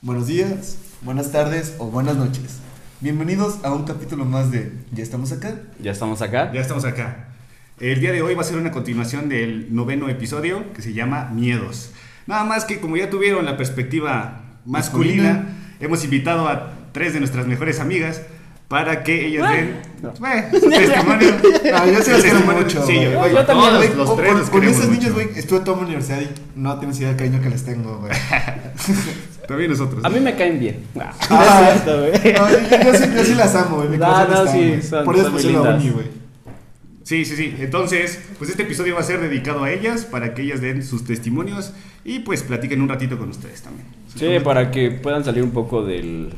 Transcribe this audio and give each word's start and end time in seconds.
Buenos 0.00 0.26
días, 0.26 0.76
buenas 1.02 1.32
tardes 1.32 1.74
o 1.78 1.86
buenas 1.86 2.16
noches. 2.16 2.58
Bienvenidos 3.00 3.58
a 3.64 3.72
un 3.72 3.84
capítulo 3.84 4.24
más 4.24 4.50
de 4.50 4.72
¿Ya 4.92 5.02
estamos 5.02 5.32
acá? 5.32 5.54
Ya 5.80 5.92
estamos 5.92 6.22
acá. 6.22 6.52
Ya 6.52 6.60
estamos 6.60 6.84
acá. 6.84 7.28
El 7.80 8.00
día 8.00 8.12
de 8.12 8.22
hoy 8.22 8.34
va 8.34 8.42
a 8.42 8.44
ser 8.44 8.56
una 8.58 8.70
continuación 8.72 9.28
del 9.28 9.74
noveno 9.74 10.08
episodio 10.08 10.72
que 10.72 10.82
se 10.82 10.92
llama 10.92 11.30
Miedos. 11.32 11.90
Nada 12.26 12.44
más 12.44 12.64
que 12.64 12.80
como 12.80 12.96
ya 12.96 13.10
tuvieron 13.10 13.44
la 13.44 13.56
perspectiva 13.56 14.42
masculina, 14.64 15.22
Masculina. 15.32 15.56
hemos 15.80 16.04
invitado 16.04 16.48
a 16.48 16.72
tres 16.92 17.12
de 17.12 17.20
nuestras 17.20 17.46
mejores 17.46 17.80
amigas 17.80 18.22
para 18.66 19.02
que 19.02 19.26
ellas 19.26 19.50
den 19.50 19.68
eh, 19.68 20.50
su 20.60 20.68
testimonio. 20.70 21.28
Yo 21.92 22.02
sí 22.02 22.10
quiero 22.22 22.40
mucho, 22.40 22.86
Sí, 22.86 22.94
yo, 22.96 23.10
Yo 23.12 23.28
yo 23.30 23.46
también, 23.46 23.96
los 23.96 24.08
con- 24.10 24.16
tres 24.18 24.30
con, 24.30 24.38
los 24.40 24.50
con 24.50 24.60
queremos 24.60 24.80
esas 24.80 24.90
niñas, 24.92 25.10
mucho. 25.12 25.14
güey, 25.26 25.38
estuve 25.38 25.60
toda 25.60 25.76
mi 25.78 25.84
universidad 25.84 26.20
y 26.20 26.28
no 26.54 26.78
tienes 26.78 26.98
idea 26.98 27.08
del 27.08 27.16
cariño 27.16 27.40
que 27.40 27.50
les 27.50 27.64
tengo, 27.64 27.98
güey. 27.98 28.12
También 29.48 29.70
nosotros. 29.70 30.04
A 30.04 30.08
mí 30.10 30.20
me 30.20 30.36
caen 30.36 30.60
bien. 30.60 30.84
Ah, 31.00 31.12
Ah, 31.30 31.70
es 31.74 31.82
cierto, 31.82 32.00
güey. 32.00 32.32
No, 32.34 32.50
yo, 32.50 32.58
yo 32.92 32.94
sí, 32.98 33.04
yo 33.16 33.24
sí 33.24 33.34
las 33.34 33.54
amo, 33.56 33.76
güey. 33.78 33.88
mi 33.88 33.96
No, 33.96 34.46
sí, 34.46 34.80
son- 34.82 35.04
Por 35.04 35.16
eso 35.16 35.30
lindas. 35.38 35.82
uni, 35.82 35.90
güey. 35.90 36.06
Sí, 37.02 37.24
sí, 37.24 37.36
sí. 37.36 37.54
Entonces, 37.58 38.20
pues 38.36 38.50
este 38.50 38.64
episodio 38.64 38.94
va 38.94 39.00
a 39.00 39.04
ser 39.04 39.20
dedicado 39.20 39.64
a 39.64 39.70
ellas 39.72 40.04
para 40.04 40.34
que 40.34 40.42
ellas 40.42 40.60
den 40.60 40.84
sus 40.84 41.04
testimonios 41.04 41.72
y 42.04 42.18
pues 42.18 42.42
platiquen 42.42 42.82
un 42.82 42.88
ratito 42.90 43.18
con 43.18 43.30
ustedes 43.30 43.62
también. 43.62 43.86
Sí, 44.14 44.28
para 44.44 44.70
que 44.70 44.90
puedan 44.90 45.24
salir 45.24 45.42
un 45.42 45.52
poco 45.52 45.82
del. 45.82 46.28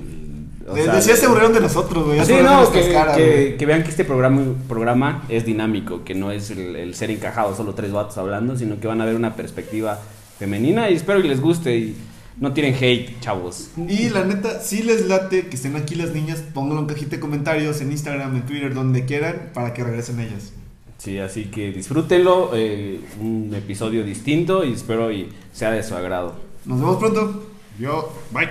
o 0.69 0.75
De- 0.75 0.85
sea, 0.85 0.95
de- 0.95 1.03
sí 1.03 1.11
aseguraron 1.11 1.53
de 1.53 1.61
nosotros, 1.61 2.05
güey. 2.07 2.25
Sí, 2.25 2.35
no, 2.41 2.71
que, 2.71 2.93
caras, 2.93 3.17
que- 3.17 3.57
que 3.59 3.67
vean 3.67 3.83
que 3.83 3.91
este 3.91 4.05
programa, 4.05 4.43
programa 4.69 5.25
es 5.29 5.45
dinámico, 5.45 6.05
que 6.05 6.15
no 6.15 6.31
es 6.31 6.53
el, 6.53 6.77
el 6.77 6.95
ser 6.95 7.11
encajado 7.11 7.57
solo 7.57 7.75
tres 7.75 7.91
vatos 7.91 8.17
hablando, 8.19 8.57
sino 8.57 8.79
que 8.79 8.87
van 8.87 9.01
a 9.01 9.05
ver 9.05 9.17
una 9.17 9.35
perspectiva 9.35 9.99
femenina 10.39 10.89
y 10.89 10.95
espero 10.95 11.21
que 11.21 11.27
les 11.29 11.41
guste 11.41 11.77
y 11.77 11.97
no 12.41 12.55
tienen 12.55 12.75
hate, 12.75 13.21
chavos. 13.21 13.71
Y 13.77 14.09
la 14.09 14.25
neta, 14.25 14.61
si 14.61 14.83
les 14.83 15.07
late 15.07 15.47
que 15.47 15.57
estén 15.57 15.77
aquí 15.77 15.95
las 15.95 16.13
niñas, 16.13 16.43
pónganlo 16.55 16.81
en 16.81 16.87
cajita 16.87 17.17
de 17.17 17.21
comentarios, 17.21 17.81
en 17.83 17.93
Instagram, 17.93 18.35
en 18.35 18.47
Twitter, 18.47 18.75
donde 18.75 19.05
quieran, 19.05 19.51
para 19.53 19.75
que 19.75 19.85
regresen 19.85 20.21
ellas. 20.21 20.53
Sí, 20.97 21.19
así 21.19 21.45
que 21.45 21.71
disfrútenlo, 21.71 22.51
eh, 22.55 23.01
un 23.21 23.55
episodio 23.55 24.05
distinto 24.05 24.65
y 24.65 24.73
espero 24.73 25.13
y 25.13 25.31
sea 25.53 25.71
de 25.71 25.83
su 25.83 25.95
agrado. 25.95 26.35
Nos 26.65 26.81
vemos 26.81 26.97
pronto. 26.97 27.47
Yo, 27.79 28.13
bye. 28.31 28.49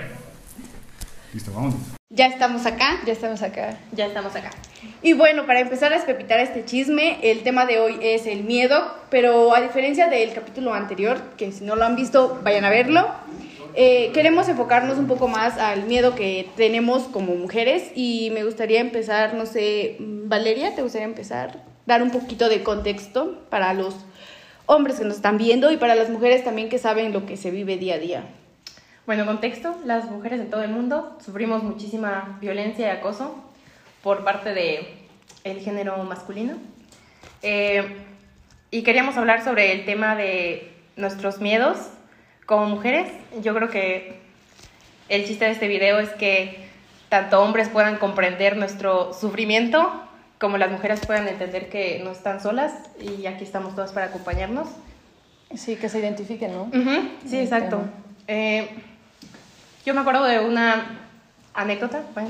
Listo, 1.33 1.51
vamos. 1.53 1.75
Ya 2.11 2.27
estamos 2.27 2.65
acá. 2.65 2.99
Ya 3.05 3.13
estamos 3.13 3.41
acá. 3.41 3.77
Ya 3.91 4.07
estamos 4.07 4.35
acá. 4.35 4.51
Y 5.03 5.13
bueno, 5.13 5.45
para 5.45 5.59
empezar 5.59 5.93
a 5.93 5.95
espepitar 5.95 6.39
este 6.39 6.65
chisme, 6.65 7.19
el 7.21 7.41
tema 7.41 7.65
de 7.65 7.79
hoy 7.79 7.97
es 8.01 8.25
el 8.25 8.43
miedo, 8.43 8.95
pero 9.11 9.55
a 9.55 9.61
diferencia 9.61 10.07
del 10.07 10.33
capítulo 10.33 10.73
anterior, 10.73 11.21
que 11.37 11.51
si 11.51 11.63
no 11.63 11.75
lo 11.75 11.85
han 11.85 11.95
visto, 11.95 12.39
vayan 12.43 12.65
a 12.65 12.71
verlo, 12.71 13.07
eh, 13.75 14.11
queremos 14.13 14.49
enfocarnos 14.49 14.97
un 14.97 15.07
poco 15.07 15.27
más 15.27 15.57
al 15.57 15.83
miedo 15.83 16.15
que 16.15 16.49
tenemos 16.55 17.03
como 17.03 17.35
mujeres 17.35 17.91
y 17.95 18.29
me 18.33 18.43
gustaría 18.43 18.79
empezar, 18.79 19.33
no 19.33 19.45
sé, 19.45 19.97
Valeria, 19.99 20.75
¿te 20.75 20.81
gustaría 20.81 21.07
empezar? 21.07 21.63
Dar 21.85 22.01
un 22.03 22.11
poquito 22.11 22.49
de 22.49 22.63
contexto 22.63 23.45
para 23.49 23.73
los 23.73 23.95
hombres 24.65 24.99
que 24.99 25.05
nos 25.05 25.15
están 25.15 25.37
viendo 25.37 25.71
y 25.71 25.77
para 25.77 25.95
las 25.95 26.09
mujeres 26.09 26.43
también 26.43 26.69
que 26.69 26.77
saben 26.77 27.13
lo 27.13 27.25
que 27.25 27.37
se 27.37 27.51
vive 27.51 27.77
día 27.77 27.95
a 27.95 27.99
día. 27.99 28.23
Bueno, 29.05 29.25
contexto, 29.25 29.75
las 29.85 30.09
mujeres 30.11 30.39
en 30.39 30.49
todo 30.49 30.61
el 30.61 30.69
mundo 30.69 31.17
sufrimos 31.23 31.63
muchísima 31.63 32.37
violencia 32.41 32.87
y 32.87 32.97
acoso 32.97 33.35
por 34.03 34.23
parte 34.23 34.53
de 34.53 34.99
el 35.43 35.59
género 35.59 35.97
masculino. 36.03 36.57
Eh, 37.41 37.83
y 38.71 38.83
queríamos 38.83 39.17
hablar 39.17 39.43
sobre 39.43 39.71
el 39.71 39.85
tema 39.85 40.15
de 40.15 40.71
nuestros 40.95 41.39
miedos 41.39 41.77
como 42.49 42.65
mujeres. 42.65 43.07
Yo 43.43 43.53
creo 43.53 43.69
que 43.69 44.19
el 45.07 45.23
chiste 45.25 45.45
de 45.45 45.51
este 45.51 45.67
video 45.67 45.99
es 45.99 46.09
que 46.09 46.67
tanto 47.07 47.43
hombres 47.43 47.69
puedan 47.69 47.97
comprender 47.97 48.57
nuestro 48.57 49.13
sufrimiento 49.13 50.03
como 50.39 50.57
las 50.57 50.71
mujeres 50.71 51.05
puedan 51.05 51.27
entender 51.27 51.69
que 51.69 52.01
no 52.03 52.11
están 52.11 52.41
solas 52.41 52.73
y 52.99 53.27
aquí 53.27 53.43
estamos 53.43 53.75
todas 53.75 53.91
para 53.91 54.07
acompañarnos. 54.07 54.67
Sí, 55.53 55.75
que 55.75 55.89
se 55.89 55.99
identifiquen, 55.99 56.53
¿no? 56.53 56.71
Sí, 57.27 57.37
exacto. 57.37 57.81
Eh, 58.27 58.67
yo 59.85 59.93
me 59.93 60.01
acuerdo 60.01 60.23
de 60.23 60.39
una 60.39 61.01
anécdota, 61.53 62.01
bueno, 62.15 62.29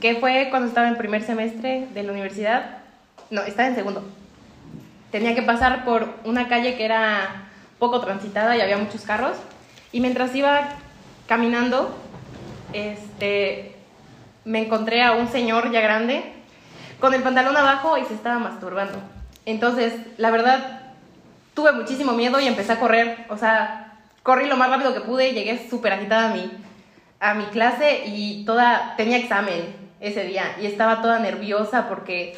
que 0.00 0.16
fue 0.16 0.48
cuando 0.50 0.66
estaba 0.66 0.88
en 0.88 0.96
primer 0.96 1.22
semestre 1.22 1.86
de 1.94 2.02
la 2.02 2.10
universidad. 2.10 2.78
No, 3.30 3.42
estaba 3.42 3.68
en 3.68 3.76
segundo. 3.76 4.02
Tenía 5.12 5.36
que 5.36 5.42
pasar 5.42 5.84
por 5.84 6.14
una 6.24 6.48
calle 6.48 6.76
que 6.76 6.84
era 6.84 7.49
poco 7.80 8.00
transitada 8.00 8.56
y 8.56 8.60
había 8.60 8.78
muchos 8.78 9.02
carros. 9.02 9.36
Y 9.90 10.00
mientras 10.00 10.32
iba 10.36 10.68
caminando, 11.26 11.96
este, 12.72 13.74
me 14.44 14.62
encontré 14.62 15.02
a 15.02 15.12
un 15.12 15.26
señor 15.26 15.72
ya 15.72 15.80
grande 15.80 16.22
con 17.00 17.14
el 17.14 17.22
pantalón 17.22 17.56
abajo 17.56 17.98
y 17.98 18.04
se 18.04 18.14
estaba 18.14 18.38
masturbando. 18.38 18.98
Entonces, 19.46 19.94
la 20.18 20.30
verdad, 20.30 20.92
tuve 21.54 21.72
muchísimo 21.72 22.12
miedo 22.12 22.38
y 22.38 22.46
empecé 22.46 22.72
a 22.72 22.78
correr. 22.78 23.26
O 23.30 23.36
sea, 23.36 23.98
corrí 24.22 24.46
lo 24.46 24.56
más 24.56 24.70
rápido 24.70 24.94
que 24.94 25.00
pude, 25.00 25.32
llegué 25.32 25.68
súper 25.68 25.94
agitada 25.94 26.30
a 26.30 26.34
mi, 26.34 26.50
a 27.18 27.34
mi 27.34 27.44
clase 27.46 28.04
y 28.06 28.44
toda, 28.44 28.94
tenía 28.96 29.16
examen 29.16 29.74
ese 30.00 30.24
día 30.24 30.56
y 30.60 30.66
estaba 30.66 31.02
toda 31.02 31.18
nerviosa 31.18 31.88
porque 31.88 32.34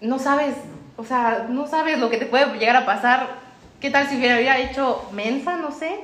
no 0.00 0.18
sabes, 0.18 0.54
o 0.96 1.04
sea, 1.04 1.46
no 1.48 1.66
sabes 1.66 1.98
lo 1.98 2.10
que 2.10 2.18
te 2.18 2.26
puede 2.26 2.58
llegar 2.58 2.76
a 2.76 2.86
pasar. 2.86 3.43
¿Qué 3.84 3.90
tal 3.90 4.08
si 4.08 4.16
hubiera 4.16 4.58
hecho 4.60 5.06
mensa, 5.12 5.58
no 5.58 5.70
sé? 5.70 5.98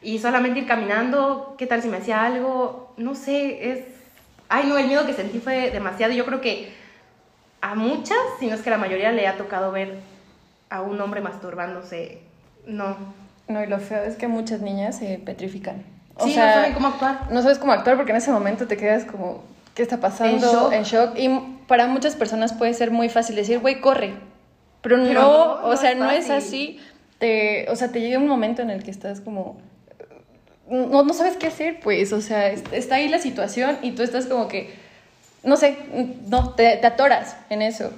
Y 0.00 0.20
solamente 0.20 0.60
ir 0.60 0.66
caminando, 0.68 1.56
¿qué 1.58 1.66
tal 1.66 1.82
si 1.82 1.88
me 1.88 1.96
hacía 1.96 2.24
algo? 2.24 2.94
No 2.98 3.16
sé, 3.16 3.68
es... 3.68 3.84
Ay, 4.48 4.66
no, 4.68 4.78
el 4.78 4.86
miedo 4.86 5.04
que 5.06 5.12
sentí 5.12 5.40
fue 5.40 5.72
demasiado. 5.72 6.12
Yo 6.12 6.24
creo 6.24 6.40
que 6.40 6.72
a 7.60 7.74
muchas, 7.74 8.16
si 8.38 8.46
no 8.46 8.54
es 8.54 8.62
que 8.62 8.68
a 8.68 8.74
la 8.74 8.78
mayoría, 8.78 9.10
le 9.10 9.26
ha 9.26 9.36
tocado 9.36 9.72
ver 9.72 9.98
a 10.70 10.82
un 10.82 11.00
hombre 11.00 11.20
masturbándose. 11.20 12.20
No. 12.64 12.96
No, 13.48 13.60
y 13.60 13.66
lo 13.66 13.80
feo 13.80 14.04
es 14.04 14.14
que 14.14 14.28
muchas 14.28 14.60
niñas 14.60 14.96
se 14.96 15.18
petrifican. 15.18 15.82
O 16.14 16.26
sí, 16.26 16.34
sea, 16.34 16.46
no 16.46 16.52
saben 16.52 16.74
cómo 16.74 16.86
actuar. 16.86 17.32
no 17.32 17.42
sabes 17.42 17.58
cómo 17.58 17.72
actuar 17.72 17.96
porque 17.96 18.12
en 18.12 18.18
ese 18.18 18.30
momento 18.30 18.68
te 18.68 18.76
quedas 18.76 19.04
como, 19.04 19.42
¿qué 19.74 19.82
está 19.82 19.98
pasando? 19.98 20.70
En 20.70 20.84
shock. 20.84 21.18
Y 21.18 21.28
para 21.66 21.88
muchas 21.88 22.14
personas 22.14 22.52
puede 22.52 22.72
ser 22.72 22.92
muy 22.92 23.08
fácil 23.08 23.34
decir, 23.34 23.58
güey, 23.58 23.80
corre. 23.80 24.14
Pero, 24.80 24.98
Pero 24.98 25.12
no, 25.12 25.20
no, 25.20 25.52
o 25.64 25.70
no 25.70 25.76
sea, 25.76 25.90
es 25.90 25.96
no 25.96 26.08
es 26.08 26.30
así. 26.30 26.78
Te, 27.18 27.66
o 27.70 27.76
sea, 27.76 27.88
te 27.92 28.00
llega 28.00 28.18
un 28.18 28.28
momento 28.28 28.62
en 28.62 28.70
el 28.70 28.82
que 28.82 28.90
estás 28.90 29.20
como... 29.20 29.58
No, 30.68 31.02
no 31.04 31.14
sabes 31.14 31.36
qué 31.36 31.46
hacer, 31.46 31.78
pues, 31.80 32.12
o 32.12 32.20
sea, 32.20 32.48
est- 32.50 32.72
está 32.72 32.96
ahí 32.96 33.08
la 33.08 33.20
situación 33.20 33.78
y 33.82 33.92
tú 33.92 34.02
estás 34.02 34.26
como 34.26 34.48
que, 34.48 34.70
no 35.44 35.56
sé, 35.56 35.76
no, 36.28 36.50
te, 36.54 36.76
te 36.76 36.86
atoras 36.88 37.36
en 37.50 37.62
eso, 37.62 37.92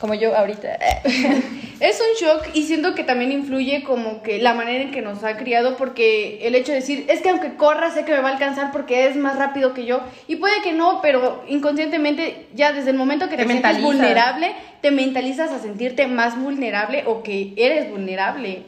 como 0.00 0.14
yo 0.14 0.34
ahorita. 0.36 0.78
Es 1.80 2.00
un 2.00 2.26
shock 2.26 2.48
y 2.54 2.62
siento 2.62 2.94
que 2.94 3.04
también 3.04 3.32
influye 3.32 3.82
como 3.82 4.22
que 4.22 4.38
la 4.38 4.54
manera 4.54 4.84
en 4.84 4.90
que 4.90 5.02
nos 5.02 5.24
ha 5.24 5.36
criado 5.36 5.76
porque 5.76 6.46
el 6.46 6.54
hecho 6.54 6.72
de 6.72 6.78
decir, 6.78 7.04
es 7.08 7.20
que 7.20 7.30
aunque 7.30 7.54
corra 7.54 7.90
sé 7.90 8.04
que 8.04 8.12
me 8.12 8.20
va 8.20 8.30
a 8.30 8.32
alcanzar 8.32 8.70
porque 8.72 9.06
es 9.06 9.16
más 9.16 9.36
rápido 9.38 9.74
que 9.74 9.84
yo 9.84 10.00
y 10.28 10.36
puede 10.36 10.62
que 10.62 10.72
no, 10.72 11.00
pero 11.02 11.44
inconscientemente 11.48 12.46
ya 12.54 12.72
desde 12.72 12.90
el 12.90 12.96
momento 12.96 13.28
que 13.28 13.36
te, 13.36 13.44
Te 13.44 13.50
sientes 13.50 13.82
vulnerable, 13.82 14.52
te 14.80 14.90
mentalizas 14.90 15.50
a 15.50 15.58
sentirte 15.58 16.06
más 16.06 16.40
vulnerable 16.40 17.04
o 17.06 17.22
que 17.22 17.52
eres 17.56 17.90
vulnerable. 17.90 18.62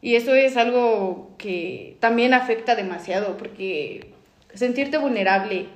Y 0.00 0.16
eso 0.16 0.34
es 0.34 0.56
algo 0.56 1.30
que 1.38 1.96
también 1.98 2.34
afecta 2.34 2.76
demasiado 2.76 3.36
porque 3.36 4.12
sentirte 4.52 4.98
vulnerable 4.98 5.66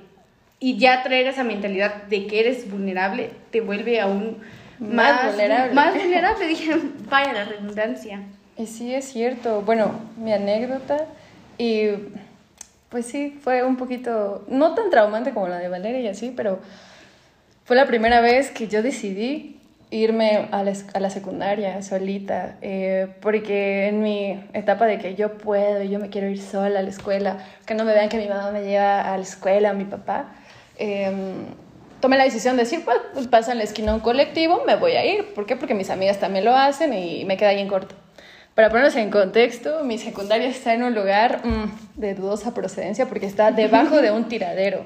y 0.59 0.77
ya 0.77 1.03
traer 1.03 1.27
esa 1.27 1.43
mentalidad 1.43 2.03
de 2.03 2.27
que 2.27 2.39
eres 2.41 2.69
vulnerable 2.69 3.31
te 3.51 3.61
vuelve 3.61 3.99
aún 3.99 4.37
Más 4.79 5.25
vulnerable. 5.27 5.73
Más 5.73 5.93
vulnerable, 5.93 6.47
dije, 6.47 6.77
vaya 7.09 7.33
la 7.33 7.45
redundancia. 7.45 8.21
Y 8.57 8.65
sí, 8.65 8.93
es 8.93 9.05
cierto. 9.05 9.61
Bueno, 9.61 9.91
mi 10.17 10.33
anécdota, 10.33 11.05
y 11.57 11.89
pues 12.89 13.05
sí, 13.05 13.37
fue 13.41 13.63
un 13.63 13.77
poquito, 13.77 14.45
no 14.47 14.73
tan 14.73 14.89
traumante 14.89 15.31
como 15.33 15.47
la 15.47 15.59
de 15.59 15.69
Valeria 15.69 16.01
y 16.01 16.07
así, 16.07 16.33
pero 16.35 16.59
fue 17.65 17.75
la 17.75 17.85
primera 17.85 18.19
vez 18.19 18.49
que 18.49 18.67
yo 18.67 18.81
decidí 18.81 19.59
irme 19.91 20.49
a 20.51 20.63
la, 20.63 20.73
a 20.93 20.99
la 20.99 21.09
secundaria 21.09 21.81
solita, 21.81 22.57
eh, 22.61 23.07
porque 23.21 23.87
en 23.87 24.01
mi 24.01 24.43
etapa 24.53 24.85
de 24.85 24.99
que 24.99 25.15
yo 25.15 25.37
puedo, 25.37 25.83
yo 25.83 25.99
me 25.99 26.09
quiero 26.09 26.27
ir 26.29 26.41
sola 26.41 26.79
a 26.79 26.83
la 26.83 26.89
escuela, 26.89 27.37
que 27.65 27.75
no 27.75 27.85
me 27.85 27.93
vean 27.93 28.09
que 28.09 28.17
mi 28.17 28.27
mamá 28.27 28.51
me 28.51 28.63
lleva 28.63 29.01
a 29.01 29.17
la 29.17 29.23
escuela, 29.23 29.73
mi 29.73 29.85
papá, 29.85 30.33
eh, 30.77 31.11
tomé 31.99 32.17
la 32.17 32.23
decisión 32.23 32.55
de 32.55 32.63
decir, 32.63 32.83
pues, 32.85 32.97
pues 33.13 33.27
pasa 33.27 33.51
en 33.51 33.57
la 33.57 33.63
esquina 33.63 33.93
un 33.93 33.99
colectivo, 33.99 34.63
me 34.65 34.75
voy 34.75 34.93
a 34.93 35.05
ir. 35.05 35.33
¿Por 35.33 35.45
qué? 35.45 35.55
Porque 35.55 35.73
mis 35.73 35.89
amigas 35.89 36.19
también 36.19 36.45
lo 36.45 36.55
hacen 36.55 36.93
y 36.93 37.25
me 37.25 37.37
queda 37.37 37.49
ahí 37.49 37.59
en 37.59 37.67
corto. 37.67 37.95
Para 38.55 38.69
ponernos 38.69 38.95
en 38.95 39.09
contexto, 39.09 39.83
mi 39.83 39.97
secundaria 39.97 40.47
está 40.47 40.73
en 40.73 40.83
un 40.83 40.93
lugar 40.93 41.45
mm, 41.45 41.99
de 41.99 42.13
dudosa 42.13 42.53
procedencia 42.53 43.07
porque 43.07 43.25
está 43.25 43.51
debajo 43.51 44.01
de 44.01 44.11
un 44.11 44.27
tiradero 44.27 44.85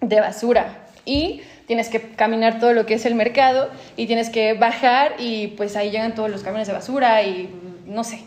de 0.00 0.20
basura 0.20 0.86
y 1.04 1.40
tienes 1.66 1.88
que 1.88 2.00
caminar 2.00 2.58
todo 2.58 2.72
lo 2.74 2.84
que 2.84 2.94
es 2.94 3.06
el 3.06 3.14
mercado 3.14 3.70
y 3.96 4.06
tienes 4.06 4.28
que 4.28 4.52
bajar 4.52 5.14
y 5.18 5.48
pues 5.48 5.76
ahí 5.76 5.90
llegan 5.90 6.14
todos 6.14 6.30
los 6.30 6.42
camiones 6.42 6.68
de 6.68 6.74
basura 6.74 7.22
y 7.22 7.48
mm, 7.48 7.94
no 7.94 8.04
sé. 8.04 8.22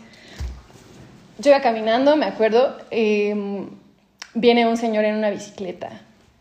Yo 1.38 1.50
iba 1.50 1.60
caminando, 1.60 2.16
me 2.16 2.26
acuerdo, 2.26 2.76
mm, 2.90 3.62
viene 4.34 4.66
un 4.66 4.76
señor 4.76 5.04
en 5.04 5.14
una 5.14 5.30
bicicleta. 5.30 5.90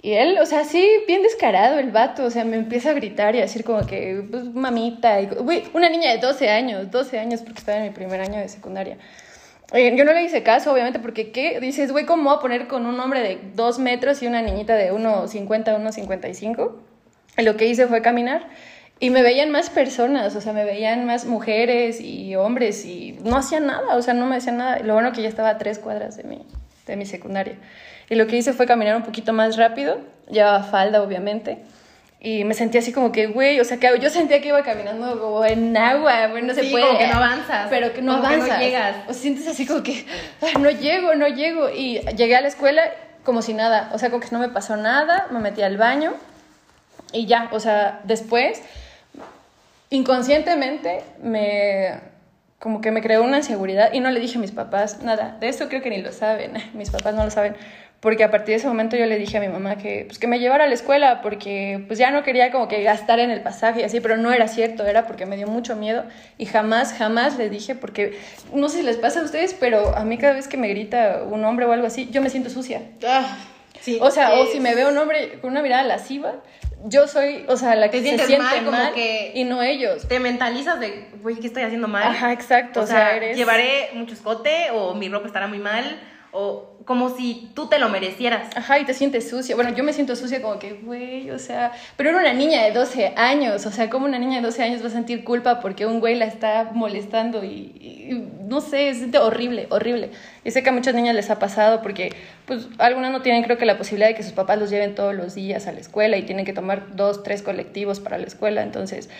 Y 0.01 0.13
él, 0.13 0.37
o 0.41 0.45
sea, 0.45 0.63
sí, 0.63 0.87
bien 1.07 1.23
descarado 1.23 1.77
el 1.77 1.91
vato, 1.91 2.23
o 2.23 2.29
sea, 2.29 2.45
me 2.45 2.55
empieza 2.55 2.91
a 2.91 2.93
gritar 2.93 3.35
y 3.35 3.39
a 3.39 3.41
decir 3.41 3.65
como 3.65 3.85
que, 3.85 4.23
pues, 4.31 4.45
mamita, 4.45 5.19
y, 5.19 5.25
güey, 5.25 5.63
una 5.73 5.89
niña 5.89 6.11
de 6.11 6.19
12 6.19 6.49
años, 6.49 6.89
12 6.89 7.19
años 7.19 7.41
porque 7.41 7.59
estaba 7.59 7.79
en 7.79 7.83
mi 7.83 7.89
primer 7.89 8.21
año 8.21 8.39
de 8.39 8.47
secundaria. 8.47 8.97
Eh, 9.73 9.93
yo 9.95 10.05
no 10.05 10.13
le 10.13 10.23
hice 10.23 10.41
caso, 10.41 10.71
obviamente, 10.71 10.99
porque 10.99 11.31
¿qué? 11.31 11.59
Dices, 11.59 11.91
güey, 11.91 12.05
¿cómo 12.05 12.23
voy 12.23 12.37
a 12.37 12.39
poner 12.39 12.67
con 12.67 12.85
un 12.85 12.99
hombre 12.99 13.21
de 13.21 13.39
2 13.55 13.79
metros 13.79 14.23
y 14.23 14.27
una 14.27 14.41
niñita 14.41 14.75
de 14.75 14.91
1,50, 14.93 15.77
1,55? 15.77 16.71
Y 17.37 17.41
Lo 17.43 17.57
que 17.57 17.67
hice 17.67 17.85
fue 17.87 18.01
caminar 18.01 18.47
y 19.01 19.11
me 19.11 19.21
veían 19.21 19.49
más 19.51 19.69
personas, 19.69 20.35
o 20.35 20.41
sea, 20.41 20.51
me 20.53 20.65
veían 20.65 21.05
más 21.05 21.25
mujeres 21.25 22.01
y 22.01 22.35
hombres 22.35 22.85
y 22.85 23.17
no 23.23 23.37
hacían 23.37 23.65
nada, 23.65 23.95
o 23.95 24.01
sea, 24.01 24.13
no 24.13 24.25
me 24.25 24.37
hacían 24.37 24.57
nada. 24.57 24.79
Lo 24.79 24.93
bueno 24.93 25.11
que 25.13 25.21
ya 25.21 25.29
estaba 25.29 25.49
a 25.49 25.57
tres 25.57 25.79
cuadras 25.79 26.17
de 26.17 26.23
mi, 26.23 26.45
de 26.85 26.95
mi 26.95 27.05
secundaria. 27.05 27.57
Y 28.09 28.15
lo 28.15 28.27
que 28.27 28.37
hice 28.37 28.53
fue 28.53 28.65
caminar 28.65 28.95
un 28.95 29.03
poquito 29.03 29.33
más 29.33 29.55
rápido, 29.57 29.99
llevaba 30.29 30.63
falda, 30.63 31.01
obviamente. 31.01 31.59
Y 32.21 32.43
me 32.43 32.53
sentí 32.53 32.77
así 32.77 32.91
como 32.91 33.11
que, 33.13 33.27
güey, 33.27 33.59
o 33.61 33.63
sea, 33.63 33.77
que 33.77 33.87
yo 33.99 34.09
sentía 34.09 34.41
que 34.41 34.49
iba 34.49 34.61
caminando 34.63 35.19
como 35.21 35.45
en 35.45 35.77
agua, 35.77 36.27
güey, 36.27 36.43
no 36.43 36.53
se 36.53 36.65
puede. 36.65 36.85
como 36.85 36.99
que 36.99 37.07
no 37.07 37.15
avanzas, 37.15 37.67
Pero 37.69 37.93
que 37.93 38.01
no 38.01 38.17
como 38.17 38.27
que 38.27 38.35
no 38.35 38.43
avanzas. 38.43 38.59
llegas. 38.61 38.95
O 39.07 39.13
sea, 39.13 39.21
sientes 39.21 39.47
así 39.47 39.65
como 39.65 39.83
que, 39.83 40.05
"Ay, 40.41 40.53
no 40.59 40.69
llego, 40.69 41.15
no 41.15 41.27
llego. 41.27 41.69
Y 41.69 41.99
llegué 42.17 42.35
a 42.35 42.41
la 42.41 42.49
escuela 42.49 42.81
como 43.23 43.41
si 43.41 43.53
nada, 43.53 43.89
o 43.93 43.99
sea, 43.99 44.09
como 44.09 44.21
que 44.21 44.27
no 44.31 44.39
me 44.39 44.49
pasó 44.49 44.75
nada, 44.75 45.27
me 45.31 45.39
metí 45.39 45.61
al 45.61 45.77
baño 45.77 46.13
y 47.13 47.25
ya, 47.27 47.47
o 47.51 47.59
sea, 47.59 48.01
después, 48.05 48.61
inconscientemente, 49.91 51.01
me, 51.21 51.95
como 52.59 52.81
que 52.81 52.91
me 52.91 53.01
creó 53.01 53.23
una 53.23 53.37
inseguridad 53.37 53.91
y 53.93 54.01
no 54.01 54.11
le 54.11 54.19
dije 54.19 54.37
a 54.37 54.41
mis 54.41 54.51
papás 54.51 55.01
nada. 55.01 55.37
De 55.39 55.47
esto 55.47 55.69
creo 55.69 55.81
que 55.81 55.89
ni 55.89 56.01
lo 56.01 56.11
saben, 56.11 56.53
mis 56.73 56.89
papás 56.91 57.15
no 57.15 57.23
lo 57.23 57.31
saben. 57.31 57.55
Porque 57.99 58.23
a 58.23 58.31
partir 58.31 58.53
de 58.53 58.55
ese 58.55 58.67
momento 58.67 58.95
yo 58.95 59.05
le 59.07 59.17
dije 59.17 59.37
a 59.37 59.41
mi 59.41 59.49
mamá 59.49 59.77
que, 59.77 60.05
pues, 60.07 60.19
que 60.19 60.27
me 60.27 60.39
llevara 60.39 60.63
a 60.63 60.67
la 60.67 60.73
escuela 60.73 61.21
porque 61.21 61.83
pues 61.87 61.99
ya 61.99 62.11
no 62.11 62.23
quería 62.23 62.49
como 62.49 62.69
que 62.69 62.81
gastar 62.81 63.19
en 63.19 63.29
el 63.29 63.41
pasaje 63.41 63.81
y 63.81 63.83
así, 63.83 63.99
pero 63.99 64.15
no 64.15 64.31
era 64.31 64.47
cierto, 64.47 64.85
era 64.85 65.05
porque 65.05 65.25
me 65.25 65.35
dio 65.35 65.47
mucho 65.47 65.75
miedo 65.75 66.05
y 66.37 66.45
jamás, 66.45 66.93
jamás 66.93 67.37
le 67.37 67.49
dije 67.49 67.75
porque 67.75 68.17
no 68.53 68.69
sé 68.69 68.77
si 68.77 68.83
les 68.83 68.95
pasa 68.95 69.19
a 69.19 69.23
ustedes, 69.23 69.53
pero 69.53 69.97
a 69.97 70.05
mí 70.05 70.17
cada 70.17 70.31
vez 70.31 70.47
que 70.47 70.55
me 70.55 70.69
grita 70.69 71.23
un 71.29 71.43
hombre 71.43 71.65
o 71.65 71.73
algo 71.73 71.87
así, 71.87 72.07
yo 72.09 72.21
me 72.21 72.29
siento 72.29 72.49
sucia. 72.49 72.83
Ah, 73.05 73.37
Sí. 73.81 73.97
O 74.01 74.11
sea, 74.11 74.33
o 74.33 74.45
si 74.45 74.59
me 74.59 74.75
ve 74.75 74.85
un 74.85 74.97
hombre 74.97 75.39
con 75.39 75.51
una 75.51 75.61
mirada 75.61 75.83
lasciva, 75.83 76.35
yo 76.85 77.07
soy, 77.07 77.45
o 77.47 77.57
sea, 77.57 77.75
la 77.75 77.87
Te 77.89 77.97
que 77.97 77.97
se 77.99 78.03
sientes 78.05 78.27
siente 78.27 78.43
mal, 78.43 78.61
mal, 78.65 78.81
como 78.83 78.93
que- 78.95 79.31
y 79.35 79.43
no 79.43 79.61
ellos. 79.61 80.07
te 80.07 80.19
mentalizas 80.19 80.79
de, 80.79 81.07
güey, 81.21 81.35
¿qué 81.37 81.47
estoy 81.47 81.63
haciendo 81.63 81.87
mal? 81.87 82.03
Ajá, 82.03 82.31
exacto, 82.31 82.79
O, 82.79 82.83
o 82.83 82.87
sea, 82.87 82.95
sea, 83.09 83.15
eres- 83.17 83.37
llevaré 83.37 83.89
mucho 83.93 84.13
escote 84.13 84.71
o 84.73 84.93
mi 84.95 85.09
ropa 85.09 85.27
estará 85.27 85.47
muy 85.47 85.59
mal 85.59 85.99
o 86.31 86.77
como 86.89 87.15
si 87.15 87.51
tú 87.53 87.67
te 87.67 87.77
lo 87.77 87.87
merecieras. 87.87 88.49
Ajá, 88.55 88.79
y 88.79 88.83
te 88.83 88.95
sientes 88.95 89.29
sucia. 89.29 89.55
Bueno, 89.55 89.75
yo 89.75 89.83
me 89.83 89.93
siento 89.93 90.15
sucia 90.15 90.41
como 90.41 90.57
que, 90.57 90.73
güey, 90.73 91.29
o 91.29 91.37
sea, 91.37 91.71
pero 91.95 92.09
era 92.09 92.17
una 92.17 92.33
niña 92.33 92.63
de 92.63 92.71
12 92.71 93.13
años, 93.15 93.63
o 93.67 93.71
sea, 93.71 93.91
¿cómo 93.91 94.07
una 94.07 94.17
niña 94.17 94.37
de 94.37 94.41
12 94.47 94.63
años 94.63 94.81
va 94.81 94.87
a 94.87 94.89
sentir 94.89 95.23
culpa 95.23 95.59
porque 95.59 95.85
un 95.85 95.99
güey 95.99 96.15
la 96.15 96.25
está 96.25 96.71
molestando? 96.73 97.43
Y, 97.43 97.47
y- 97.79 98.27
no 98.47 98.59
sé, 98.59 98.91
se 98.93 98.95
siente 99.01 99.19
horrible, 99.19 99.67
horrible. 99.69 100.09
Y 100.43 100.49
sé 100.49 100.63
que 100.63 100.69
a 100.69 100.71
muchas 100.71 100.95
niñas 100.95 101.13
les 101.13 101.29
ha 101.29 101.37
pasado 101.37 101.83
porque, 101.83 102.11
pues, 102.47 102.67
algunas 102.79 103.11
no 103.11 103.21
tienen, 103.21 103.43
creo 103.43 103.59
que, 103.59 103.67
la 103.67 103.77
posibilidad 103.77 104.07
de 104.07 104.15
que 104.15 104.23
sus 104.23 104.33
papás 104.33 104.57
los 104.57 104.71
lleven 104.71 104.95
todos 104.95 105.13
los 105.13 105.35
días 105.35 105.67
a 105.67 105.71
la 105.71 105.81
escuela 105.81 106.17
y 106.17 106.23
tienen 106.23 106.43
que 106.43 106.53
tomar 106.53 106.95
dos, 106.95 107.21
tres 107.21 107.43
colectivos 107.43 107.99
para 107.99 108.17
la 108.17 108.25
escuela, 108.25 108.63
entonces... 108.63 109.11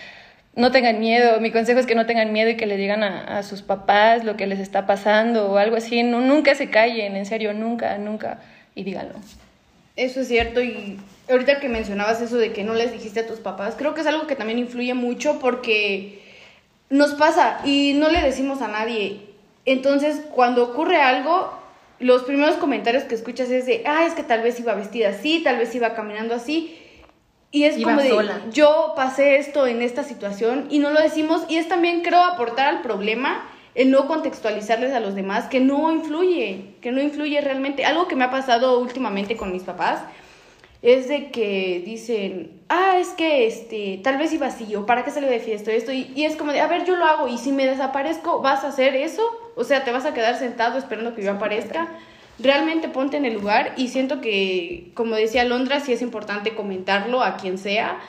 No 0.55 0.71
tengan 0.71 0.99
miedo, 0.99 1.39
mi 1.39 1.51
consejo 1.51 1.79
es 1.79 1.85
que 1.85 1.95
no 1.95 2.05
tengan 2.05 2.33
miedo 2.33 2.49
y 2.49 2.57
que 2.57 2.65
le 2.65 2.75
digan 2.75 3.03
a, 3.03 3.37
a 3.37 3.43
sus 3.43 3.61
papás 3.61 4.25
lo 4.25 4.35
que 4.35 4.47
les 4.47 4.59
está 4.59 4.85
pasando 4.85 5.51
o 5.51 5.57
algo 5.57 5.77
así. 5.77 6.03
No, 6.03 6.21
nunca 6.21 6.55
se 6.55 6.69
callen, 6.69 7.15
en 7.15 7.25
serio, 7.25 7.53
nunca, 7.53 7.97
nunca. 7.97 8.39
Y 8.75 8.83
díganlo. 8.83 9.15
Eso 9.95 10.21
es 10.21 10.27
cierto 10.27 10.61
y 10.61 10.97
ahorita 11.29 11.59
que 11.59 11.69
mencionabas 11.69 12.21
eso 12.21 12.37
de 12.37 12.53
que 12.53 12.63
no 12.63 12.73
les 12.73 12.91
dijiste 12.91 13.19
a 13.19 13.27
tus 13.27 13.39
papás, 13.39 13.75
creo 13.77 13.93
que 13.93 14.01
es 14.01 14.07
algo 14.07 14.27
que 14.27 14.35
también 14.35 14.59
influye 14.59 14.93
mucho 14.93 15.39
porque 15.39 16.21
nos 16.89 17.13
pasa 17.15 17.59
y 17.65 17.93
no 17.95 18.09
le 18.09 18.21
decimos 18.21 18.61
a 18.61 18.67
nadie. 18.67 19.19
Entonces, 19.65 20.21
cuando 20.33 20.63
ocurre 20.63 21.01
algo, 21.01 21.53
los 21.99 22.23
primeros 22.23 22.55
comentarios 22.55 23.03
que 23.03 23.15
escuchas 23.15 23.49
es 23.51 23.65
de, 23.65 23.83
ah, 23.85 24.05
es 24.07 24.13
que 24.13 24.23
tal 24.23 24.41
vez 24.41 24.59
iba 24.59 24.73
vestida 24.73 25.09
así, 25.09 25.41
tal 25.43 25.57
vez 25.57 25.75
iba 25.75 25.93
caminando 25.93 26.33
así. 26.33 26.77
Y 27.51 27.63
es 27.63 27.77
Iba 27.77 27.91
como 27.91 28.03
de, 28.03 28.09
sola. 28.09 28.41
yo 28.51 28.93
pasé 28.95 29.37
esto 29.37 29.65
en 29.65 29.81
esta 29.81 30.03
situación 30.03 30.67
y 30.69 30.79
no 30.79 30.91
lo 30.91 31.01
decimos. 31.01 31.45
Y 31.49 31.57
es 31.57 31.67
también, 31.67 32.01
creo, 32.01 32.23
aportar 32.23 32.67
al 32.67 32.81
problema 32.81 33.43
el 33.75 33.91
no 33.91 34.07
contextualizarles 34.07 34.93
a 34.93 34.99
los 34.99 35.15
demás, 35.15 35.45
que 35.45 35.59
no 35.59 35.91
influye, 35.91 36.75
que 36.81 36.91
no 36.91 37.01
influye 37.01 37.39
realmente. 37.41 37.85
Algo 37.85 38.07
que 38.07 38.15
me 38.15 38.25
ha 38.25 38.31
pasado 38.31 38.79
últimamente 38.79 39.37
con 39.37 39.51
mis 39.51 39.63
papás 39.63 40.01
es 40.81 41.07
de 41.07 41.29
que 41.31 41.81
dicen, 41.85 42.61
ah, 42.69 42.97
es 42.99 43.09
que 43.09 43.45
este, 43.47 43.99
tal 44.03 44.17
vez 44.17 44.31
iba 44.31 44.47
así, 44.47 44.75
o 44.75 44.85
para 44.85 45.03
qué 45.03 45.11
salió 45.11 45.29
de 45.29 45.39
fiesta, 45.39 45.71
esto, 45.71 45.91
y, 45.91 46.11
y 46.15 46.23
es 46.23 46.37
como 46.37 46.53
de, 46.53 46.61
a 46.61 46.67
ver, 46.67 46.85
yo 46.85 46.95
lo 46.95 47.05
hago, 47.05 47.27
y 47.27 47.37
si 47.37 47.51
me 47.51 47.65
desaparezco, 47.65 48.41
¿vas 48.41 48.63
a 48.63 48.69
hacer 48.69 48.95
eso? 48.95 49.23
O 49.55 49.65
sea, 49.65 49.83
¿te 49.83 49.91
vas 49.91 50.05
a 50.05 50.13
quedar 50.13 50.37
sentado 50.39 50.77
esperando 50.77 51.15
que 51.15 51.23
yo 51.23 51.31
aparezca? 51.31 51.89
Realmente 52.41 52.87
ponte 52.87 53.17
en 53.17 53.25
el 53.25 53.33
lugar, 53.33 53.73
y 53.75 53.89
siento 53.89 54.21
que, 54.21 54.91
como 54.93 55.15
decía 55.15 55.43
Londra, 55.43 55.79
sí 55.81 55.91
es 55.91 56.01
importante 56.01 56.55
comentarlo 56.55 57.21
a 57.21 57.37
quien 57.37 57.57
sea, 57.57 57.99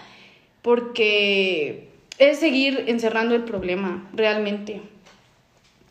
porque 0.63 1.89
es 2.19 2.39
seguir 2.39 2.85
encerrando 2.87 3.35
el 3.35 3.45
problema, 3.45 4.09
realmente. 4.13 4.83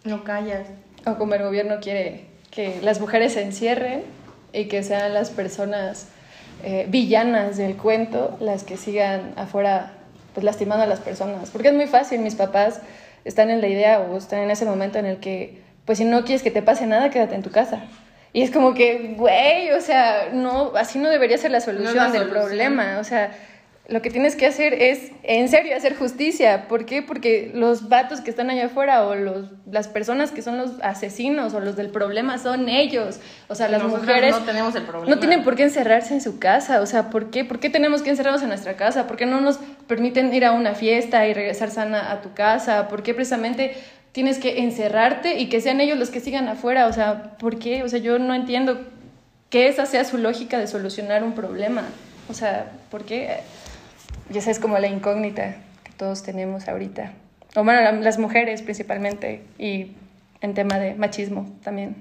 No 0.03 0.23
callas. 0.23 0.67
O 1.05 1.15
como 1.15 1.33
el 1.35 1.43
gobierno 1.43 1.79
quiere 1.81 2.25
que 2.51 2.79
las 2.81 2.99
mujeres 2.99 3.33
se 3.33 3.41
encierren 3.41 4.03
y 4.53 4.65
que 4.65 4.83
sean 4.83 5.13
las 5.13 5.29
personas 5.29 6.07
eh, 6.63 6.85
villanas 6.89 7.57
del 7.57 7.77
cuento 7.77 8.37
las 8.41 8.63
que 8.63 8.75
sigan 8.75 9.33
afuera 9.37 9.93
pues 10.33 10.43
lastimando 10.43 10.83
a 10.83 10.87
las 10.87 10.99
personas. 10.99 11.49
Porque 11.49 11.69
es 11.69 11.73
muy 11.73 11.87
fácil, 11.87 12.19
mis 12.19 12.35
papás 12.35 12.81
están 13.25 13.49
en 13.49 13.61
la 13.61 13.67
idea 13.67 13.99
o 13.99 14.17
están 14.17 14.39
en 14.39 14.51
ese 14.51 14.65
momento 14.65 14.99
en 14.99 15.05
el 15.05 15.17
que 15.17 15.61
pues 15.85 15.97
si 15.97 16.05
no 16.05 16.23
quieres 16.23 16.43
que 16.43 16.51
te 16.51 16.61
pase 16.61 16.85
nada, 16.85 17.09
quédate 17.09 17.35
en 17.35 17.41
tu 17.41 17.49
casa. 17.49 17.83
Y 18.31 18.43
es 18.43 18.51
como 18.51 18.73
que, 18.73 19.15
güey, 19.17 19.71
o 19.71 19.81
sea, 19.81 20.29
no, 20.31 20.73
así 20.75 20.99
no 20.99 21.09
debería 21.09 21.37
ser 21.37 21.51
la 21.51 21.61
solución 21.61 21.95
la 21.95 22.11
del 22.11 22.21
solución. 22.21 22.29
problema. 22.29 22.97
O 22.99 23.03
sea, 23.03 23.31
lo 23.87 24.03
que 24.03 24.11
tienes 24.11 24.35
que 24.35 24.45
hacer 24.45 24.75
es, 24.75 25.11
en 25.23 25.49
serio, 25.49 25.75
hacer 25.75 25.95
justicia. 25.95 26.67
¿Por 26.67 26.85
qué? 26.85 27.01
Porque 27.01 27.49
los 27.55 27.89
vatos 27.89 28.21
que 28.21 28.29
están 28.29 28.51
allá 28.51 28.67
afuera 28.67 29.03
o 29.07 29.15
los, 29.15 29.47
las 29.69 29.87
personas 29.87 30.29
que 30.29 30.43
son 30.43 30.59
los 30.59 30.73
asesinos 30.83 31.55
o 31.55 31.59
los 31.59 31.75
del 31.75 31.89
problema 31.89 32.37
son 32.37 32.69
ellos. 32.69 33.19
O 33.47 33.55
sea, 33.55 33.67
las 33.67 33.81
mujeres 33.81 34.39
no 34.39 34.45
tenemos 34.45 34.75
el 34.75 34.83
problema. 34.83 35.09
no 35.15 35.19
tienen 35.19 35.43
por 35.43 35.55
qué 35.55 35.63
encerrarse 35.63 36.13
en 36.13 36.21
su 36.21 36.37
casa. 36.37 36.81
O 36.81 36.85
sea, 36.85 37.09
¿por 37.09 37.31
qué? 37.31 37.45
¿Por 37.45 37.59
qué 37.59 37.71
tenemos 37.71 38.03
que 38.03 38.11
encerrarnos 38.11 38.43
en 38.43 38.49
nuestra 38.49 38.75
casa? 38.75 39.07
¿Por 39.07 39.17
qué 39.17 39.25
no 39.25 39.41
nos 39.41 39.57
permiten 39.87 40.31
ir 40.31 40.45
a 40.45 40.51
una 40.51 40.75
fiesta 40.75 41.25
y 41.25 41.33
regresar 41.33 41.71
sana 41.71 42.11
a 42.11 42.21
tu 42.21 42.35
casa? 42.35 42.89
¿Por 42.89 43.01
qué 43.01 43.15
precisamente 43.15 43.73
tienes 44.11 44.37
que 44.39 44.59
encerrarte 44.59 45.39
y 45.39 45.49
que 45.49 45.61
sean 45.61 45.81
ellos 45.81 45.97
los 45.97 46.09
que 46.09 46.19
sigan 46.19 46.47
afuera? 46.47 46.87
O 46.87 46.93
sea, 46.93 47.37
¿por 47.37 47.59
qué? 47.59 47.83
O 47.83 47.89
sea, 47.89 47.99
yo 47.99 48.19
no 48.19 48.33
entiendo 48.33 48.79
que 49.49 49.67
esa 49.67 49.85
sea 49.85 50.03
su 50.05 50.17
lógica 50.17 50.57
de 50.59 50.67
solucionar 50.67 51.23
un 51.23 51.33
problema. 51.33 51.83
O 52.29 52.33
sea, 52.33 52.71
¿por 52.91 53.05
qué? 53.05 53.37
Y 54.33 54.37
esa 54.37 54.51
es 54.51 54.59
como 54.59 54.77
la 54.77 54.87
incógnita 54.87 55.55
que 55.83 55.91
todos 55.97 56.21
tenemos 56.23 56.67
ahorita. 56.67 57.13
O 57.55 57.63
bueno, 57.63 57.81
la- 57.81 57.91
las 57.93 58.19
mujeres 58.19 58.61
principalmente 58.61 59.41
y 59.57 59.93
en 60.41 60.53
tema 60.53 60.77
de 60.79 60.93
machismo 60.93 61.49
también. 61.63 61.95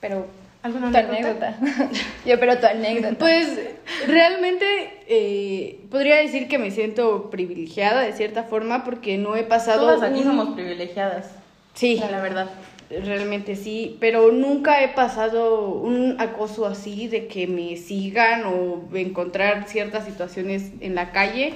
Pero 0.00 0.26
¿Alguna 0.62 0.90
tu 0.90 0.98
anécdota? 0.98 1.56
anécdota. 1.58 1.88
Yo, 2.26 2.38
pero 2.38 2.58
tu 2.58 2.66
anécdota. 2.66 3.16
Pues 3.18 3.58
realmente 4.06 4.64
eh, 5.08 5.80
podría 5.90 6.16
decir 6.16 6.48
que 6.48 6.58
me 6.58 6.70
siento 6.70 7.30
privilegiada 7.30 8.02
de 8.02 8.12
cierta 8.12 8.44
forma 8.44 8.84
porque 8.84 9.16
no 9.16 9.36
he 9.36 9.42
pasado... 9.44 9.80
Todas 9.86 10.02
aquí 10.10 10.20
un- 10.20 10.24
somos 10.26 10.48
privilegiadas. 10.54 11.30
Sí, 11.74 12.02
La 12.10 12.20
verdad. 12.20 12.50
realmente 12.90 13.56
sí, 13.56 13.96
pero 14.00 14.32
nunca 14.32 14.82
he 14.82 14.88
pasado 14.88 15.68
un 15.70 16.16
acoso 16.18 16.66
así 16.66 17.08
de 17.08 17.26
que 17.26 17.46
me 17.46 17.76
sigan 17.76 18.44
o 18.44 18.88
encontrar 18.94 19.66
ciertas 19.68 20.04
situaciones 20.04 20.72
en 20.80 20.94
la 20.94 21.12
calle. 21.12 21.54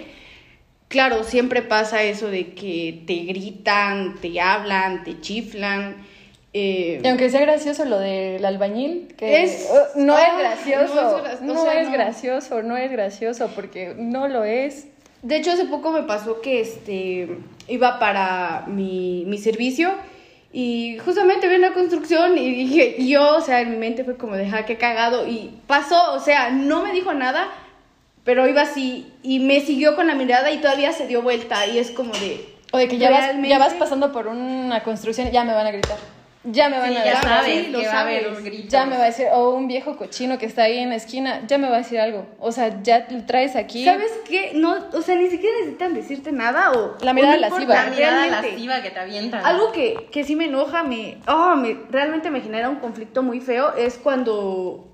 Claro, 0.89 1.25
siempre 1.25 1.61
pasa 1.63 2.03
eso 2.05 2.29
de 2.29 2.55
que 2.55 3.03
te 3.07 3.17
gritan, 3.25 4.15
te 4.21 4.41
hablan, 4.41 5.03
te 5.05 5.21
chiflan. 5.21 5.97
Eh, 6.55 7.01
Y 7.03 7.09
aunque 7.09 7.29
sea 7.31 7.41
gracioso 7.41 7.85
lo 7.85 7.99
del 7.99 8.45
albañil, 8.45 9.15
que 9.17 9.43
Es- 9.43 9.69
uh, 9.71 9.99
no, 10.01 10.15
ah, 10.17 10.23
es 10.23 10.39
gracioso, 10.39 10.95
no 10.95 11.19
es 11.19 11.25
gra- 11.25 11.39
o 11.41 11.45
no 11.55 11.63
sea, 11.63 11.81
es 11.81 11.87
no. 11.89 11.93
gracioso, 11.93 12.63
no 12.63 12.77
es 12.77 12.91
gracioso, 12.93 13.51
porque 13.55 13.95
no 13.97 14.29
lo 14.29 14.45
es. 14.45 14.87
De 15.23 15.37
hecho, 15.37 15.53
hace 15.53 15.65
poco 15.67 15.91
me 15.91 16.03
pasó 16.05 16.41
que 16.41 16.61
este 16.61 17.29
iba 17.69 17.99
para 17.99 18.65
mi, 18.69 19.25
mi 19.27 19.39
servicio 19.39 19.91
y 20.53 20.99
justamente 21.05 21.49
vi 21.49 21.57
una 21.57 21.73
construcción 21.73 22.39
y 22.39 22.55
dije, 22.55 22.95
y 22.99 23.09
yo, 23.09 23.37
o 23.37 23.41
sea, 23.41 23.61
en 23.63 23.71
mi 23.73 23.77
mente 23.77 24.05
fue 24.05 24.17
como 24.17 24.37
de, 24.37 24.49
"Ja, 24.49 24.65
qué 24.67 24.77
cagado. 24.77 25.27
Y 25.27 25.59
pasó, 25.67 26.13
o 26.13 26.21
sea, 26.21 26.51
no 26.51 26.83
me 26.85 26.93
dijo 26.93 27.13
nada, 27.15 27.49
pero 28.23 28.47
iba 28.47 28.63
así 28.63 29.11
y 29.23 29.41
me 29.41 29.61
siguió 29.61 29.97
con 29.97 30.07
la 30.07 30.15
mirada 30.15 30.53
y 30.53 30.59
todavía 30.59 30.93
se 30.93 31.07
dio 31.09 31.23
vuelta 31.23 31.67
y 31.67 31.79
es 31.79 31.91
como 31.91 32.13
de... 32.13 32.47
O 32.73 32.79
de 32.79 32.87
que 32.89 32.99
ya 32.99 33.11
vas, 33.11 33.31
ya 33.43 33.59
vas 33.59 33.75
pasando 33.75 34.13
por 34.13 34.27
una 34.29 34.83
construcción 34.83 35.29
y 35.29 35.31
ya 35.31 35.45
me 35.45 35.53
van 35.55 35.67
a 35.67 35.71
gritar. 35.73 35.97
Ya 36.45 36.69
me 36.69 36.79
van 36.79 36.91
Sí, 36.91 36.97
a 36.97 37.05
ya 37.05 37.11
decir. 37.15 37.29
sabes 37.29 37.65
sí, 37.67 37.71
lo 37.73 37.81
que 37.81 37.87
va 37.87 37.93
a 37.93 38.01
haber 38.03 38.23
sabes. 38.25 38.39
un 38.39 38.45
grito. 38.45 38.69
Ya 38.69 38.87
me 38.87 38.97
va 38.97 39.03
a 39.03 39.07
decir, 39.07 39.27
o 39.33 39.51
un 39.51 39.67
viejo 39.69 39.97
cochino 39.97 40.39
que 40.39 40.47
está 40.47 40.65
ahí 40.65 40.79
en 40.79 40.91
la 40.91 40.97
esquina, 40.97 41.43
ya 41.47 41.59
me 41.59 41.69
va 41.69 41.77
a 41.77 41.79
decir 41.79 41.99
algo. 42.01 42.27
O 42.39 42.53
sea, 42.53 42.83
ya 42.83 43.07
lo 43.11 43.25
traes 43.25 43.57
aquí. 43.57 43.85
¿Sabes 43.85 44.13
qué? 44.29 44.53
No, 44.55 44.77
o 44.93 45.03
sea, 45.03 45.17
ni 45.17 45.29
siquiera 45.31 45.57
necesitan 45.61 45.95
decirte 45.95 46.33
nada 46.33 46.73
o... 46.73 46.97
La 47.03 47.13
mirada 47.13 47.37
lasciva. 47.37 47.75
La 47.75 47.91
mirada 47.91 48.17
realmente. 48.27 48.51
lasciva 48.53 48.83
que 48.83 48.91
te 48.91 48.99
avientan. 49.01 49.45
Algo 49.45 49.73
que, 49.73 50.09
que 50.11 50.25
sí 50.25 50.37
me 50.37 50.45
enoja, 50.47 50.83
me, 50.83 51.19
oh, 51.29 51.57
me, 51.57 51.77
realmente 51.91 52.31
me 52.31 52.41
genera 52.41 52.69
un 52.69 52.77
conflicto 52.77 53.23
muy 53.23 53.41
feo, 53.41 53.75
es 53.77 53.97
cuando 53.99 54.87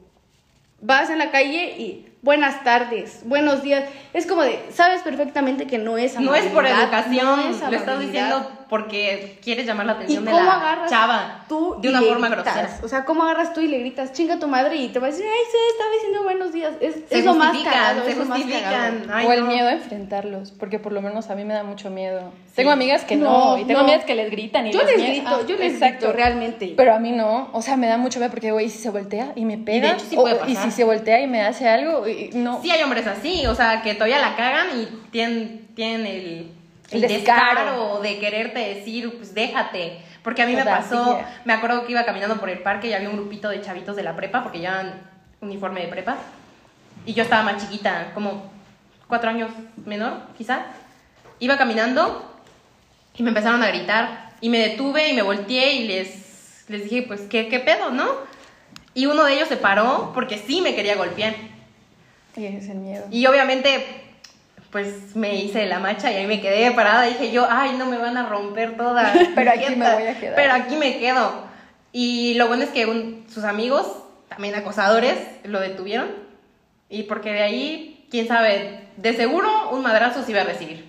vas 0.81 1.11
en 1.11 1.19
la 1.19 1.31
calle 1.31 1.75
y 1.79 2.07
buenas 2.23 2.63
tardes, 2.65 3.21
buenos 3.25 3.63
días. 3.63 3.85
Es 4.13 4.27
como 4.27 4.43
de, 4.43 4.59
sabes 4.73 5.03
perfectamente 5.03 5.67
que 5.67 5.79
no 5.79 5.97
es 5.99 6.19
No 6.19 6.35
es 6.35 6.45
por 6.47 6.67
amabilidad, 6.67 6.83
educación, 6.85 7.27
no 7.27 7.41
es 7.51 7.61
lo 7.61 7.67
estás 7.77 7.89
amabilidad. 7.89 8.01
diciendo 8.27 8.51
porque 8.71 9.39
quieres 9.43 9.67
llamar 9.67 9.85
la 9.87 9.93
¿Y 9.93 9.97
atención 9.97 10.25
de 10.25 10.31
cómo 10.31 10.45
la 10.45 10.53
agarras 10.55 10.91
chava 10.91 11.45
tú 11.49 11.77
de 11.81 11.89
y 11.89 11.91
una 11.91 12.03
forma 12.03 12.29
gritas? 12.29 12.55
grosera. 12.55 12.79
O 12.85 12.89
sea, 12.89 13.05
¿cómo 13.05 13.25
agarras 13.25 13.53
tú 13.53 13.61
y 13.61 13.67
le 13.67 13.79
gritas, 13.81 14.13
chinga 14.13 14.39
tu 14.39 14.47
madre? 14.47 14.77
Y 14.77 14.89
te 14.91 15.01
va 15.01 15.09
a 15.09 15.11
decir, 15.11 15.25
ay, 15.27 15.41
se 15.51 15.73
estaba 15.73 15.91
diciendo 15.93 16.23
buenos 16.23 16.53
días. 16.53 16.73
Es, 16.81 16.95
Se 17.09 17.19
es 17.19 17.25
lo 17.25 17.35
más 17.35 17.49
justifican, 17.49 17.73
cagado, 17.75 18.05
se 18.05 18.11
es 18.13 18.17
lo 18.19 18.25
más 18.27 18.39
justifican. 18.39 18.73
cagado. 18.73 18.97
Ay, 19.13 19.27
o 19.27 19.33
el 19.33 19.41
no. 19.41 19.47
miedo 19.47 19.69
a 19.69 19.73
enfrentarlos, 19.73 20.53
porque 20.53 20.79
por 20.79 20.93
lo 20.93 21.03
menos 21.03 21.31
a 21.31 21.35
mí 21.35 21.45
me 21.45 21.55
da 21.55 21.65
mucho 21.65 21.91
miedo. 21.91 22.33
Tengo 22.55 22.71
amigas 22.71 23.05
que 23.05 23.17
No, 23.17 23.57
no, 23.57 23.59
y 23.59 23.65
tengo 23.65 23.81
no. 23.81 23.87
amigas 23.87 24.05
que 24.05 24.15
les 24.15 24.31
gritan 24.31 24.67
y 24.69 24.73
Yo 24.73 24.83
les 24.85 24.97
grito, 25.03 25.27
Ah, 25.27 25.41
yo 25.49 25.57
les 25.57 25.73
exacto. 25.73 26.07
grito 26.07 26.13
realmente. 26.13 26.75
Pero 26.77 26.95
a 26.95 27.01
mí 27.01 27.11
no, 27.11 27.49
o 27.53 27.63
sea, 27.63 27.77
me 27.77 27.89
da 27.89 27.97
mucho 27.97 28.21
miedo 28.21 28.31
porque, 28.31 28.53
güey, 28.53 28.69
si 28.71 28.79
se 28.79 28.91
voltea 28.91 29.33
y 29.35 29.45
me 29.47 29.59
pega, 29.59 29.93
hecho 29.95 30.05
sí 30.09 30.17
o- 30.17 30.23
puede 30.23 30.37
y 30.47 30.55
pasar. 30.55 30.65
si 30.65 30.71
se 30.71 30.85
voltea 30.85 31.21
y 31.21 31.27
me 31.27 31.43
hace 31.43 31.69
algo, 31.69 32.07
y- 32.11 32.31
no. 32.35 32.61
Sí 32.63 32.71
hay 32.71 32.83
hombres 32.83 33.07
así, 33.07 33.47
o 33.47 33.55
sea, 33.55 33.83
que 33.83 33.95
todavía 33.95 34.19
la 34.19 34.37
cagan 34.37 34.69
y 34.81 34.87
tienen, 35.11 35.69
tienen 35.75 36.07
el, 36.07 36.53
El 36.91 37.01
descaro. 37.03 38.01
de 38.01 38.19
quererte 38.19 38.59
decir, 38.61 39.17
pues 39.17 39.35
déjate. 39.35 40.03
Porque 40.23 40.43
a 40.43 40.47
mí 40.47 40.55
O 40.55 40.59
me 40.59 40.65
pasó, 40.65 41.17
sí. 41.19 41.25
me 41.47 41.53
acuerdo 41.55 41.87
que 41.87 41.93
iba 41.93 42.05
caminando 42.05 42.37
por 42.39 42.51
el 42.51 42.59
parque 42.59 42.89
y 42.89 42.93
había 42.93 43.09
un 43.09 43.17
grupito 43.17 43.49
de 43.49 43.63
chavitos 43.63 43.97
de 43.97 44.03
la 44.03 44.17
prepa, 44.17 44.43
porque 44.43 44.59
llevan 44.59 45.01
uniforme 45.41 45.81
de 45.81 45.89
prepa. 45.89 46.17
Y 47.07 47.15
yo 47.15 47.23
estaba 47.23 47.43
más 47.43 47.63
chiquita, 47.63 48.11
como 48.13 48.51
cuatro 49.09 49.31
años 49.31 49.51
menor, 49.87 50.19
quizá. 50.37 50.67
Iba 51.39 51.57
caminando 51.57 52.39
y 53.17 53.23
me 53.23 53.31
empezaron 53.31 53.63
a 53.63 53.69
gritar. 53.69 54.29
Y 54.43 54.51
me 54.51 54.59
detuve 54.59 55.09
y 55.09 55.15
me 55.15 55.23
volteé 55.23 55.73
y 55.75 55.87
les, 55.89 56.65
les 56.69 56.85
dije, 56.85 57.03
pues, 57.03 57.23
¿qué, 57.23 57.49
¿qué 57.49 57.61
pedo, 57.61 57.91
no? 57.91 58.07
Y 58.93 59.07
uno 59.07 59.25
de 59.25 59.35
ellos 59.35 59.49
se 59.49 59.57
paró 59.57 60.11
porque 60.15 60.37
sí 60.37 60.61
me 60.61 60.75
quería 60.75 60.97
golpear. 60.97 61.35
Y 62.37 62.47
es 62.47 62.69
el 62.69 62.79
miedo. 62.79 63.05
Y 63.11 63.27
obviamente, 63.27 63.85
pues 64.71 65.17
me 65.17 65.35
hice 65.37 65.67
la 65.67 65.79
macha 65.81 66.13
y 66.13 66.17
ahí 66.17 66.27
me 66.27 66.41
quedé 66.41 66.71
parada. 66.73 67.03
Dije 67.03 67.33
yo, 67.33 67.47
ay, 67.51 67.73
no 67.77 67.87
me 67.87 67.99
van 67.99 68.17
a 68.17 68.29
romper 68.29 68.77
toda. 68.77 69.13
Pero 69.35 69.51
aquí 69.51 69.75
me 69.77 69.93
voy 69.95 70.05
a 70.07 70.19
quedar. 70.19 70.37
Pero 70.37 70.53
aquí 70.55 70.77
me 70.77 70.99
quedo. 70.99 71.45
Y 71.93 72.35
lo 72.35 72.47
bueno 72.47 72.63
es 72.63 72.71
que 72.71 72.87
un- 72.87 73.25
sus 73.33 73.45
amigos, 73.45 73.87
también 74.29 74.55
acosadores, 74.55 75.19
lo 75.45 75.61
detuvieron. 75.61 76.09
Y 76.89 77.05
porque 77.05 77.33
de 77.33 77.43
ahí, 77.43 78.07
quién 78.11 78.29
sabe, 78.29 78.81
de 78.97 79.13
seguro 79.15 79.71
un 79.71 79.83
madrazo 79.83 80.23
se 80.25 80.31
iba 80.31 80.43
a 80.43 80.45
recibir. 80.45 80.85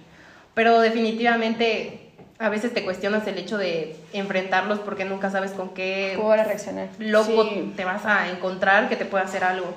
Pero 0.54 0.80
definitivamente 0.80 2.12
a 2.40 2.50
veces 2.50 2.74
te 2.74 2.84
cuestionas 2.84 3.26
el 3.28 3.38
hecho 3.38 3.58
de 3.58 3.96
enfrentarlos 4.14 4.80
porque 4.80 5.06
nunca 5.06 5.30
sabes 5.30 5.52
con 5.52 5.70
qué 5.76 6.14
¿Cómo 6.16 6.30
van 6.30 6.40
a 6.40 6.44
reaccionar? 6.44 6.88
loco 6.98 7.46
Sí. 7.46 7.74
te 7.76 7.86
vas 7.86 8.06
a 8.06 8.30
encontrar 8.30 8.90
que 8.90 8.96
te 8.96 9.06
pueda 9.06 9.24
hacer 9.24 9.44
algo. 9.44 9.74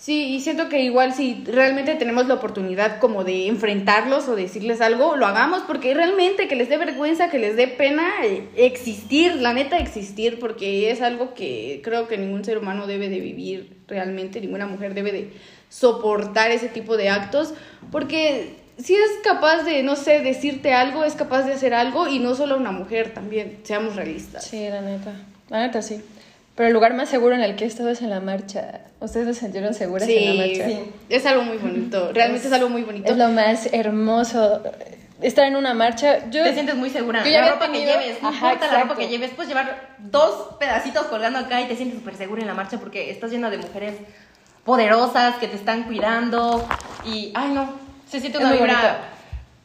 Sí, 0.00 0.34
y 0.34 0.40
siento 0.40 0.70
que 0.70 0.80
igual 0.80 1.12
si 1.12 1.44
realmente 1.44 1.94
tenemos 1.94 2.26
la 2.26 2.32
oportunidad 2.32 3.00
como 3.00 3.22
de 3.22 3.48
enfrentarlos 3.48 4.28
o 4.28 4.34
decirles 4.34 4.80
algo, 4.80 5.14
lo 5.16 5.26
hagamos 5.26 5.60
porque 5.66 5.92
realmente 5.92 6.48
que 6.48 6.56
les 6.56 6.70
dé 6.70 6.78
vergüenza, 6.78 7.28
que 7.28 7.38
les 7.38 7.54
dé 7.54 7.68
pena 7.68 8.08
eh, 8.24 8.48
existir, 8.56 9.34
la 9.34 9.52
neta 9.52 9.76
existir, 9.76 10.38
porque 10.38 10.90
es 10.90 11.02
algo 11.02 11.34
que 11.34 11.82
creo 11.84 12.08
que 12.08 12.16
ningún 12.16 12.46
ser 12.46 12.56
humano 12.56 12.86
debe 12.86 13.10
de 13.10 13.20
vivir 13.20 13.76
realmente, 13.88 14.40
ninguna 14.40 14.66
mujer 14.66 14.94
debe 14.94 15.12
de 15.12 15.32
soportar 15.68 16.50
ese 16.50 16.68
tipo 16.68 16.96
de 16.96 17.10
actos, 17.10 17.52
porque 17.92 18.54
si 18.78 18.94
es 18.94 19.10
capaz 19.22 19.64
de, 19.64 19.82
no 19.82 19.96
sé, 19.96 20.20
decirte 20.20 20.72
algo, 20.72 21.04
es 21.04 21.14
capaz 21.14 21.42
de 21.42 21.52
hacer 21.52 21.74
algo 21.74 22.08
y 22.08 22.20
no 22.20 22.34
solo 22.34 22.56
una 22.56 22.72
mujer 22.72 23.12
también, 23.12 23.58
seamos 23.64 23.96
realistas. 23.96 24.44
Sí, 24.44 24.66
la 24.66 24.80
neta. 24.80 25.12
La 25.50 25.66
neta 25.66 25.82
sí. 25.82 26.00
Pero 26.60 26.68
el 26.68 26.74
lugar 26.74 26.92
más 26.92 27.08
seguro 27.08 27.34
en 27.34 27.40
el 27.40 27.56
que 27.56 27.64
he 27.64 27.66
estado 27.66 27.88
es 27.88 28.02
en 28.02 28.10
la 28.10 28.20
marcha. 28.20 28.80
¿Ustedes 29.00 29.34
se 29.34 29.44
sintieron 29.44 29.72
seguras 29.72 30.06
en 30.06 30.36
la 30.36 30.44
Sí, 30.44 30.58
marcha? 30.58 30.66
sí, 30.68 30.92
es 31.08 31.24
algo 31.24 31.42
muy 31.42 31.56
bonito, 31.56 32.10
realmente 32.14 32.48
es 32.48 32.52
algo 32.52 32.68
muy 32.68 32.82
bonito. 32.82 33.10
Es 33.10 33.16
lo 33.16 33.28
más 33.30 33.70
hermoso. 33.72 34.62
Estar 35.22 35.46
en 35.46 35.56
una 35.56 35.72
marcha. 35.72 36.28
Yo, 36.28 36.44
te 36.44 36.52
sientes 36.52 36.74
muy 36.74 36.90
segura. 36.90 37.24
Yo 37.24 37.30
la 37.30 37.52
ropa 37.52 37.64
tenido- 37.64 37.94
que 37.94 37.98
lleves, 38.04 38.22
no 38.22 38.28
Ajá, 38.28 38.52
importa 38.52 38.66
la 38.66 38.72
ropa 38.72 38.82
exacto. 38.82 38.96
que 38.98 39.08
lleves, 39.08 39.30
puedes 39.30 39.48
llevar 39.48 39.88
dos 40.00 40.56
pedacitos 40.60 41.06
colgando 41.06 41.38
acá 41.38 41.62
y 41.62 41.64
te 41.66 41.76
sientes 41.76 41.98
súper 41.98 42.16
segura 42.16 42.42
en 42.42 42.48
la 42.48 42.52
marcha 42.54 42.76
porque 42.78 43.10
estás 43.10 43.30
llena 43.30 43.48
de 43.48 43.56
mujeres 43.56 43.94
poderosas 44.66 45.36
que 45.36 45.48
te 45.48 45.56
están 45.56 45.84
cuidando 45.84 46.68
y, 47.06 47.32
ay 47.36 47.52
no, 47.54 47.72
se 48.06 48.20
siente 48.20 48.36
Es 48.36 48.44
una 48.44 48.50
muy 48.52 48.58
vibra. 48.58 48.98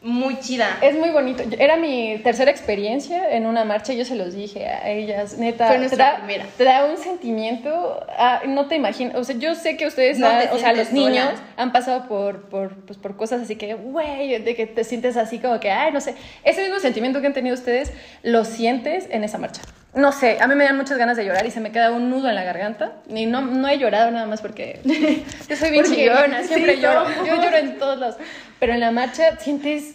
Muy 0.06 0.38
chida. 0.40 0.78
Es 0.82 0.96
muy 0.96 1.10
bonito. 1.10 1.42
Era 1.58 1.76
mi 1.76 2.18
tercera 2.22 2.50
experiencia 2.50 3.30
en 3.36 3.44
una 3.46 3.64
marcha. 3.64 3.92
Yo 3.92 4.04
se 4.04 4.14
los 4.14 4.34
dije 4.34 4.66
a 4.66 4.88
ellas, 4.88 5.36
neta. 5.38 5.66
Fue 5.66 5.74
te 5.76 5.80
nuestra 5.80 6.04
da, 6.12 6.16
primera. 6.18 6.46
te 6.56 6.64
da 6.64 6.84
un 6.86 6.96
sentimiento. 6.96 8.06
ah, 8.16 8.42
no 8.46 8.66
te 8.66 8.76
imaginas. 8.76 9.16
O 9.16 9.24
sea, 9.24 9.36
yo 9.36 9.54
sé 9.54 9.76
que 9.76 9.86
ustedes, 9.86 10.18
No 10.18 10.28
han- 10.28 10.40
te 10.48 10.54
o 10.54 10.58
sea, 10.58 10.72
los 10.72 10.88
sola. 10.88 11.00
niños 11.00 11.28
han 11.56 11.72
pasado 11.72 12.06
por, 12.08 12.48
por, 12.48 12.74
pues, 12.86 12.98
por 12.98 13.16
cosas 13.16 13.42
así 13.42 13.56
que, 13.56 13.74
güey, 13.74 14.38
de 14.38 14.54
que 14.54 14.66
te 14.66 14.84
sientes 14.84 15.16
así 15.16 15.38
como 15.38 15.58
que, 15.60 15.70
ay, 15.70 15.92
no 15.92 16.00
sé. 16.00 16.14
Ese 16.44 16.62
mismo 16.62 16.78
sentimiento 16.78 17.20
que 17.20 17.26
han 17.26 17.34
tenido 17.34 17.54
ustedes, 17.54 17.92
lo 18.22 18.44
sientes 18.44 19.08
en 19.10 19.24
esa 19.24 19.38
marcha. 19.38 19.62
No 19.96 20.12
sé, 20.12 20.38
a 20.40 20.46
mí 20.46 20.54
me 20.54 20.64
dan 20.64 20.76
muchas 20.76 20.98
ganas 20.98 21.16
de 21.16 21.24
llorar 21.24 21.44
y 21.46 21.50
se 21.50 21.58
me 21.58 21.72
queda 21.72 21.90
un 21.90 22.10
nudo 22.10 22.28
en 22.28 22.34
la 22.34 22.44
garganta. 22.44 22.92
Y 23.08 23.26
no, 23.26 23.40
no 23.40 23.66
he 23.66 23.78
llorado 23.78 24.10
nada 24.10 24.26
más 24.26 24.40
porque 24.42 24.80
yo 25.48 25.56
soy 25.56 25.70
bien 25.70 25.84
Porque- 25.84 25.96
chillona, 26.02 26.42
siempre 26.44 26.76
sí, 26.76 26.82
lloro. 26.82 27.06
Yo 27.26 27.34
lloro 27.42 27.56
en 27.56 27.78
todos 27.78 27.98
lados. 27.98 28.16
Pero 28.60 28.74
en 28.74 28.80
la 28.80 28.90
marcha 28.92 29.38
sientes 29.40 29.94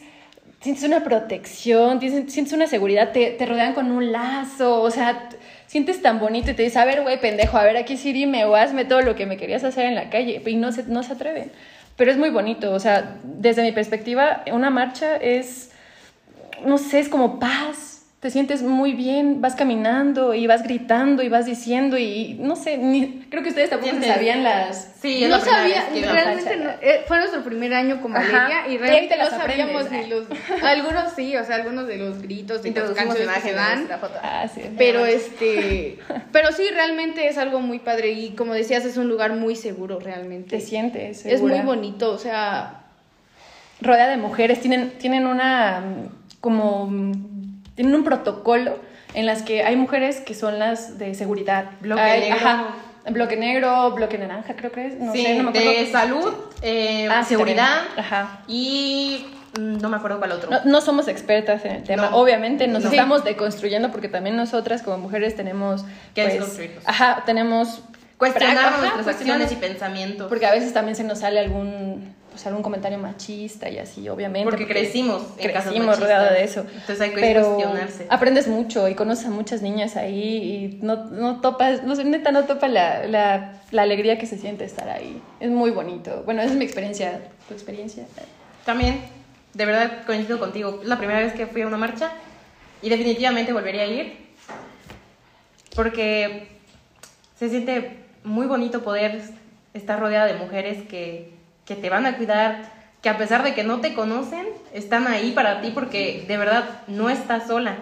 sientes 0.60 0.84
una 0.84 1.04
protección, 1.04 2.00
sientes 2.02 2.54
una 2.54 2.68
seguridad, 2.68 3.12
te, 3.12 3.32
te 3.32 3.46
rodean 3.48 3.74
con 3.74 3.90
un 3.92 4.12
lazo, 4.12 4.82
o 4.82 4.92
sea, 4.92 5.30
sientes 5.66 6.04
tan 6.04 6.20
bonito 6.20 6.52
y 6.52 6.54
te 6.54 6.62
dices, 6.62 6.78
a 6.78 6.86
ver, 6.86 7.02
güey, 7.02 7.20
pendejo, 7.20 7.58
a 7.58 7.64
ver, 7.64 7.78
aquí 7.78 7.98
sí 7.98 8.14
dime 8.14 8.46
o 8.46 8.56
hazme 8.56 8.86
todo 8.86 9.02
lo 9.02 9.16
que 9.16 9.26
me 9.26 9.38
querías 9.38 9.64
hacer 9.64 9.86
en 9.86 9.96
la 9.96 10.12
calle, 10.12 10.40
y 10.46 10.56
no 10.58 10.72
se, 10.72 10.84
no 10.84 11.02
se 11.02 11.14
atreven. 11.14 11.52
Pero 11.96 12.12
es 12.12 12.18
muy 12.18 12.30
bonito, 12.30 12.72
o 12.74 12.80
sea, 12.80 13.16
desde 13.24 13.64
mi 13.64 13.72
perspectiva, 13.72 14.44
una 14.52 14.70
marcha 14.70 15.16
es, 15.16 15.72
no 16.64 16.78
sé, 16.78 17.00
es 17.00 17.10
como 17.10 17.40
paz. 17.40 17.91
Te 18.22 18.30
sientes 18.30 18.62
muy 18.62 18.94
bien, 18.94 19.42
vas 19.42 19.56
caminando 19.56 20.36
y 20.36 20.46
vas 20.46 20.62
gritando 20.62 21.24
y 21.24 21.30
vas 21.30 21.48
diciendo 21.48 21.98
y 21.98 22.36
no 22.40 22.56
sé, 22.56 22.78
ni, 22.78 23.26
creo 23.32 23.42
que 23.42 23.50
ustedes 23.50 23.72
tampoco 23.72 23.90
Sientes- 23.94 24.14
sabían 24.14 24.44
las... 24.44 24.92
Sí, 25.02 25.22
no 25.24 25.30
la 25.30 25.40
sabía, 25.40 25.86
realmente 25.92 26.56
no, 26.58 26.70
eh, 26.84 27.02
fue 27.08 27.18
nuestro 27.18 27.44
primer 27.44 27.74
año 27.74 27.96
Ajá. 27.96 28.08
Valeria 28.10 28.68
y 28.70 28.78
realmente 28.78 29.16
te 29.16 29.24
no 29.24 29.28
sabíamos 29.28 29.90
ni 29.90 30.06
los, 30.06 30.26
algunos 30.64 31.14
sí, 31.16 31.36
o 31.36 31.44
sea, 31.44 31.56
algunos 31.56 31.88
de 31.88 31.98
los 31.98 32.22
gritos, 32.22 32.62
de 32.62 32.68
Introducimos 32.70 33.16
canciones 33.16 33.42
que 33.42 33.50
se 33.50 33.56
dan. 33.56 33.88
Ah, 34.22 34.48
sí. 34.54 34.62
pero 34.78 35.04
este, 35.08 35.98
pero 36.32 36.52
sí, 36.52 36.62
realmente 36.72 37.28
es 37.28 37.40
algo 37.40 37.60
muy 37.60 37.80
padre 37.80 38.12
y 38.12 38.36
como 38.36 38.54
decías, 38.54 38.86
es 38.86 38.98
un 38.98 39.10
lugar 39.10 39.34
muy 39.34 39.56
seguro 39.56 40.00
realmente. 40.00 40.58
Te 40.58 40.62
sientes 40.64 41.26
Es 41.26 41.42
muy 41.42 41.50
segura. 41.54 41.64
bonito, 41.64 42.12
o 42.12 42.20
sea, 42.20 42.84
rodea 43.82 44.08
de 44.10 44.18
mujeres, 44.18 44.62
tienen, 44.62 44.92
tienen 45.00 45.26
una 45.26 45.82
mm, 45.82 46.38
como 46.40 46.86
mm, 46.86 47.31
tienen 47.82 47.96
un 47.96 48.04
protocolo 48.04 48.78
en 49.16 49.26
las 49.26 49.42
que 49.42 49.64
hay 49.64 49.76
mujeres 49.76 50.20
que 50.22 50.36
son 50.36 50.60
las 50.60 50.98
de 51.00 51.16
seguridad. 51.16 51.66
Bloque 51.82 52.02
Hay- 52.02 52.22
negro. 52.30 52.36
ajá, 52.38 52.66
bloque 53.10 53.36
negro, 53.36 53.92
bloque 53.92 54.18
naranja, 54.20 54.56
creo 54.56 54.72
que 54.72 54.86
es. 54.88 55.00
No 55.00 55.12
sí, 55.12 55.24
sé, 55.24 55.36
no 55.36 55.44
me 55.46 55.50
acuerdo. 55.50 55.70
de 55.72 55.92
salud, 55.92 56.34
eh, 56.62 57.08
Ah, 57.12 57.24
seguridad. 57.24 57.82
Ajá. 57.98 58.42
y 58.48 59.26
mm, 59.60 59.80
no 59.82 59.90
me 59.90 59.98
acuerdo 59.98 60.20
cuál 60.20 60.32
otro. 60.34 60.50
No, 60.52 60.60
no 60.64 60.82
somos 60.82 61.08
expertas 61.08 61.66
en 61.66 61.72
el 61.78 61.84
tema, 61.84 62.10
No. 62.12 62.18
obviamente 62.18 62.68
nos 62.68 62.84
No. 62.84 62.90
estamos 62.92 63.24
deconstruyendo 63.24 63.92
porque 63.92 64.08
también 64.10 64.38
nosotras 64.38 64.84
como 64.84 65.00
mujeres 65.00 65.36
tenemos 65.36 65.84
Que 66.14 66.22
pues, 66.22 66.34
desconstruirnos. 66.36 66.84
Ajá, 66.88 67.24
tenemos 67.26 67.82
Cuestionar 68.18 68.78
nuestras 68.80 69.08
acciones 69.08 69.52
y 69.52 69.56
pensamientos. 69.56 70.28
porque 70.30 70.46
a 70.46 70.52
veces 70.52 70.72
también 70.72 70.96
se 70.96 71.04
nos 71.04 71.20
sale 71.20 71.40
algún 71.40 72.14
pues 72.32 72.48
algún 72.48 72.64
comentario 72.64 72.98
machista 72.98 73.70
y 73.70 73.78
así, 73.78 74.10
obviamente. 74.10 74.50
Porque 74.50 74.66
crecimos 74.66 75.22
en 75.38 75.52
crecimos 75.52 76.00
rodeada 76.00 76.32
de 76.32 76.44
eso. 76.44 76.62
Entonces 76.62 77.02
hay 77.02 77.10
que 77.12 77.22
Pero 77.22 77.56
cuestionarse. 77.56 78.08
aprendes 78.10 78.48
mucho 78.48 78.88
y 78.88 78.96
conoces 78.96 79.26
a 79.28 79.30
muchas 79.30 79.62
niñas 79.62 79.98
ahí 79.98 80.80
y 80.80 80.80
no, 80.84 80.96
no 81.06 81.42
topas, 81.42 81.84
no 81.84 81.96
sé, 81.96 82.06
neta 82.06 82.32
no 82.32 82.46
topa 82.46 82.68
la, 82.70 83.06
la, 83.06 83.62
la 83.72 83.82
alegría 83.84 84.18
que 84.18 84.26
se 84.26 84.38
siente 84.38 84.64
estar 84.66 84.90
ahí. 84.90 85.22
Es 85.40 85.52
muy 85.52 85.72
bonito. 85.72 86.24
Bueno, 86.26 86.42
esa 86.42 86.52
es 86.54 86.58
mi 86.58 86.66
experiencia. 86.66 87.20
¿Tu 87.48 87.54
experiencia? 87.54 88.06
También, 88.66 89.02
de 89.54 89.66
verdad 89.66 89.92
coincido 90.06 90.40
contigo. 90.40 90.80
Es 90.82 90.88
la 90.88 90.98
primera 90.98 91.20
vez 91.20 91.34
que 91.34 91.46
fui 91.48 91.62
a 91.62 91.68
una 91.68 91.78
marcha 91.78 92.12
y 92.82 92.90
definitivamente 92.90 93.54
volvería 93.54 93.84
a 93.84 93.88
ir 93.88 94.32
porque 95.76 96.48
se 97.38 97.50
siente 97.50 97.98
muy 98.24 98.46
bonito 98.48 98.84
poder 98.84 99.22
estar 99.74 100.00
rodeada 100.00 100.26
de 100.26 100.34
mujeres 100.34 100.84
que, 100.88 101.32
que 101.66 101.76
te 101.76 101.90
van 101.90 102.06
a 102.06 102.18
cuidar, 102.18 102.64
que 103.02 103.10
a 103.10 103.18
pesar 103.18 103.44
de 103.44 103.54
que 103.54 103.64
no 103.64 103.82
te 103.82 103.94
conocen, 103.94 104.48
están 104.74 105.08
ahí 105.08 105.32
para 105.32 105.62
ti 105.62 105.72
porque 105.74 106.26
de 106.28 106.38
verdad 106.38 106.66
no 106.88 107.10
estás 107.10 107.48
sola. 107.48 107.76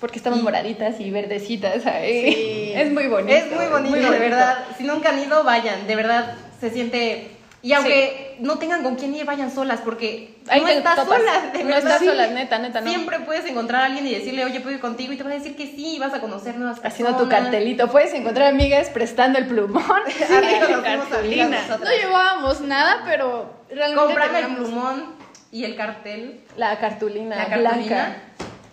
porque 0.00 0.18
estaban 0.18 0.42
moraditas 0.42 1.00
y 1.00 1.10
verdecitas 1.10 1.86
ahí. 1.86 2.32
Sí. 2.34 2.72
Es 2.74 2.92
muy 2.92 3.06
bonito. 3.06 3.34
Es 3.34 3.46
muy 3.50 3.66
bonito, 3.66 3.96
de 3.96 4.02
bonito. 4.02 4.20
verdad. 4.20 4.58
Si 4.76 4.84
nunca 4.84 5.10
han 5.10 5.18
ido, 5.18 5.44
vayan, 5.44 5.86
de 5.86 5.96
verdad. 5.96 6.34
Se 6.60 6.68
siente. 6.70 7.30
Y 7.64 7.72
aunque 7.72 8.36
no 8.40 8.58
tengan 8.58 8.82
con 8.82 8.94
quién 8.96 9.14
ir, 9.14 9.24
vayan 9.24 9.50
solas, 9.50 9.80
porque 9.80 10.34
Ahí 10.48 10.60
no 10.60 10.68
estás 10.68 10.96
topas. 10.96 11.18
sola, 11.18 11.50
de 11.50 11.64
No 11.64 11.74
estás 11.74 11.98
Sí. 11.98 12.04
sola, 12.06 12.26
neta, 12.26 12.58
neta, 12.58 12.82
no. 12.82 12.90
Siempre 12.90 13.20
puedes 13.20 13.46
encontrar 13.46 13.80
a 13.80 13.84
alguien 13.86 14.06
y 14.06 14.10
decirle, 14.14 14.44
oye, 14.44 14.60
puedo 14.60 14.74
ir 14.76 14.82
contigo, 14.82 15.14
y 15.14 15.16
te 15.16 15.22
va 15.24 15.30
a 15.30 15.32
decir 15.32 15.56
que 15.56 15.66
sí, 15.66 15.94
y 15.96 15.98
vas 15.98 16.12
a 16.12 16.20
conocer 16.20 16.56
nuevas 16.56 16.78
personas. 16.78 16.92
Haciendo 16.92 17.16
tu 17.24 17.28
cartelito. 17.30 17.88
Puedes 17.90 18.12
encontrar 18.12 18.48
amigas 18.48 18.90
prestando 18.90 19.38
el 19.38 19.46
plumón. 19.46 19.82
Amigas 19.82 20.82
cartulina. 20.82 21.58
No 21.80 21.90
llevábamos 21.90 22.60
nada, 22.60 23.02
pero 23.06 23.50
realmente 23.70 24.04
Comprarme 24.04 24.38
el 24.40 24.46
plumón 24.56 25.14
y 25.50 25.64
el 25.64 25.74
cartel. 25.74 26.40
La 26.58 26.78
cartulina, 26.78 27.34
La 27.36 27.46
cartulina. 27.46 27.72
blanca. 27.76 28.16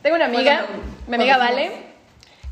Tengo 0.02 0.18
una 0.18 0.26
amiga, 0.26 0.66
Bueno, 0.68 0.84
mi 1.08 1.16
amiga. 1.16 1.38
Vale, 1.38 1.72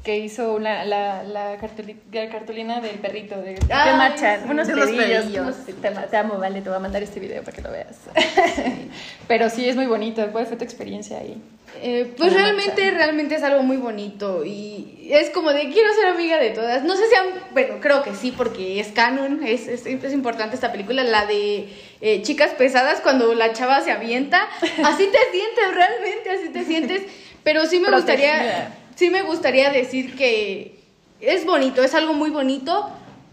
que 0.04 0.18
hizo 0.18 0.54
una, 0.56 0.86
la, 0.86 1.24
la, 1.24 1.58
cartuli- 1.60 1.98
la 2.12 2.30
cartulina 2.30 2.80
del 2.80 2.96
perrito 3.00 3.36
de 3.42 3.60
Ay, 3.70 3.96
marchan, 3.98 4.42
sí, 4.46 4.50
unos 4.52 4.68
pedillos. 4.70 5.66
te, 5.66 5.74
te 5.74 6.18
amo, 6.18 6.38
Vale, 6.38 6.62
te 6.62 6.70
voy 6.70 6.78
a 6.78 6.80
mandar 6.80 7.04
este 7.04 7.20
video 7.20 7.44
para 7.44 7.56
que 7.56 7.62
lo 7.62 7.70
veas. 7.72 7.98
Pero 9.28 9.50
sí, 9.50 9.68
es 9.68 9.76
muy 9.76 9.86
bonito. 9.86 10.26
¿Cuál 10.32 10.46
fue 10.48 10.58
tu 10.58 10.64
experiencia 10.64 11.18
ahí? 11.20 11.42
Eh, 11.82 12.14
pues 12.18 12.34
realmente, 12.34 12.90
realmente 12.92 13.36
es 13.36 13.44
algo 13.44 13.62
muy 13.62 13.78
bonito 13.78 14.44
y 14.44 15.08
es 15.12 15.30
como 15.30 15.52
de 15.54 15.70
quiero 15.70 15.94
ser 15.94 16.08
amiga 16.08 16.38
de 16.38 16.50
todas. 16.50 16.84
No 16.84 16.96
sé 16.96 17.04
si 17.08 17.16
han, 17.16 17.28
bueno, 17.52 17.76
creo 17.80 18.02
que 18.02 18.16
sí 18.16 18.34
porque 18.36 18.80
es 18.80 18.88
canon, 18.88 19.44
es, 19.46 19.68
es, 19.68 19.86
es 19.86 20.14
importante 20.14 20.56
esta 20.56 20.72
película, 20.72 21.04
la 21.04 21.26
de 21.28 21.70
eh, 22.02 22.22
chicas 22.24 22.52
pesadas 22.58 23.02
cuando 23.02 23.34
la 23.36 23.54
chava 23.54 23.82
se 23.82 23.92
avienta. 23.92 24.42
Así 24.84 25.08
te 25.08 25.20
sientes, 25.32 25.76
realmente 25.76 26.30
así 26.32 26.50
te 26.50 26.64
sientes. 26.64 27.02
Pero 27.44 27.66
sí 27.68 27.80
me 27.80 27.88
Protegida. 27.88 28.32
gustaría, 28.34 28.74
sí 29.00 29.10
me 29.10 29.22
gustaría 29.24 29.72
decir 29.72 30.16
que 30.16 30.80
es 31.22 31.46
bonito, 31.46 31.82
es 31.84 31.94
algo 31.96 32.14
muy 32.14 32.30
bonito. 32.30 32.90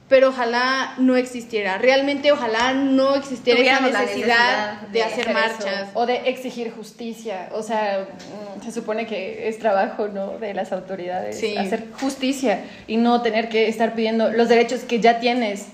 Pero 0.09 0.29
ojalá 0.29 0.95
no 0.99 1.17
existiera. 1.17 1.79
Realmente, 1.79 2.31
ojalá 2.31 2.73
no 2.75 3.17
existiera 3.17 3.59
esa 3.59 3.79
Tuviéramos 3.79 3.91
la 3.93 4.01
necesidad, 4.03 4.29
necesidad 4.29 4.81
de, 4.83 4.93
de 4.93 5.03
hacer 5.03 5.21
hacer 5.23 5.35
marchas. 5.35 5.89
eso, 5.89 5.91
o 5.99 6.07
de 6.07 6.17
exigir 6.29 6.71
justicia. 6.71 7.49
O 7.51 7.61
sea, 7.65 8.07
mm, 8.07 8.63
se 8.63 8.71
supone 8.71 9.09
que 9.09 9.49
es 9.49 9.59
trabajo, 9.59 10.07
¿no? 10.07 10.39
De 10.39 10.55
las 10.55 10.71
autoridades 10.71 11.41
Sí. 11.41 11.57
hacer 11.57 11.89
justicia 12.01 12.61
y 12.87 12.99
no 12.99 13.21
tener 13.23 13.49
que 13.49 13.67
estar 13.67 13.97
pidiendo 13.97 14.31
los 14.31 14.49
derechos 14.49 14.83
que 14.83 15.01
ya 15.01 15.19
tienes 15.19 15.67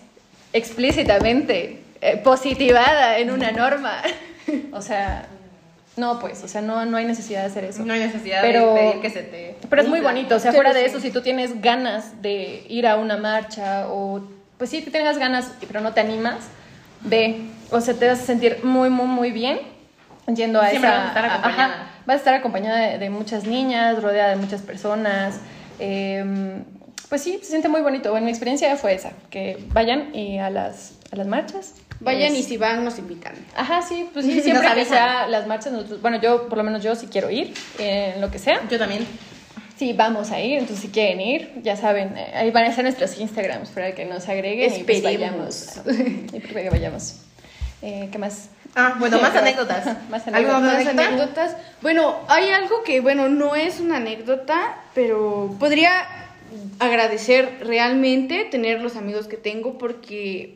explícitamente 0.55 1.81
eh, 2.01 2.17
positivada 2.17 3.19
en 3.19 3.31
una 3.31 3.53
norma. 3.53 4.01
O 4.73 4.81
sea, 4.83 5.29
no, 5.97 6.19
pues, 6.19 6.43
o 6.43 6.49
sea, 6.49 6.61
no, 6.63 6.85
no 6.87 6.97
hay 6.97 7.05
necesidad 7.05 7.41
de 7.41 7.47
hacer 7.47 7.65
eso. 7.65 7.85
No 7.85 7.93
hay 7.93 8.01
necesidad 8.01 8.41
Pero- 8.43 8.75
de 8.75 8.81
pedir 8.81 9.01
que 9.03 9.11
se 9.11 9.23
te. 9.23 9.57
Pero 9.69 9.83
es 9.83 9.89
muy 9.89 10.01
bonito, 10.01 10.37
o 10.37 10.39
sea, 10.39 10.53
fuera 10.53 10.71
sí. 10.73 10.79
de 10.79 10.85
eso, 10.87 11.01
si 11.01 11.11
tú 11.11 11.21
tienes 11.23 11.61
ganas 11.61 12.23
de 12.23 12.65
ir 12.69 12.87
a 12.87 12.97
una 12.97 13.17
marcha 13.19 13.87
o, 13.89 14.23
pues 14.59 14.71
sí, 14.71 14.83
que 14.83 14.91
tengas 14.91 15.19
ganas, 15.19 15.53
pero 15.67 15.81
no 15.81 15.93
te 15.93 16.01
animas, 16.01 16.37
ve, 17.03 17.43
o 17.71 17.81
sea, 17.81 17.95
te 17.95 18.07
vas 18.09 18.21
a 18.21 18.25
sentir 18.25 18.61
muy, 18.65 18.89
muy, 18.91 19.07
muy 19.07 19.31
bien 19.33 19.59
yendo 20.35 20.61
a 20.61 20.69
Siempre 20.71 20.89
esa... 20.89 20.97
vas 20.99 21.05
a 21.05 21.09
estar 21.09 21.25
a- 21.25 21.35
acompañada. 21.35 21.65
ajá, 21.75 21.87
vas 22.07 22.15
a 22.15 22.19
estar 22.19 22.35
acompañada 22.35 22.79
de, 22.79 22.99
de 22.99 23.11
muchas 23.11 23.45
niñas, 23.47 24.03
rodeada 24.03 24.31
de 24.31 24.37
muchas 24.37 24.63
personas. 24.63 25.41
eh, 25.79 26.63
pues 27.13 27.25
sí, 27.25 27.39
se 27.43 27.51
siente 27.51 27.69
muy 27.69 27.83
bonito. 27.83 28.11
Bueno, 28.11 28.25
mi 28.25 28.31
experiencia 28.31 28.75
fue 28.79 28.95
esa, 28.95 29.13
que 29.29 29.63
vayan 29.75 30.17
y 30.17 30.39
a 30.39 30.49
las, 30.49 30.95
a 31.11 31.17
las 31.17 31.27
marchas. 31.27 31.75
Vayan 32.01 32.35
y 32.35 32.43
si 32.43 32.57
van, 32.57 32.87
nos 32.87 32.99
invitan. 32.99 33.35
Ajá, 33.55 33.83
sí, 33.83 34.09
pues 34.15 34.25
sí, 34.25 34.41
siempre 34.41 34.67
que 34.75 34.87
sea 34.87 35.27
las 35.29 35.47
marchas, 35.47 35.75
nosotros, 35.75 36.01
bueno, 36.01 36.19
yo, 36.23 36.49
por 36.49 36.57
lo 36.57 36.65
menos 36.65 36.83
yo 36.83 36.95
sí 36.95 37.09
quiero 37.13 37.31
ir, 37.31 37.53
en 37.79 38.19
lo 38.19 38.31
que 38.31 38.39
sea. 38.39 38.67
Yo 38.71 38.79
también. 38.79 39.07
Sí, 39.77 39.93
vamos 39.93 40.31
a 40.31 40.41
ir, 40.41 40.61
entonces 40.61 40.79
si 40.79 40.89
quieren 40.89 41.21
ir, 41.21 41.53
ya 41.63 41.77
saben, 41.77 42.17
eh, 42.17 42.33
ahí 42.35 42.51
van 42.51 42.65
a 42.65 42.69
estar 42.69 42.83
nuestros 42.83 43.21
Instagrams 43.21 43.69
para 43.69 43.95
que 43.95 44.07
nos 44.07 44.27
agreguen 44.31 44.75
y 44.75 44.83
pues 44.83 45.03
vayamos. 45.03 45.83
Y 46.33 46.41
para 46.41 46.63
que 46.63 46.71
vayamos. 46.71 47.17
Eh, 47.83 48.09
¿Qué 48.11 48.17
más? 48.17 48.49
Ah, 48.75 48.97
bueno, 48.99 49.21
más 49.21 49.37
anécdotas. 49.37 49.85
Más 50.09 50.27
¿Algo 50.29 50.51
anécdotas. 50.51 50.63
más 50.63 50.73
Más 50.73 50.87
anécdota? 50.87 51.09
anécdotas. 51.09 51.57
Bueno, 51.83 52.17
hay 52.29 52.49
algo 52.49 52.83
que, 52.85 53.03
bueno, 53.03 53.29
no 53.29 53.55
es 53.55 53.81
una 53.81 53.99
anécdota, 53.99 54.79
pero 54.95 55.55
podría 55.61 56.22
agradecer 56.79 57.59
realmente 57.61 58.45
tener 58.45 58.81
los 58.81 58.97
amigos 58.97 59.27
que 59.27 59.37
tengo 59.37 59.79
porque, 59.79 60.55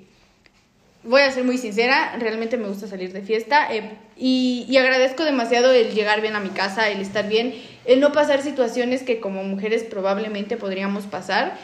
voy 1.04 1.22
a 1.22 1.30
ser 1.30 1.44
muy 1.44 1.58
sincera, 1.58 2.16
realmente 2.18 2.56
me 2.56 2.68
gusta 2.68 2.86
salir 2.86 3.12
de 3.12 3.22
fiesta 3.22 3.72
eh, 3.72 3.90
y, 4.16 4.66
y 4.68 4.76
agradezco 4.76 5.24
demasiado 5.24 5.72
el 5.72 5.94
llegar 5.94 6.20
bien 6.20 6.34
a 6.34 6.40
mi 6.40 6.50
casa, 6.50 6.88
el 6.88 7.00
estar 7.00 7.28
bien, 7.28 7.54
el 7.84 8.00
no 8.00 8.12
pasar 8.12 8.42
situaciones 8.42 9.02
que 9.02 9.20
como 9.20 9.44
mujeres 9.44 9.84
probablemente 9.84 10.56
podríamos 10.56 11.04
pasar. 11.04 11.56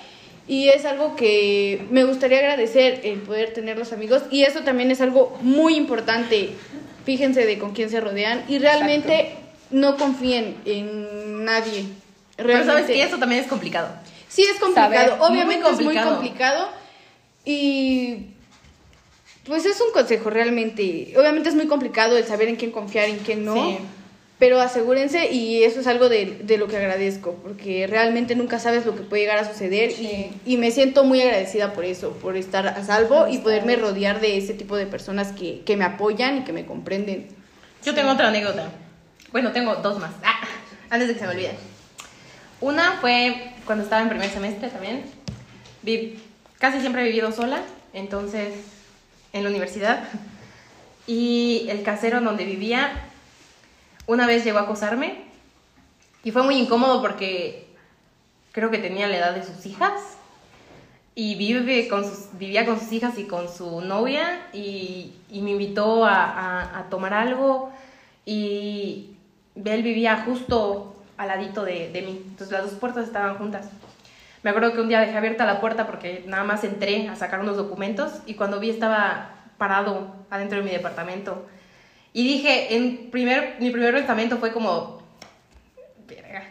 Y 0.48 0.68
es 0.68 0.84
algo 0.84 1.14
que 1.14 1.86
me 1.90 2.04
gustaría 2.04 2.38
agradecer, 2.38 3.00
el 3.04 3.20
poder 3.20 3.52
tener 3.52 3.78
los 3.78 3.92
amigos. 3.92 4.22
Y 4.30 4.42
eso 4.42 4.62
también 4.62 4.90
es 4.90 5.00
algo 5.00 5.38
muy 5.40 5.76
importante. 5.76 6.50
Fíjense 7.04 7.46
de 7.46 7.58
con 7.58 7.72
quién 7.72 7.90
se 7.90 8.00
rodean 8.00 8.44
y 8.48 8.58
realmente 8.58 9.34
no 9.70 9.96
confíen 9.96 10.56
en 10.64 11.44
nadie. 11.44 11.84
Pero 12.36 12.64
sabes 12.64 12.86
que 12.86 13.02
eso 13.02 13.18
también 13.18 13.40
es 13.40 13.48
complicado. 13.48 13.88
Sí 14.32 14.42
es 14.44 14.58
complicado, 14.58 14.92
Saber, 14.94 15.12
obviamente 15.20 15.62
muy 15.64 15.72
es 15.72 15.80
muy 15.84 15.96
complicado. 15.98 16.68
y 17.44 18.28
pues 19.44 19.66
es 19.66 19.80
un 19.80 19.92
consejo 19.92 20.30
realmente. 20.30 21.12
Obviamente 21.18 21.48
es 21.48 21.54
muy 21.54 21.66
complicado 21.66 22.16
el 22.16 22.24
saber 22.24 22.48
en 22.48 22.56
quién 22.56 22.70
confiar 22.70 23.08
y 23.08 23.12
en 23.12 23.18
quién 23.18 23.44
no, 23.44 23.54
Sí. 23.54 23.78
pero 24.38 24.60
asegúrense 24.60 25.30
y 25.32 25.64
eso 25.64 25.80
es 25.80 25.86
algo 25.86 26.08
de, 26.08 26.38
de 26.44 26.56
lo 26.58 26.66
que 26.68 26.76
agradezco, 26.76 27.34
porque 27.42 27.86
realmente 27.86 28.34
nunca 28.36 28.58
sabes 28.58 28.86
lo 28.86 28.94
que 28.94 29.02
puede 29.02 29.22
llegar 29.22 29.38
a 29.38 29.52
suceder 29.52 29.90
y, 29.90 30.30
y 30.46 30.56
me 30.56 30.70
siento 30.70 31.04
muy 31.04 31.20
agradecida 31.20 31.72
por 31.74 31.84
eso, 31.84 32.12
por 32.12 32.36
estar 32.36 32.66
a 32.68 32.82
salvo 32.84 33.26
y 33.28 33.38
poderme 33.38 33.76
rodear 33.76 34.20
de 34.20 34.38
ese 34.38 34.54
tipo 34.54 34.76
de 34.76 34.86
personas 34.86 35.32
que, 35.32 35.60
que 35.66 35.76
me 35.76 35.84
apoyan 35.84 36.38
y 36.38 36.44
que 36.44 36.52
me 36.52 36.64
comprenden. 36.64 37.28
Yo 37.84 37.94
tengo 37.94 38.10
otra 38.12 38.28
anécdota. 38.28 38.70
Bueno, 39.32 39.52
tengo 39.52 39.74
dos 39.76 39.98
más. 39.98 40.12
Ah, 40.24 40.40
antes 40.88 41.08
de 41.08 41.14
que 41.14 41.20
se 41.20 41.26
me 41.26 41.32
olvide. 41.32 41.54
Una 42.60 42.98
fue 43.00 43.51
cuando 43.66 43.84
estaba 43.84 44.02
en 44.02 44.08
primer 44.08 44.30
semestre 44.30 44.68
también. 44.68 45.04
Vi- 45.82 46.18
casi 46.58 46.80
siempre 46.80 47.02
he 47.02 47.06
vivido 47.06 47.32
sola, 47.32 47.62
entonces 47.92 48.54
en 49.32 49.44
la 49.44 49.50
universidad. 49.50 50.04
Y 51.06 51.66
el 51.68 51.82
casero 51.82 52.20
donde 52.20 52.44
vivía 52.44 52.92
una 54.06 54.26
vez 54.26 54.44
llegó 54.44 54.58
a 54.58 54.62
acosarme 54.62 55.24
y 56.24 56.30
fue 56.30 56.42
muy 56.42 56.56
incómodo 56.56 57.00
porque 57.00 57.66
creo 58.52 58.70
que 58.70 58.78
tenía 58.78 59.08
la 59.08 59.16
edad 59.16 59.34
de 59.34 59.42
sus 59.44 59.64
hijas 59.66 59.92
y 61.14 61.34
vive 61.34 61.88
con 61.88 62.04
sus, 62.04 62.36
vivía 62.38 62.64
con 62.64 62.78
sus 62.78 62.92
hijas 62.92 63.18
y 63.18 63.24
con 63.24 63.48
su 63.52 63.80
novia 63.80 64.46
y, 64.52 65.12
y 65.30 65.40
me 65.42 65.50
invitó 65.50 66.04
a, 66.04 66.22
a- 66.24 66.78
a 66.78 66.82
tomar 66.90 67.14
algo 67.14 67.72
y 68.24 69.10
él 69.64 69.82
vivía 69.82 70.22
justo 70.24 70.94
al 71.16 71.28
ladito 71.28 71.64
de, 71.64 71.90
de 71.90 72.02
mí, 72.02 72.22
entonces 72.26 72.50
las 72.52 72.62
dos 72.70 72.74
puertas 72.80 73.06
estaban 73.06 73.36
juntas. 73.36 73.66
Me 74.42 74.50
acuerdo 74.50 74.72
que 74.72 74.80
un 74.80 74.88
día 74.88 75.00
dejé 75.00 75.16
abierta 75.16 75.44
la 75.44 75.60
puerta 75.60 75.86
porque 75.86 76.24
nada 76.26 76.42
más 76.44 76.64
entré 76.64 77.08
a 77.08 77.14
sacar 77.16 77.40
unos 77.40 77.56
documentos 77.56 78.12
y 78.26 78.34
cuando 78.34 78.58
vi 78.58 78.70
estaba 78.70 79.30
parado 79.56 80.16
adentro 80.30 80.58
de 80.58 80.64
mi 80.64 80.70
departamento. 80.70 81.46
Y 82.12 82.26
dije, 82.26 82.74
en 82.74 83.10
primer, 83.10 83.56
mi 83.60 83.70
primer 83.70 83.94
pensamiento 83.94 84.38
fue 84.38 84.52
como, 84.52 85.00
verga, 86.08 86.42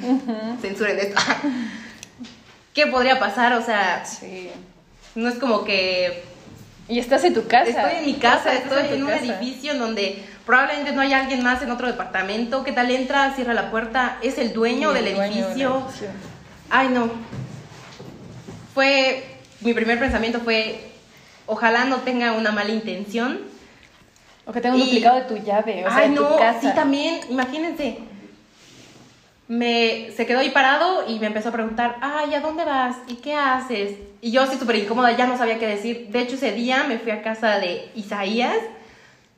censuren 0.62 0.98
esto. 1.00 1.20
¿Qué 2.72 2.86
podría 2.86 3.18
pasar? 3.18 3.52
O 3.54 3.62
sea, 3.62 4.04
Sí. 4.04 4.50
no 5.14 5.28
es 5.28 5.34
como 5.38 5.64
que 5.64 6.22
Y 6.88 6.98
estás 6.98 7.24
en 7.24 7.34
tu 7.34 7.46
casa. 7.46 7.68
estoy 7.68 7.98
en 7.98 8.06
mi 8.06 8.14
O 8.16 8.20
casa, 8.20 8.44
sea, 8.44 8.54
estoy 8.54 8.96
en 8.96 9.02
un 9.04 9.10
casa. 9.10 9.24
edificio 9.24 9.72
en 9.72 9.78
donde 9.78 10.24
probablemente 10.46 10.92
no 10.92 11.00
hay 11.02 11.12
alguien 11.12 11.42
más 11.42 11.62
en 11.62 11.70
otro 11.70 11.86
departamento. 11.86 12.64
¿Qué 12.64 12.72
tal 12.72 12.90
entra, 12.90 13.34
cierra 13.34 13.54
la 13.54 13.70
puerta? 13.70 14.18
Es 14.22 14.38
el 14.38 14.52
dueño 14.52 14.90
Sí, 14.90 14.94
del 14.96 15.06
el 15.08 15.14
dueño 15.14 15.32
del 15.34 15.44
edificio. 15.44 15.86
Ay, 16.70 16.88
no. 16.88 17.10
Fue, 18.74 19.24
mi 19.60 19.74
primer 19.74 19.98
pensamiento 19.98 20.40
fue, 20.40 20.80
ojalá 21.46 21.84
no 21.84 21.98
tenga 21.98 22.32
una 22.32 22.50
mala 22.52 22.70
intención. 22.70 23.40
O 24.46 24.52
que 24.52 24.60
tenga 24.60 24.74
un 24.74 24.80
Y- 24.80 24.84
duplicado 24.86 25.16
de 25.16 25.22
tu 25.22 25.36
llave, 25.36 25.84
o 25.86 25.88
sea, 25.88 25.98
Ay, 25.98 26.06
en 26.06 26.14
tu 26.16 26.22
no, 26.22 26.36
casa. 26.36 26.60
sí, 26.60 26.68
también, 26.74 27.20
imagínense. 27.30 27.98
Me, 29.48 30.10
se 30.16 30.24
quedó 30.24 30.38
ahí 30.40 30.50
parado 30.50 31.04
y 31.08 31.18
me 31.18 31.26
empezó 31.26 31.50
a 31.50 31.52
preguntar, 31.52 31.96
ay, 32.00 32.34
¿a 32.34 32.40
dónde 32.40 32.64
vas? 32.64 32.96
¿Y 33.06 33.16
qué 33.16 33.34
haces? 33.34 33.96
Y 34.22 34.30
yo 34.30 34.42
así 34.42 34.56
súper 34.58 34.76
incómoda, 34.76 35.12
ya 35.16 35.26
no 35.26 35.36
sabía 35.36 35.58
qué 35.58 35.66
decir. 35.66 36.08
De 36.10 36.20
hecho, 36.20 36.36
ese 36.36 36.52
día 36.52 36.84
me 36.84 36.98
fui 36.98 37.12
a 37.12 37.22
casa 37.22 37.58
de 37.58 37.90
Isaías 37.94 38.56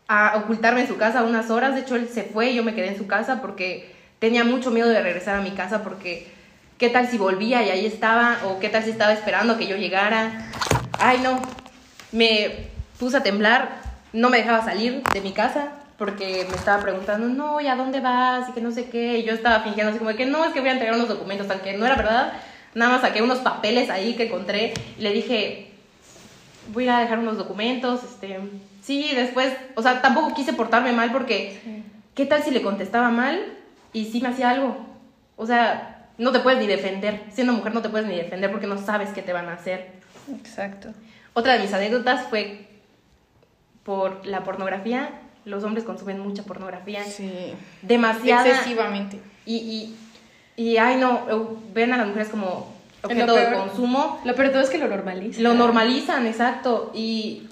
a 0.08 0.36
ocultarme 0.36 0.82
en 0.82 0.88
su 0.88 0.96
casa 0.96 1.22
unas 1.22 1.50
horas. 1.50 1.74
De 1.74 1.82
hecho, 1.82 1.96
él 1.96 2.08
se 2.08 2.24
fue 2.24 2.50
y 2.50 2.56
yo 2.56 2.64
me 2.64 2.74
quedé 2.74 2.88
en 2.88 2.98
su 2.98 3.06
casa 3.06 3.40
porque 3.40 3.92
tenía 4.18 4.44
mucho 4.44 4.70
miedo 4.70 4.88
de 4.88 5.02
regresar 5.02 5.36
a 5.36 5.42
mi 5.42 5.50
casa 5.52 5.82
porque 5.82 6.26
qué 6.78 6.88
tal 6.88 7.08
si 7.08 7.18
volvía 7.18 7.62
y 7.62 7.70
ahí 7.70 7.86
estaba 7.86 8.38
o 8.44 8.58
qué 8.58 8.68
tal 8.68 8.84
si 8.84 8.90
estaba 8.90 9.12
esperando 9.12 9.56
que 9.56 9.66
yo 9.66 9.76
llegara. 9.76 10.50
Ay, 10.98 11.20
no. 11.22 11.40
Me 12.12 12.68
puse 12.98 13.16
a 13.16 13.22
temblar, 13.22 13.80
no 14.12 14.30
me 14.30 14.38
dejaba 14.38 14.64
salir 14.64 15.02
de 15.12 15.20
mi 15.20 15.32
casa 15.32 15.72
porque 15.98 16.46
me 16.48 16.56
estaba 16.56 16.82
preguntando, 16.82 17.28
no, 17.28 17.60
¿y 17.60 17.68
a 17.68 17.76
dónde 17.76 18.00
vas? 18.00 18.48
Y 18.48 18.52
que 18.52 18.60
no 18.60 18.72
sé 18.72 18.86
qué. 18.88 19.18
Y 19.18 19.24
yo 19.24 19.32
estaba 19.32 19.60
fingiendo 19.60 19.90
así 19.90 19.98
como 19.98 20.14
que 20.14 20.26
no, 20.26 20.44
es 20.44 20.52
que 20.52 20.60
voy 20.60 20.68
a 20.68 20.72
entregar 20.72 20.96
unos 20.96 21.08
documentos, 21.08 21.48
aunque 21.50 21.72
no 21.74 21.86
era 21.86 21.96
verdad. 21.96 22.32
Nada 22.74 22.92
más 22.92 23.02
saqué 23.02 23.22
unos 23.22 23.38
papeles 23.38 23.88
ahí 23.90 24.14
que 24.14 24.26
encontré 24.26 24.74
y 24.98 25.02
le 25.02 25.12
dije, 25.12 25.70
voy 26.72 26.88
a 26.88 26.98
dejar 26.98 27.20
unos 27.20 27.36
documentos, 27.36 28.02
este, 28.02 28.40
sí, 28.84 29.12
después, 29.14 29.52
o 29.74 29.82
sea, 29.82 30.02
tampoco 30.02 30.34
quise 30.34 30.52
portarme 30.52 30.92
mal 30.92 31.10
porque, 31.10 31.82
¿qué 32.14 32.26
tal 32.26 32.42
si 32.42 32.50
le 32.50 32.62
contestaba 32.62 33.10
mal 33.10 33.40
y 33.92 34.04
sí 34.04 34.20
me 34.20 34.28
hacía 34.28 34.50
algo? 34.50 34.76
O 35.36 35.46
sea, 35.46 36.08
no 36.18 36.30
te 36.30 36.40
puedes 36.40 36.60
ni 36.60 36.66
defender, 36.66 37.22
siendo 37.32 37.52
mujer 37.54 37.74
no 37.74 37.82
te 37.82 37.88
puedes 37.88 38.06
ni 38.06 38.16
defender 38.16 38.50
porque 38.50 38.66
no 38.66 38.78
sabes 38.78 39.10
qué 39.10 39.22
te 39.22 39.32
van 39.32 39.48
a 39.48 39.54
hacer. 39.54 39.92
Exacto. 40.32 40.90
Otra 41.32 41.54
de 41.54 41.60
mis 41.60 41.72
anécdotas 41.72 42.28
fue 42.28 42.66
por 43.82 44.24
la 44.26 44.44
pornografía. 44.44 45.10
Los 45.44 45.64
hombres 45.64 45.84
consumen 45.84 46.20
mucha 46.20 46.44
pornografía. 46.44 47.04
Sí. 47.04 47.54
Demasiada. 47.82 48.48
Excesivamente. 48.48 49.20
Y, 49.44 49.96
y, 50.56 50.62
y, 50.62 50.76
ay, 50.76 50.96
no, 50.96 51.58
ven 51.74 51.92
a 51.92 51.96
las 51.96 52.06
mujeres 52.06 52.28
como 52.28 52.72
lo 53.02 53.08
objeto 53.08 53.34
de 53.34 53.52
consumo. 53.52 54.20
Lo 54.24 54.34
peor 54.34 54.48
de 54.48 54.52
todo 54.52 54.62
es 54.62 54.70
que 54.70 54.78
lo 54.78 54.88
normalizan. 54.88 55.42
Lo 55.42 55.54
normalizan, 55.54 56.26
exacto. 56.26 56.92
Y 56.94 57.48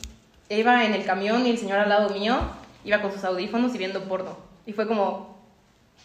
iba 0.59 0.85
en 0.85 0.95
el 0.95 1.05
camión 1.05 1.47
y 1.47 1.51
el 1.51 1.59
señor 1.59 1.79
al 1.79 1.89
lado 1.89 2.11
mío 2.11 2.39
iba 2.85 3.01
con 3.01 3.13
sus 3.13 3.25
audífonos 3.25 3.75
y 3.75 3.79
viendo 3.79 4.05
porno. 4.05 4.37
Y 4.67 4.73
fue 4.73 4.87
como, 4.87 5.37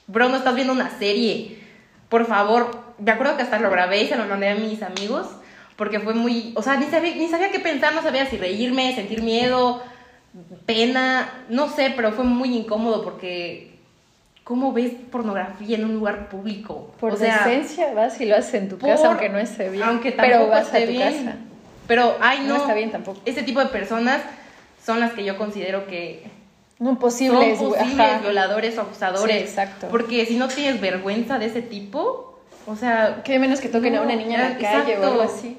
bro, 0.08 0.30
no 0.30 0.38
estás 0.38 0.56
viendo 0.56 0.74
una 0.74 0.90
serie. 0.98 1.60
Por 2.10 2.26
favor, 2.26 2.72
me 3.00 3.12
acuerdo 3.12 3.36
que 3.38 3.44
hasta 3.44 3.60
lo 3.60 3.70
grabé 3.70 4.04
y 4.04 4.08
se 4.08 4.16
lo 4.16 4.26
mandé 4.26 4.50
a 4.50 4.56
mis 4.56 4.82
amigos. 4.84 5.28
Porque 5.76 6.00
fue 6.00 6.14
muy, 6.16 6.54
o 6.56 6.64
sea, 6.64 6.76
ni 6.78 6.86
sabía, 6.88 7.16
ni 7.16 7.28
sabía 7.28 7.52
qué 7.52 7.60
pensar, 7.60 7.94
no 7.94 8.02
sabía 8.02 8.26
si 8.26 8.38
reírme, 8.38 8.96
sentir 8.96 9.22
miedo, 9.22 9.84
pena, 10.66 11.46
no 11.50 11.70
sé, 11.70 11.94
pero 11.96 12.12
fue 12.12 12.26
muy 12.26 12.56
incómodo 12.56 13.04
porque 13.04 13.76
¿cómo 14.44 14.74
ves 14.74 14.92
pornografía 15.12 15.78
en 15.78 15.86
un 15.86 15.94
lugar 15.96 16.30
público? 16.30 16.94
Por 17.00 17.14
o 17.14 17.18
sea, 17.18 17.46
decencia 17.46 17.94
vas 17.94 18.20
y 18.20 18.26
lo 18.26 18.36
haces 18.36 18.56
en 18.56 18.70
tu 18.70 18.78
por- 18.78 18.90
casa, 18.90 19.08
aunque 19.08 19.30
no 19.30 19.38
esté 19.38 19.70
bien. 19.70 19.84
Aunque 19.84 20.12
pero 20.14 20.30
tampoco 20.30 20.50
vas 20.52 20.74
a 20.74 20.80
esté 20.80 20.86
tu 20.92 20.92
bien. 20.98 21.26
casa. 21.26 21.38
Pero, 21.88 22.18
ay, 22.22 22.40
no. 22.42 22.56
No 22.56 22.56
está 22.62 22.74
bien 22.74 22.92
tampoco. 22.92 23.22
Ese 23.26 23.44
tipo 23.44 23.60
de 23.60 23.68
personas 23.68 24.22
son 24.88 25.00
las 25.02 25.12
que 25.12 25.24
yo 25.26 25.38
considero 25.38 25.86
que 25.86 26.24
No 26.80 26.98
posibles, 26.98 27.60
son 27.60 27.70
posibles 27.74 28.00
ajá. 28.00 28.20
violadores 28.20 28.78
o 28.78 28.82
abusadores. 28.82 29.36
Sí, 29.36 29.42
exacto. 29.44 29.88
Porque 29.90 30.26
si 30.26 30.38
no 30.38 30.48
tienes 30.48 30.80
vergüenza 30.82 31.38
de 31.38 31.46
ese 31.48 31.62
tipo, 31.62 32.40
o 32.66 32.76
sea, 32.76 33.22
Qué 33.26 33.38
menos 33.38 33.60
que 33.60 33.68
toquen 33.70 33.94
a 33.96 33.98
No, 33.98 34.04
una 34.06 34.16
niña 34.16 34.48
en 34.48 34.54
la 34.54 34.58
calle 34.72 34.98
o 34.98 35.04
algo 35.06 35.22
así. 35.22 35.58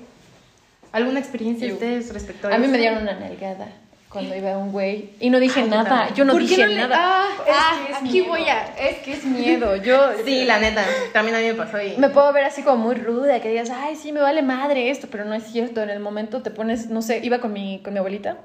¿alguna 0.92 1.20
experiencia 1.20 1.68
Yo- 1.68 1.74
ustedes 1.74 2.12
respecto 2.14 2.48
a 2.48 2.54
A 2.54 2.58
mí 2.58 2.64
eso? 2.64 2.72
me 2.72 2.78
dieron 2.78 3.02
una 3.02 3.12
nalgada 3.20 3.68
cuando 4.08 4.34
iba 4.34 4.56
un 4.56 4.72
güey 4.72 5.10
y 5.20 5.28
no 5.28 5.38
dije 5.38 5.60
yo 5.60 5.66
nada. 5.66 6.08
Yo 6.14 6.24
no 6.24 6.32
¿Por 6.32 6.40
qué 6.42 6.48
dije 6.48 6.62
no 6.62 6.68
le- 6.68 6.76
nada. 6.76 6.96
Ah, 6.98 7.28
Es 7.46 7.54
ah, 7.54 7.76
que 7.86 7.92
es 7.92 7.98
aquí 7.98 8.12
miedo. 8.12 8.28
voy 8.28 8.42
a. 8.48 8.64
Es 8.78 8.96
que 9.00 9.12
es 9.12 9.24
miedo. 9.26 9.76
Yo 9.76 9.98
Sí, 10.24 10.46
la 10.46 10.58
neta, 10.58 10.82
también 11.12 11.36
a 11.36 11.40
mí 11.40 11.46
me 11.48 11.54
pasó 11.54 11.82
y... 11.82 11.94
me 11.98 12.08
puedo 12.08 12.32
ver 12.32 12.44
así 12.44 12.62
como 12.62 12.78
muy 12.86 12.94
ruda, 12.94 13.38
que 13.42 13.50
digas, 13.50 13.68
ay, 13.68 13.96
sí, 13.96 14.12
me 14.12 14.20
vale 14.20 14.40
madre 14.40 14.88
esto, 14.88 15.08
pero 15.10 15.26
no 15.26 15.34
es 15.34 15.44
cierto. 15.44 15.82
En 15.82 15.90
el 15.90 16.00
momento 16.00 16.40
te 16.40 16.50
pones, 16.50 16.86
no 16.88 17.02
sé, 17.02 17.20
iba 17.22 17.38
con 17.40 17.52
mi, 17.52 17.82
con 17.84 17.92
mi 17.92 17.98
abuelita. 17.98 18.38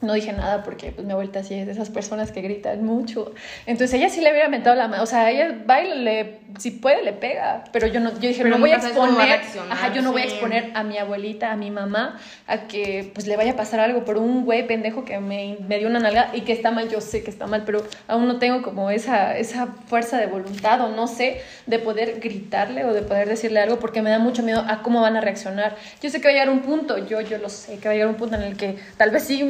No 0.00 0.12
dije 0.12 0.32
nada 0.32 0.62
porque 0.62 0.92
pues 0.92 1.04
mi 1.04 1.12
abuelita 1.12 1.42
sí 1.42 1.54
es 1.54 1.66
de 1.66 1.72
esas 1.72 1.90
personas 1.90 2.30
que 2.30 2.40
gritan 2.40 2.84
mucho. 2.84 3.32
Entonces 3.66 3.98
ella 3.98 4.08
sí 4.08 4.20
le 4.20 4.30
hubiera 4.30 4.48
mentado 4.48 4.76
la 4.76 4.86
mano. 4.86 5.02
O 5.02 5.06
sea, 5.06 5.28
ella 5.28 5.52
va 5.68 5.82
y 5.82 5.92
le, 6.04 6.38
si 6.56 6.70
puede, 6.70 7.02
le 7.02 7.12
pega. 7.12 7.64
Pero 7.72 7.88
yo 7.88 7.98
no, 7.98 8.12
yo 8.12 8.28
dije, 8.28 8.44
Pero 8.44 8.54
no 8.54 8.60
voy 8.60 8.70
a 8.70 8.76
a 8.76 8.78
exponer. 8.78 9.26
reaccionar, 9.26 9.72
Ajá, 9.72 9.92
yo 9.92 10.02
no 10.02 10.12
voy 10.12 10.22
a 10.22 10.26
exponer 10.26 10.70
a 10.74 10.84
mi 10.84 10.98
abuelita, 10.98 11.50
a 11.50 11.56
mi 11.56 11.72
mamá, 11.72 12.16
a 12.46 12.68
que 12.68 13.10
pues 13.12 13.26
le 13.26 13.36
vaya 13.36 13.52
a 13.52 13.56
pasar 13.56 13.80
algo 13.80 14.04
por 14.04 14.18
un 14.18 14.44
güey 14.44 14.64
pendejo 14.68 15.04
que 15.04 15.18
me, 15.18 15.56
me 15.66 15.78
dio 15.78 15.88
una 15.88 15.98
nalga 15.98 16.30
y 16.32 16.42
que 16.42 16.52
está 16.52 16.70
mal. 16.70 16.88
Yo 16.88 17.00
sé 17.00 17.24
que 17.24 17.30
está 17.30 17.48
mal, 17.48 17.64
pero 17.66 17.84
aún 18.06 18.28
no 18.28 18.38
tengo 18.38 18.62
como 18.62 18.90
esa, 18.90 19.36
esa 19.36 19.66
fuerza 19.88 20.16
de 20.18 20.26
voluntad 20.26 20.80
o 20.80 20.90
no 20.94 21.08
sé, 21.08 21.40
de 21.66 21.80
poder 21.80 22.20
gritarle 22.20 22.84
o 22.84 22.92
de 22.94 23.02
poder 23.02 23.28
decirle 23.28 23.58
algo 23.58 23.80
porque 23.80 24.00
me 24.00 24.10
da 24.10 24.20
mucho 24.20 24.44
miedo 24.44 24.64
a 24.68 24.80
cómo 24.82 25.00
van 25.00 25.16
a 25.16 25.20
reaccionar. 25.20 25.74
Yo 26.00 26.08
sé 26.08 26.20
que 26.20 26.28
va 26.28 26.30
a 26.30 26.34
llegar 26.34 26.50
un 26.50 26.60
punto, 26.60 26.98
yo, 27.04 27.20
yo 27.20 27.38
lo 27.38 27.48
sé, 27.48 27.78
que 27.78 27.88
va 27.88 27.90
a 27.90 27.94
llegar 27.94 28.08
un 28.08 28.14
punto 28.14 28.36
en 28.36 28.42
el 28.42 28.56
que 28.56 28.78
tal 28.96 29.10
vez 29.10 29.24
sí, 29.24 29.42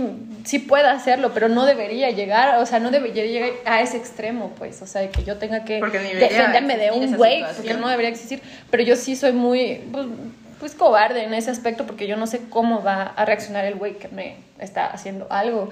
sí 0.44 0.59
pueda 0.59 0.92
hacerlo, 0.92 1.33
pero 1.35 1.48
no 1.48 1.64
debería 1.64 2.11
llegar, 2.11 2.59
o 2.59 2.66
sea, 2.66 2.79
no 2.81 2.90
debería 2.90 3.24
llegar 3.24 3.51
a 3.64 3.81
ese 3.81 3.96
extremo, 3.96 4.53
pues, 4.59 4.83
o 4.83 4.87
sea, 4.87 5.01
de 5.01 5.11
que 5.11 5.24
yo 5.24 5.37
tenga 5.37 5.64
que 5.64 5.81
defenderme 5.81 6.77
de 6.77 6.90
un 6.90 7.16
güey, 7.16 7.44
porque 7.57 7.74
no 7.74 7.88
debería 7.88 8.11
existir, 8.11 8.40
pero 8.70 8.83
yo 8.83 8.96
sí 8.96 9.16
soy 9.16 9.33
muy, 9.33 9.83
pues, 9.92 10.07
pues, 10.59 10.74
cobarde 10.74 11.22
en 11.22 11.35
ese 11.35 11.51
aspecto 11.51 11.87
porque 11.87 12.07
yo 12.07 12.16
no 12.16 12.27
sé 12.27 12.40
cómo 12.51 12.83
va 12.83 13.03
a 13.03 13.24
reaccionar 13.24 13.64
el 13.64 13.77
güey 13.77 13.94
que 13.94 14.09
me 14.09 14.37
está 14.59 14.87
haciendo 14.87 15.27
algo. 15.31 15.70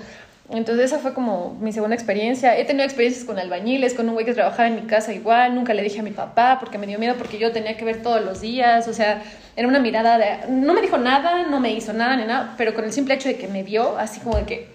Entonces 0.51 0.87
esa 0.87 0.99
fue 1.01 1.13
como 1.13 1.57
mi 1.61 1.73
segunda 1.73 1.97
experiencia. 1.97 2.57
He 2.57 2.65
tenido 2.65 2.85
experiencias 2.85 3.25
con 3.25 3.37
albañiles, 3.39 3.95
con 3.95 4.09
un 4.09 4.15
güey 4.15 4.25
que 4.25 4.33
trabajaba 4.33 4.69
en 4.69 4.77
mi 4.77 4.83
casa 4.83 5.13
igual. 5.13 5.55
Nunca 5.57 5.75
le 5.75 5.83
dije 5.83 5.99
a 6.01 6.03
mi 6.05 6.13
papá 6.13 6.59
porque 6.61 6.79
me 6.79 6.87
dio 6.87 6.99
miedo 7.01 7.17
porque 7.19 7.39
yo 7.39 7.51
tenía 7.51 7.77
que 7.77 7.85
ver 7.85 8.01
todos 8.03 8.25
los 8.25 8.41
días. 8.41 8.87
O 8.87 8.93
sea, 8.93 9.23
era 9.57 9.67
una 9.67 9.81
mirada 9.81 10.19
de... 10.19 10.49
No 10.49 10.73
me 10.73 10.83
dijo 10.83 10.99
nada, 10.99 11.43
no 11.51 11.59
me 11.59 11.73
hizo 11.73 11.93
nada 11.93 12.17
ni 12.17 12.25
nada, 12.27 12.55
pero 12.57 12.75
con 12.75 12.85
el 12.85 12.93
simple 12.93 13.15
hecho 13.15 13.29
de 13.29 13.37
que 13.37 13.49
me 13.49 13.63
vio, 13.65 13.99
así 13.99 14.21
como 14.21 14.37
de 14.37 14.45
que... 14.45 14.69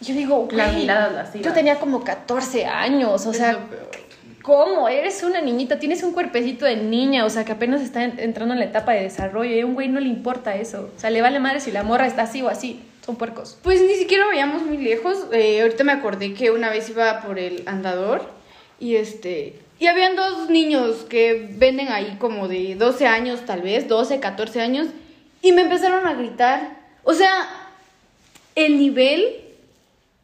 Yo 0.00 0.14
digo, 0.14 0.46
Las 0.52 0.68
güey, 0.72 0.82
miradas 0.82 1.12
lascivas. 1.12 1.46
yo 1.46 1.52
tenía 1.54 1.76
como 1.76 2.04
14 2.04 2.66
años, 2.66 3.24
o 3.26 3.32
sea, 3.32 3.58
¿cómo? 4.42 4.88
Eres 4.88 5.22
una 5.22 5.40
niñita, 5.40 5.78
tienes 5.78 6.02
un 6.02 6.12
cuerpecito 6.12 6.66
de 6.66 6.76
niña, 6.76 7.24
o 7.24 7.30
sea, 7.30 7.44
que 7.44 7.52
apenas 7.52 7.80
está 7.80 8.04
en- 8.04 8.18
entrando 8.20 8.52
en 8.54 8.60
la 8.60 8.66
etapa 8.66 8.92
de 8.92 9.02
desarrollo 9.02 9.54
y 9.56 9.60
a 9.60 9.66
un 9.66 9.74
güey 9.74 9.88
no 9.88 9.98
le 9.98 10.08
importa 10.08 10.54
eso. 10.54 10.90
O 10.96 11.00
sea, 11.00 11.10
le 11.10 11.22
vale 11.22 11.38
madre 11.40 11.60
si 11.60 11.72
la 11.72 11.82
morra 11.82 12.06
está 12.06 12.22
así 12.22 12.42
o 12.42 12.48
así. 12.48 12.80
Son 13.06 13.16
puercos. 13.16 13.56
Pues 13.62 13.80
ni 13.80 13.94
siquiera 13.94 14.26
vayamos 14.26 14.62
muy 14.62 14.78
lejos. 14.78 15.26
Eh, 15.32 15.62
ahorita 15.62 15.84
me 15.84 15.92
acordé 15.92 16.34
que 16.34 16.50
una 16.50 16.70
vez 16.70 16.90
iba 16.90 17.22
por 17.22 17.38
el 17.38 17.62
andador 17.66 18.28
y 18.80 18.96
este 18.96 19.60
y 19.78 19.86
habían 19.86 20.16
dos 20.16 20.48
niños 20.50 21.04
que 21.08 21.48
venden 21.52 21.88
ahí 21.88 22.16
como 22.18 22.48
de 22.48 22.74
12 22.74 23.06
años 23.06 23.44
tal 23.44 23.62
vez, 23.62 23.88
12, 23.88 24.20
14 24.20 24.60
años 24.60 24.88
y 25.42 25.52
me 25.52 25.62
empezaron 25.62 26.06
a 26.06 26.14
gritar. 26.14 26.80
O 27.04 27.12
sea, 27.12 27.48
el 28.54 28.78
nivel 28.78 29.36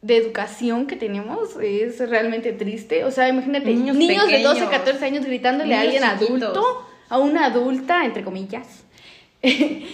de 0.01 0.17
educación 0.17 0.85
que 0.85 0.97
tenemos 0.97 1.51
es 1.61 1.97
realmente 2.09 2.51
triste. 2.51 3.05
O 3.05 3.11
sea, 3.11 3.29
imagínate, 3.29 3.67
niños, 3.67 3.95
Niños 3.95 4.27
de 4.27 4.43
12, 4.43 4.61
pequeños. 4.61 4.79
14 4.79 5.05
años 5.05 5.25
gritándole 5.25 5.75
a 5.75 5.81
alguien 5.81 6.03
chiquitos. 6.03 6.43
adulto, 6.43 6.87
a 7.07 7.17
una 7.19 7.45
adulta, 7.45 8.03
entre 8.03 8.23
comillas. 8.23 8.82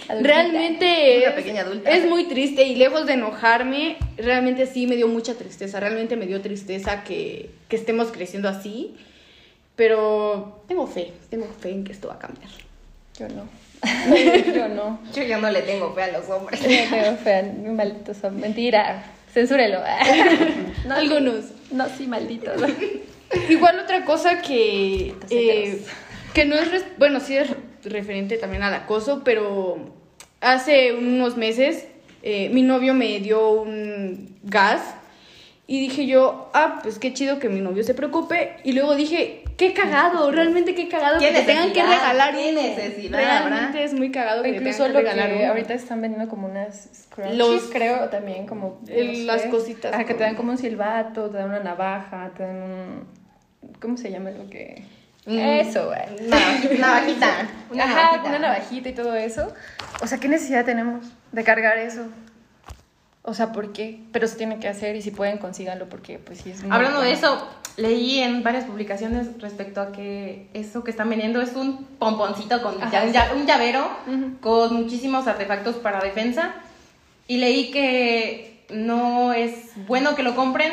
Realmente 0.08 1.18
Una 1.18 1.28
es, 1.28 1.34
pequeña 1.34 1.62
adulta. 1.62 1.90
es 1.90 2.06
muy 2.08 2.24
triste 2.24 2.62
y 2.64 2.76
lejos 2.76 3.06
de 3.06 3.14
enojarme, 3.14 3.96
realmente 4.16 4.66
sí 4.66 4.86
me 4.86 4.96
dio 4.96 5.08
mucha 5.08 5.34
tristeza, 5.34 5.80
realmente 5.80 6.16
me 6.16 6.26
dio 6.26 6.40
tristeza 6.40 7.02
que, 7.02 7.50
que 7.68 7.76
estemos 7.76 8.12
creciendo 8.12 8.48
así, 8.48 8.94
pero 9.76 10.62
tengo 10.68 10.86
fe, 10.86 11.12
tengo 11.30 11.46
fe 11.60 11.70
en 11.70 11.84
que 11.84 11.92
esto 11.92 12.08
va 12.08 12.14
a 12.14 12.18
cambiar. 12.18 12.50
Yo 13.18 13.28
no. 13.28 13.48
Yo 14.54 14.68
no. 14.68 15.00
Yo 15.14 15.22
ya 15.22 15.38
no 15.38 15.50
le 15.50 15.62
tengo 15.62 15.94
fe 15.94 16.02
a 16.02 16.12
los 16.12 16.28
hombres. 16.28 16.60
Yo 16.60 16.68
tengo 16.68 17.16
fe, 17.16 17.42
malditos 17.42 18.16
son. 18.18 18.38
Mentira. 18.38 19.04
Censúrelo. 19.32 19.80
No, 20.86 20.94
Algunos. 20.94 21.44
No, 21.70 21.86
sí, 21.88 22.06
malditos. 22.06 22.60
Igual 23.48 23.78
otra 23.80 24.04
cosa 24.04 24.42
que, 24.42 25.14
Malditos 25.18 25.30
eh, 25.30 25.84
que 26.34 26.44
no 26.46 26.56
es, 26.56 26.84
bueno, 26.98 27.20
sí 27.20 27.36
es 27.36 27.48
referente 27.84 28.36
también 28.38 28.62
al 28.62 28.74
acoso, 28.74 29.22
pero 29.24 29.78
hace 30.40 30.92
unos 30.94 31.36
meses 31.36 31.86
eh, 32.22 32.48
mi 32.50 32.62
novio 32.62 32.94
me 32.94 33.18
dio 33.20 33.50
un 33.50 34.36
gas 34.42 34.82
y 35.66 35.80
dije 35.80 36.06
yo, 36.06 36.50
ah, 36.52 36.80
pues 36.82 36.98
qué 36.98 37.12
chido 37.14 37.38
que 37.38 37.48
mi 37.48 37.60
novio 37.60 37.84
se 37.84 37.94
preocupe. 37.94 38.56
Y 38.64 38.72
luego 38.72 38.96
dije, 38.96 39.44
qué 39.56 39.72
cagado, 39.72 40.28
realmente 40.32 40.74
qué 40.74 40.88
cagado 40.88 41.20
¿Qué 41.20 41.28
que 41.28 41.32
te 41.32 41.42
tengan 41.44 41.72
que 41.72 41.82
regalar 41.84 42.34
¿Qué 42.34 42.50
uno. 42.50 42.60
necesidad 42.60 43.16
Realmente 43.18 43.84
es 43.84 43.94
muy 43.94 44.10
cagado 44.10 44.42
que 44.42 44.50
te 44.50 44.56
Incluso 44.56 44.84
tengan 44.84 44.92
lo 44.94 44.98
que 44.98 45.14
regalar 45.14 45.38
que 45.38 45.46
ahorita 45.46 45.74
están 45.74 46.00
vendiendo 46.02 46.28
como 46.28 46.48
unas 46.48 46.88
scrunchies, 47.04 47.38
Los- 47.38 47.70
creo, 47.70 48.08
también 48.08 48.46
como... 48.46 48.80
el- 48.88 49.28
las 49.28 49.42
cositas 49.46 49.92
Ajá, 49.94 50.04
que 50.04 50.14
te 50.14 50.24
dan 50.24 50.34
como 50.34 50.50
un 50.50 50.58
silbato, 50.58 51.30
te 51.30 51.36
dan 51.38 51.50
una 51.50 51.60
navaja, 51.60 52.32
te 52.36 52.42
dan 52.42 52.56
un... 52.62 53.06
¿Cómo 53.80 53.96
se 53.96 54.10
llama 54.10 54.32
lo 54.32 54.50
que...? 54.50 54.82
Mm. 55.26 55.38
Eso, 55.38 55.86
güey. 55.86 56.28
Navajita. 56.28 56.74
navajita. 56.78 57.48
Una 57.70 57.84
Ajá, 57.84 57.94
navajita. 57.94 58.28
una 58.28 58.38
navajita 58.38 58.88
y 58.88 58.92
todo 58.94 59.14
eso. 59.14 59.52
O 60.02 60.06
sea, 60.06 60.18
¿qué 60.18 60.28
necesidad 60.28 60.64
tenemos 60.64 61.06
de 61.32 61.44
cargar 61.44 61.76
eso? 61.78 62.06
O 63.22 63.34
sea, 63.34 63.52
¿por 63.52 63.72
qué? 63.72 64.00
Pero 64.12 64.26
se 64.26 64.36
tiene 64.36 64.58
que 64.58 64.68
hacer 64.68 64.96
y 64.96 65.02
si 65.02 65.10
pueden, 65.10 65.36
consíganlo 65.38 65.88
porque 65.88 66.18
pues 66.18 66.40
sí 66.40 66.50
es 66.50 66.62
muy 66.62 66.72
Hablando 66.74 67.00
de 67.02 67.10
bueno. 67.12 67.18
eso, 67.18 67.48
leí 67.76 68.18
en 68.20 68.42
varias 68.42 68.64
publicaciones 68.64 69.28
respecto 69.40 69.82
a 69.82 69.92
que 69.92 70.48
eso 70.54 70.82
que 70.84 70.90
están 70.90 71.10
vendiendo 71.10 71.42
es 71.42 71.54
un 71.54 71.84
pomponcito 71.98 72.62
con 72.62 72.82
Ajá, 72.82 72.90
ya- 72.90 73.04
un, 73.04 73.12
lla- 73.12 73.34
un 73.42 73.46
llavero 73.46 73.90
Ujú. 74.06 74.38
con 74.40 74.74
muchísimos 74.74 75.26
artefactos 75.26 75.76
para 75.76 76.00
defensa. 76.00 76.54
Y 77.28 77.36
leí 77.36 77.70
que 77.70 78.64
no 78.70 79.34
es 79.34 79.52
bueno 79.86 80.14
que 80.16 80.22
lo 80.22 80.34
compren. 80.34 80.72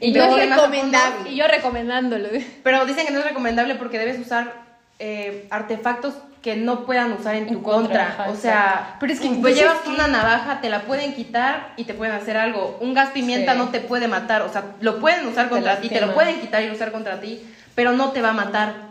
Y 0.00 0.12
yo 0.12 0.24
fondo. 0.26 1.28
Y 1.28 1.36
yo 1.36 1.46
recomendándolo. 1.46 2.28
Pero 2.62 2.86
dicen 2.86 3.06
que 3.06 3.12
no 3.12 3.20
es 3.20 3.24
recomendable 3.26 3.74
porque 3.74 3.98
debes 3.98 4.18
usar 4.18 4.52
eh, 4.98 5.46
artefactos 5.50 6.14
que 6.42 6.54
no 6.56 6.86
puedan 6.86 7.12
usar 7.12 7.34
en 7.34 7.48
En 7.48 7.54
tu 7.54 7.62
contra, 7.62 8.26
o 8.30 8.36
sea. 8.36 8.96
Pero 9.00 9.12
es 9.12 9.20
que 9.20 9.28
llevas 9.28 9.78
que- 9.78 9.88
una 9.90 10.06
navaja, 10.06 10.60
te 10.60 10.68
la 10.70 10.82
pueden 10.82 11.12
quitar 11.14 11.72
y 11.76 11.84
te 11.84 11.92
pueden 11.94 12.14
hacer 12.14 12.36
algo. 12.36 12.78
Un 12.80 12.94
gas 12.94 13.10
pimienta 13.10 13.52
Sí. 13.52 13.58
no 13.58 13.68
te 13.70 13.80
puede 13.80 14.06
matar, 14.06 14.42
o 14.42 14.52
sea, 14.52 14.62
lo 14.80 15.00
pueden 15.00 15.26
usar 15.26 15.48
contra 15.48 15.80
ti, 15.80 15.88
te 15.88 16.00
lo 16.00 16.14
pueden 16.14 16.40
quitar 16.40 16.62
y 16.62 16.70
usar 16.70 16.92
contra 16.92 17.20
ti, 17.20 17.42
pero 17.74 17.92
no 17.92 18.10
te 18.12 18.22
va 18.22 18.28
a 18.30 18.32
matar. 18.34 18.86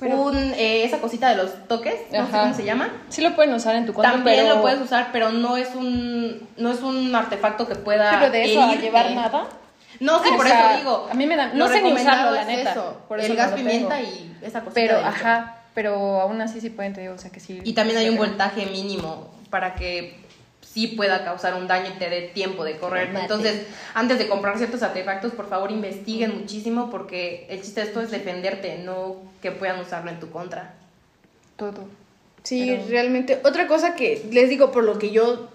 Pero- 0.00 0.14
Un, 0.22 0.36
eh, 0.54 0.84
esa 0.84 0.98
cosita 0.98 1.28
de 1.30 1.34
los 1.36 1.66
toques, 1.66 1.96
no 2.12 2.26
sé 2.26 2.30
cómo 2.32 2.54
se 2.54 2.64
llama. 2.64 2.88
Sí 3.08 3.20
lo 3.20 3.34
pueden 3.34 3.52
usar 3.54 3.74
en 3.74 3.84
tu 3.84 3.92
contra, 3.92 4.12
También 4.12 4.44
pero... 4.44 4.54
lo 4.54 4.62
puedes 4.62 4.80
usar, 4.80 5.08
pero 5.12 5.32
no 5.32 5.56
es 5.56 5.74
un 5.74 6.46
no 6.56 6.70
es 6.70 6.82
un 6.82 7.12
artefacto 7.16 7.66
que 7.66 7.74
pueda 7.74 8.10
Pero 8.20 8.30
de 8.30 8.44
eso 8.52 8.62
a 8.62 8.66
herirte. 8.66 8.86
llevar 8.86 9.10
nada. 9.10 9.44
No, 10.00 10.22
sí, 10.22 10.30
O 10.32 10.36
por 10.36 10.46
sea, 10.46 10.70
eso 10.70 10.78
digo. 10.78 11.08
a 11.10 11.14
mí 11.14 11.26
me 11.26 11.36
da- 11.36 11.52
no 11.54 11.68
sé 11.68 11.82
ni 11.82 11.92
usarlo, 11.92 12.32
la 12.32 12.42
es 12.42 12.46
neta, 12.46 12.70
eso, 12.72 13.02
por 13.08 13.18
eso 13.20 13.32
el 13.32 13.36
gas 13.36 13.52
pimienta 13.52 13.96
tengo. 13.96 14.10
y 14.10 14.36
esa 14.44 14.60
cosita. 14.60 14.74
Pero, 14.74 14.98
ajá, 14.98 15.56
pero 15.74 16.20
aún 16.20 16.40
así 16.40 16.60
sí 16.60 16.70
pueden, 16.70 16.92
te 16.94 17.00
digo, 17.00 17.14
o 17.14 17.18
sea 17.18 17.30
que 17.30 17.40
sí. 17.40 17.60
Y 17.64 17.72
también 17.72 17.98
hay 17.98 18.08
un 18.08 18.16
voltaje 18.16 18.66
mínimo 18.66 19.32
para 19.50 19.74
que 19.74 20.16
sí 20.60 20.88
pueda 20.88 21.24
causar 21.24 21.54
un 21.54 21.66
daño 21.66 21.90
y 21.94 21.98
te 21.98 22.10
dé 22.10 22.22
tiempo 22.22 22.62
de 22.64 22.76
correr. 22.78 23.08
Mate. 23.08 23.22
Entonces, 23.22 23.66
antes 23.94 24.18
de 24.18 24.28
comprar 24.28 24.56
ciertos 24.58 24.82
artefactos, 24.82 25.32
por 25.32 25.48
favor 25.48 25.70
investiguen 25.72 26.38
muchísimo 26.40 26.90
porque 26.90 27.46
el 27.48 27.62
chiste 27.62 27.80
de 27.80 27.86
esto 27.88 28.00
es 28.00 28.10
defenderte, 28.10 28.78
no 28.84 29.16
que 29.42 29.50
puedan 29.50 29.80
usarlo 29.80 30.10
en 30.10 30.20
tu 30.20 30.30
contra. 30.30 30.74
Todo. 31.56 31.84
Sí, 32.44 32.66
Pero- 32.68 32.88
realmente. 32.88 33.40
Otra 33.44 33.66
cosa 33.66 33.94
que 33.94 34.26
les 34.30 34.48
digo, 34.48 34.70
por 34.70 34.84
lo 34.84 34.98
que 34.98 35.10
yo 35.10 35.48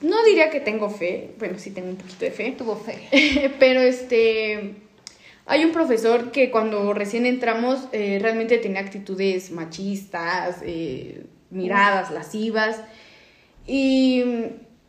no 0.00 0.24
diría 0.24 0.50
que 0.50 0.60
tengo 0.60 0.90
fe, 0.90 1.34
bueno, 1.38 1.58
sí 1.58 1.70
tengo 1.70 1.88
un 1.88 1.96
poquito 1.96 2.24
de 2.24 2.30
fe, 2.30 2.54
Tuvo 2.56 2.76
fe. 2.76 3.52
pero 3.58 3.80
este. 3.80 4.76
Hay 5.48 5.64
un 5.64 5.70
profesor 5.70 6.32
que 6.32 6.50
cuando 6.50 6.92
recién 6.92 7.24
entramos 7.24 7.86
eh, 7.92 8.18
realmente 8.20 8.58
tenía 8.58 8.80
actitudes 8.80 9.52
machistas, 9.52 10.56
eh, 10.62 11.24
miradas 11.50 12.10
lascivas. 12.10 12.80
Y 13.64 14.24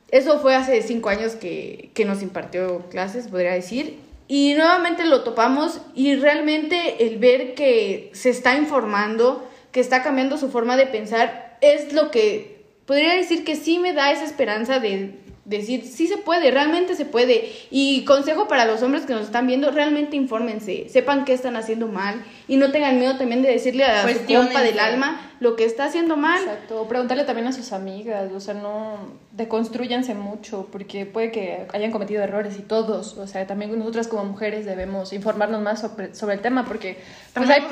eso 0.10 0.40
fue 0.40 0.56
hace 0.56 0.82
cinco 0.82 1.10
años 1.10 1.36
que, 1.36 1.92
que 1.94 2.06
nos 2.06 2.24
impartió 2.24 2.90
clases, 2.90 3.28
podría 3.28 3.54
decir. 3.54 4.00
Y 4.28 4.56
nuevamente 4.56 5.06
lo 5.06 5.24
topamos 5.24 5.80
y 5.94 6.16
realmente 6.16 7.06
el 7.06 7.20
ver 7.20 7.54
que 7.54 8.10
se 8.13 8.32
está 8.32 8.58
informando, 8.58 9.48
que 9.72 9.80
está 9.80 10.02
cambiando 10.02 10.38
su 10.38 10.50
forma 10.50 10.76
de 10.76 10.88
pensar, 10.88 11.58
es 11.62 11.94
lo 11.94 12.10
que 12.10 12.57
podría 12.88 13.13
decir 13.13 13.43
que 13.43 13.56
sí 13.56 13.78
me 13.78 13.93
da 13.93 14.12
esa 14.12 14.26
esperanza 14.26 14.80
de 14.80 15.19
decir, 15.45 15.86
sí 15.86 16.08
se 16.08 16.17
puede, 16.17 16.52
realmente 16.52 16.93
se 16.95 17.06
puede. 17.06 17.50
Y 17.71 18.04
consejo 18.04 18.50
para 18.50 18.65
los 18.65 18.82
hombres 18.82 19.06
que 19.06 19.13
nos 19.13 19.23
están 19.23 19.47
viendo, 19.47 19.71
realmente 19.71 20.17
infórmense, 20.17 20.89
sepan 20.89 21.23
qué 21.23 21.32
están 21.32 21.56
haciendo 21.56 21.88
mal 21.88 22.21
y 22.50 22.58
no 22.58 22.71
tengan 22.71 23.00
miedo 23.00 23.17
también 23.17 23.41
de 23.41 23.50
decirle 23.50 23.86
a 23.86 24.02
su 24.13 24.26
compa 24.26 24.62
del 24.62 24.78
alma 24.80 25.21
lo 25.39 25.56
que 25.56 25.63
está 25.63 25.86
haciendo 25.86 26.17
mal. 26.17 26.41
Exacto. 26.41 26.86
Preguntarle 26.89 27.23
también 27.23 27.47
a 27.47 27.54
sus 27.54 27.71
amigas, 27.71 28.30
o 28.34 28.41
sea, 28.41 28.56
no 28.56 28.97
deconstruyanse 29.32 30.15
mucho, 30.15 30.67
porque 30.69 31.06
puede 31.06 31.32
que 31.32 31.65
hayan 31.73 31.91
cometido 31.91 32.21
errores 32.23 32.58
y 32.58 32.62
todos, 32.63 33.17
o 33.17 33.26
sea, 33.28 33.47
también 33.47 33.78
nosotras 33.80 34.10
como 34.10 34.26
mujeres 34.26 34.65
debemos 34.65 35.13
informarnos 35.13 35.62
más 35.62 35.80
sobre, 35.80 36.13
sobre 36.13 36.36
el 36.36 36.41
tema, 36.41 36.65
porque 36.65 36.97
pues, 37.34 37.50
hay- 37.50 37.63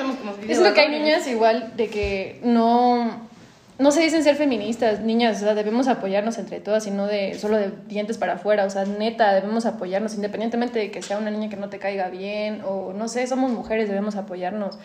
es 0.47 0.59
lo 0.59 0.73
que 0.73 0.79
hay 0.81 0.89
niñas 0.91 1.27
igual 1.27 1.73
de 1.75 1.89
que 1.89 2.39
no 2.43 3.27
no 3.77 3.91
se 3.91 4.01
dicen 4.01 4.23
ser 4.23 4.35
feministas, 4.35 5.01
niñas, 5.01 5.37
o 5.37 5.45
sea, 5.45 5.53
debemos 5.53 5.87
apoyarnos 5.87 6.37
entre 6.37 6.61
todas 6.61 6.87
y 6.87 6.91
no 6.91 7.07
de 7.07 7.33
solo 7.37 7.57
de 7.57 7.71
dientes 7.87 8.17
para 8.17 8.33
afuera, 8.33 8.65
o 8.65 8.69
sea, 8.69 8.85
neta, 8.85 9.33
debemos 9.33 9.65
apoyarnos 9.65 10.15
independientemente 10.15 10.79
de 10.79 10.91
que 10.91 11.01
sea 11.01 11.17
una 11.17 11.29
niña 11.29 11.49
que 11.49 11.57
no 11.57 11.69
te 11.69 11.77
caiga 11.77 12.09
bien 12.09 12.61
o 12.65 12.93
no 12.93 13.07
sé, 13.09 13.27
somos 13.27 13.51
mujeres, 13.51 13.89
debemos 13.89 14.15
apoyarnos. 14.15 14.79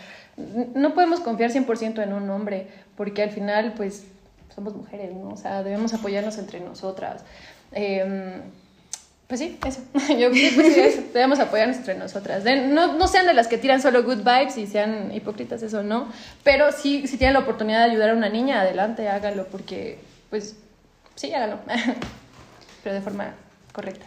No 0.74 0.94
podemos 0.94 1.20
confiar 1.20 1.50
100% 1.50 2.02
en 2.02 2.12
un 2.12 2.28
hombre, 2.30 2.66
porque 2.96 3.22
al 3.22 3.30
final, 3.30 3.74
pues, 3.76 4.06
somos 4.54 4.74
mujeres, 4.74 5.14
¿no? 5.14 5.28
O 5.30 5.36
sea, 5.36 5.62
debemos 5.62 5.94
apoyarnos 5.94 6.38
entre 6.38 6.60
nosotras. 6.60 7.24
Em, 7.72 8.40
pues 9.30 9.40
sí, 9.40 9.56
eso. 9.64 9.80
Yo 10.18 10.28
pues 10.30 10.74
sí, 10.74 10.80
eso. 10.80 11.02
Debemos 11.14 11.38
apoyarnos 11.38 11.76
entre 11.78 11.94
nosotras. 11.94 12.44
De- 12.44 12.66
no, 12.66 12.94
no 12.98 13.06
sean 13.08 13.24
de 13.26 13.32
las 13.32 13.46
que 13.46 13.56
tiran 13.56 13.80
solo 13.80 14.02
good 14.02 14.18
vibes 14.18 14.58
y 14.58 14.66
sean 14.66 15.14
hipócritas, 15.14 15.62
eso 15.62 15.82
no. 15.84 16.12
Pero 16.44 16.72
sí, 16.72 17.06
si 17.06 17.16
tienen 17.16 17.34
la 17.34 17.40
oportunidad 17.40 17.86
de 17.86 17.92
ayudar 17.92 18.10
a 18.10 18.14
una 18.14 18.28
niña, 18.28 18.60
adelante, 18.60 19.08
hágalo, 19.08 19.46
porque, 19.46 19.98
pues, 20.30 20.56
sí, 21.14 21.32
hágalo. 21.32 21.60
Pero 22.82 22.94
de 22.94 23.00
forma 23.00 23.34
correcta. 23.72 24.06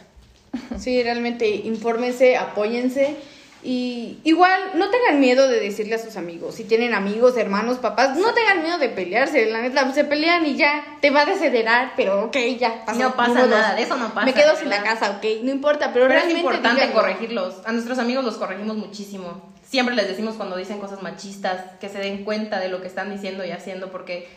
Sí, 0.77 1.01
realmente 1.01 1.47
infórmense, 1.47 2.35
apóyense 2.37 3.15
y 3.63 4.19
igual 4.23 4.71
no 4.75 4.89
tengan 4.89 5.19
miedo 5.19 5.47
de 5.47 5.59
decirle 5.59 5.95
a 5.95 5.99
sus 5.99 6.17
amigos, 6.17 6.55
si 6.55 6.65
tienen 6.65 6.93
amigos, 6.93 7.37
hermanos, 7.37 7.77
papás, 7.77 8.17
no 8.17 8.33
tengan 8.33 8.61
miedo 8.61 8.77
de 8.77 8.89
pelearse, 8.89 9.45
la 9.45 9.61
neta, 9.61 9.91
se 9.93 10.03
pelean 10.03 10.45
y 10.45 10.55
ya, 10.55 10.97
te 11.01 11.09
va 11.11 11.21
a 11.21 11.25
desederar, 11.25 11.93
pero 11.95 12.25
ok, 12.25 12.37
ya, 12.59 12.85
pasó, 12.85 12.99
No 12.99 13.15
pasa 13.15 13.45
nada, 13.45 13.75
de 13.75 13.83
eso 13.83 13.95
no 13.95 14.13
pasa, 14.13 14.25
Me 14.25 14.33
quedo 14.33 14.55
sin 14.57 14.69
la 14.69 14.83
casa, 14.83 15.11
ok, 15.17 15.43
no 15.43 15.51
importa, 15.51 15.93
pero, 15.93 16.07
Pero 16.07 16.19
es 16.19 16.25
realmente 16.25 16.39
importante 16.39 16.81
díganlo. 16.81 17.01
corregirlos. 17.01 17.55
A 17.65 17.71
nuestros 17.71 17.99
amigos 17.99 18.25
los 18.25 18.35
corregimos 18.35 18.75
muchísimo. 18.75 19.53
Siempre 19.63 19.95
les 19.95 20.07
decimos 20.07 20.35
cuando 20.35 20.57
dicen 20.57 20.79
cosas 20.79 21.01
machistas 21.01 21.61
que 21.79 21.89
se 21.89 21.99
den 21.99 22.25
cuenta 22.25 22.59
de 22.59 22.69
lo 22.69 22.81
que 22.81 22.87
están 22.87 23.11
diciendo 23.11 23.45
y 23.45 23.51
haciendo 23.51 23.91
porque 23.91 24.27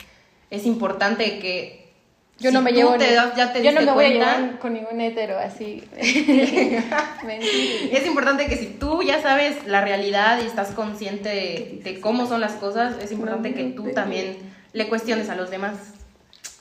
es 0.51 0.67
importante 0.67 1.39
que 1.41 1.86
Yo 2.39 2.51
si 2.51 2.55
no 2.55 2.61
me 2.63 2.71
tú 2.71 2.77
llevo 2.77 2.97
te 2.99 3.09
ni- 3.09 3.15
das- 3.15 3.35
ya 3.35 3.53
te 3.53 3.63
yo 3.63 3.73
no 3.73 3.81
diste 3.81 3.87
me 3.87 3.93
voy 3.93 4.05
a 4.05 4.09
llevar 4.11 4.59
con 4.59 4.75
ningún 4.75 5.01
hetero 5.01 5.39
así. 5.39 5.83
Es 7.93 8.07
importante 8.07 8.47
que 8.47 8.57
si 8.57 8.67
tú 8.67 9.03
ya 9.03 9.23
sabes 9.23 9.67
la 9.67 9.81
realidad 9.81 10.41
y 10.43 10.47
estás 10.47 10.69
consciente 10.71 11.29
de, 11.29 11.81
de 11.83 12.01
cómo 12.01 12.27
son 12.27 12.41
las 12.41 12.53
cosas, 12.53 12.97
es 13.03 13.13
importante 13.13 13.55
que 13.55 13.65
tú 13.65 13.91
también 13.93 14.37
le 14.73 14.89
cuestiones 14.89 15.29
a 15.31 15.35
los 15.37 15.51
demás. 15.51 15.79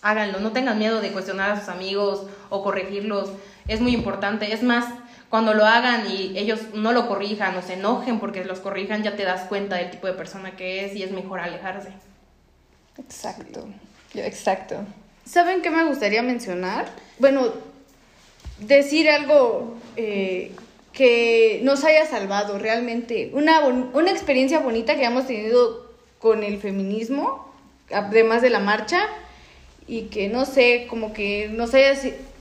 Háganlo, 0.02 0.40
no 0.40 0.52
tengan 0.52 0.78
miedo 0.78 1.02
de 1.02 1.12
cuestionar 1.12 1.52
a 1.52 1.60
sus 1.60 1.70
amigos 1.70 2.28
o 2.50 2.64
corregirlos. 2.64 3.32
Es 3.68 3.82
muy 3.82 3.94
importante. 3.94 4.54
Es 4.54 4.62
más, 4.64 4.86
cuando 5.30 5.54
lo 5.54 5.66
hagan 5.66 6.06
y 6.10 6.38
ellos 6.38 6.60
no 6.74 6.92
lo 6.94 7.08
corrijan 7.08 7.56
o 7.58 7.62
se 7.62 7.74
enojen 7.74 8.20
porque 8.20 8.46
los 8.46 8.60
corrijan, 8.60 9.04
ya 9.04 9.16
te 9.16 9.24
das 9.24 9.42
cuenta 9.50 9.76
del 9.78 9.90
tipo 9.90 10.06
de 10.08 10.14
persona 10.14 10.52
que 10.56 10.86
es 10.86 10.96
y 10.96 11.04
es 11.04 11.12
mejor 11.12 11.40
alejarse. 11.40 11.90
Exacto. 12.98 13.68
Yo, 14.14 14.22
exacto. 14.22 14.78
¿Saben 15.26 15.62
qué 15.62 15.72
me 15.72 15.84
gustaría 15.86 16.22
mencionar? 16.22 16.88
Bueno, 17.18 17.52
decir 18.60 19.10
algo 19.10 19.76
eh, 19.96 20.52
que 20.94 21.60
nos 21.64 21.84
haya 21.84 22.06
salvado 22.06 22.60
realmente. 22.60 23.32
Una, 23.34 23.66
una 23.66 24.12
experiencia 24.12 24.60
bonita 24.60 24.96
que 24.96 25.04
hemos 25.04 25.26
tenido 25.28 25.92
con 26.20 26.44
el 26.44 26.60
feminismo, 26.60 27.52
además 27.92 28.42
de 28.44 28.52
la 28.52 28.60
marcha, 28.60 29.08
y 29.88 30.04
que 30.04 30.30
no 30.30 30.46
sé, 30.46 30.86
como 30.90 31.12
que 31.12 31.50
nos 31.50 31.74
haya... 31.74 31.94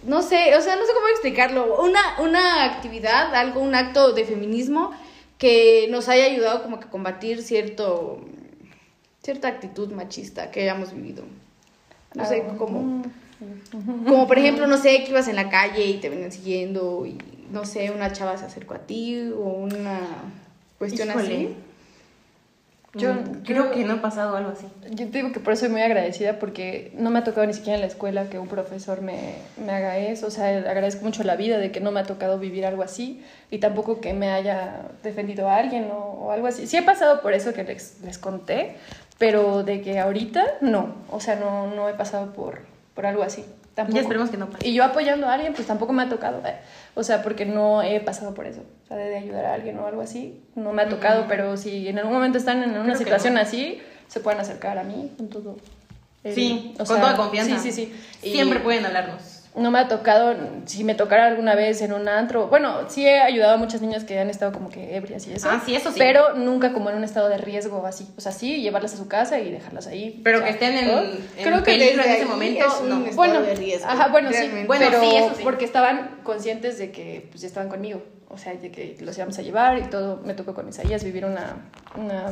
No 0.05 0.20
sé, 0.20 0.55
o 0.55 0.61
sea, 0.61 0.77
no 0.77 0.85
sé 0.85 0.92
cómo 0.92 1.09
explicarlo. 1.09 1.83
Una, 1.83 2.20
una 2.20 2.64
actividad, 2.64 3.35
algo, 3.35 3.61
un 3.61 3.75
acto 3.75 4.12
de 4.12 4.27
feminismo 4.27 4.92
que 5.38 5.87
nos 5.90 6.11
haya 6.11 6.27
ayudado 6.27 6.62
como 6.62 6.79
que 6.79 6.87
a 6.87 6.90
combatir 6.90 7.42
cierto, 7.42 8.20
cierta 9.23 9.49
actitud 9.49 9.90
machista 9.92 10.51
que 10.51 10.61
hayamos 10.61 10.92
vivido. 10.92 11.25
No 12.14 12.24
sé, 12.24 12.42
Ah, 12.48 12.55
cómo... 12.59 12.81
mm. 12.81 13.03
Como 14.09 14.27
por 14.27 14.38
ejemplo, 14.38 14.66
no 14.66 14.77
sé, 14.79 15.03
que 15.05 15.11
ibas 15.11 15.29
en 15.29 15.37
la 15.37 15.50
calle 15.50 15.85
y 15.87 15.94
te 15.98 16.09
venían 16.09 16.33
siguiendo 16.33 17.05
y 17.05 17.18
no 17.50 17.64
sé, 17.64 17.90
una 17.90 18.12
chava 18.12 18.37
se 18.38 18.44
acercó 18.46 18.74
a 18.74 18.79
ti 18.79 19.31
o 19.37 19.40
una 19.48 20.00
cuestión 20.79 21.09
Híjole. 21.09 21.24
así. 21.35 21.57
Yo- 22.96 23.12
Mm, 23.12 23.42
creo 23.44 23.72
que 23.72 23.83
no 23.85 23.94
ha 23.94 24.00
pasado 24.00 24.37
algo 24.37 24.50
así. 24.50 24.66
Yo 24.90 25.07
te 25.09 25.18
digo 25.18 25.33
que 25.33 25.40
por 25.40 25.53
eso 25.53 25.62
soy 25.62 25.70
muy 25.70 25.83
agradecida 25.83 26.38
porque 26.38 26.92
no 26.96 27.11
me 27.11 27.18
ha 27.18 27.24
tocado 27.24 27.44
ni 27.44 27.53
siquiera 27.53 27.74
en 27.74 27.81
la 27.81 27.88
escuela 27.88 28.31
que 28.31 28.38
un 28.38 28.46
profesor 28.46 29.03
me, 29.03 29.35
me 29.57 29.72
haga 29.72 29.98
eso. 29.98 30.29
O 30.29 30.31
sea, 30.31 30.46
agradezco 30.59 31.05
mucho 31.05 31.24
la 31.24 31.35
vida 31.35 31.59
de 31.59 31.72
que 31.72 31.81
no 31.81 31.90
me 31.90 31.98
ha 31.98 32.05
tocado 32.05 32.38
vivir 32.38 32.64
algo 32.64 32.85
así 32.85 33.20
y 33.50 33.59
tampoco 33.59 34.00
que 34.00 34.12
me 34.14 34.31
haya 34.31 34.83
defendido 35.03 35.48
a 35.48 35.57
alguien 35.57 35.90
o, 35.90 35.96
o 35.96 36.31
algo 36.31 36.46
así. 36.46 36.68
Sí 36.68 36.77
he 36.77 36.83
pasado 36.83 37.20
por 37.20 37.33
eso 37.33 37.53
que 37.53 37.64
les, 37.64 38.00
les 38.05 38.16
conté, 38.16 38.77
pero 39.18 39.62
de 39.62 39.81
que 39.83 39.98
ahorita 39.98 40.44
no. 40.61 40.94
O 41.11 41.20
sea, 41.20 41.37
no, 41.37 41.66
no 41.68 41.88
he 41.88 41.94
pasado 41.94 42.33
por, 42.33 42.61
por 42.94 43.07
algo 43.07 43.22
así. 43.22 43.44
Tampoco. 43.74 43.96
Ya 43.96 44.03
esperemos 44.03 44.31
que 44.31 44.37
no 44.37 44.50
pase. 44.50 44.68
Y 44.68 44.74
yo 44.74 44.85
apoyando 44.85 45.27
a 45.29 45.35
alguien, 45.35 45.53
pues 45.53 45.66
tampoco 45.66 45.92
me 45.92 46.05
ha 46.05 46.09
tocado. 46.09 46.40
eh. 46.46 46.55
O 46.94 47.03
sea, 47.03 47.22
porque 47.22 47.44
no 47.44 47.83
he 47.83 47.98
pasado 48.00 48.33
por 48.33 48.46
eso. 48.46 48.61
O 48.85 48.87
sea, 48.88 48.96
de, 48.96 49.16
ayudar 49.16 49.46
a 49.46 49.55
alguien 49.55 49.79
o 49.81 49.87
algo 49.87 50.00
así, 50.00 50.40
no 50.55 50.72
me 50.72 50.83
ha 50.83 50.88
tocado. 50.88 51.24
Pero 51.29 51.57
si 51.57 51.88
en 51.88 51.98
algún 51.98 52.12
momento 52.14 52.38
están 52.38 52.62
en 52.62 52.79
una 52.79 52.94
situación 52.96 53.35
no. 53.35 53.40
así, 53.40 53.81
se 54.07 54.20
pueden 54.20 54.40
acercar 54.40 54.79
a 54.79 54.85
mí 54.85 55.11
con 55.16 55.29
todo. 55.29 55.57
el- 56.22 56.35
Sí, 56.35 56.72
o 56.74 56.79
con 56.79 56.87
sea, 56.87 57.00
toda 57.00 57.16
confianza. 57.16 57.59
Sí, 57.59 57.72
sí, 57.72 57.87
sí. 57.87 58.29
Y 58.29 58.33
Siempre 58.33 58.61
pueden 58.61 58.87
hablarnos. 58.87 59.34
No 59.57 59.71
me 59.71 59.79
ha 59.79 59.87
tocado, 59.87 60.35
si 60.64 60.83
me 60.83 60.97
tocara 60.97 61.27
alguna 61.27 61.55
vez 61.55 61.81
en 61.81 61.93
un 61.93 62.09
antro. 62.09 62.49
Bueno, 62.49 62.88
sí 62.88 63.07
he 63.07 63.21
ayudado 63.21 63.55
a 63.55 63.57
muchas 63.57 63.81
niñas 63.81 64.03
que 64.03 64.19
han 64.19 64.29
estado 64.29 64.51
como 64.53 64.69
que 64.69 64.97
ebrias 64.97 65.27
y 65.29 65.33
eso. 65.33 65.49
Ah, 65.49 65.62
sí, 65.64 65.77
eso 65.77 65.93
sí. 65.93 65.99
Pero 65.99 66.35
nunca 66.35 66.73
como 66.73 66.90
en 66.90 66.97
un 66.97 67.05
estado 67.05 67.29
de 67.29 67.38
riesgo 67.38 67.87
así. 67.87 68.09
O 68.17 68.21
sea, 68.21 68.33
sí, 68.33 68.61
llevarlas 68.62 68.95
a 68.95 68.97
su 68.97 69.07
casa 69.07 69.38
y 69.38 69.53
dejarlas 69.53 69.87
ahí. 69.87 70.21
Pero 70.25 70.38
o 70.38 70.40
sea, 70.40 70.49
que 70.49 70.55
estén 70.55 70.77
en, 70.77 70.88
en 70.88 71.45
Creo 71.45 71.59
que 71.59 71.73
peligro 71.73 71.99
desde 71.99 72.11
en 72.11 72.17
ese 72.17 72.25
momento, 72.27 72.67
es 72.67 72.81
un 72.81 72.88
no. 72.88 72.97
estado 72.97 73.17
Bueno, 73.17 73.43
de 73.43 73.55
riesgo, 73.55 73.88
ajá, 73.88 74.09
bueno, 74.09 74.31
sí. 74.33 74.51
Bueno, 74.67 74.87
pero 74.90 75.01
sí, 75.01 75.17
eso 75.17 75.35
sí. 75.37 75.43
porque 75.45 75.64
estaban 75.64 76.19
conscientes 76.25 76.79
de 76.79 76.90
que 76.90 77.29
pues 77.31 77.43
ya 77.43 77.47
estaban 77.47 77.69
conmigo, 77.69 78.03
o 78.29 78.37
sea, 78.37 78.55
de 78.55 78.73
que 78.73 78.97
los 79.01 79.17
íbamos 79.17 79.38
a 79.38 79.43
llevar 79.43 79.79
y 79.79 79.83
todo. 79.85 80.21
Me 80.25 80.35
tocó 80.35 80.53
con 80.55 80.69
Isaías 80.69 81.05
vivir 81.05 81.25
una, 81.27 81.71
una 81.97 82.27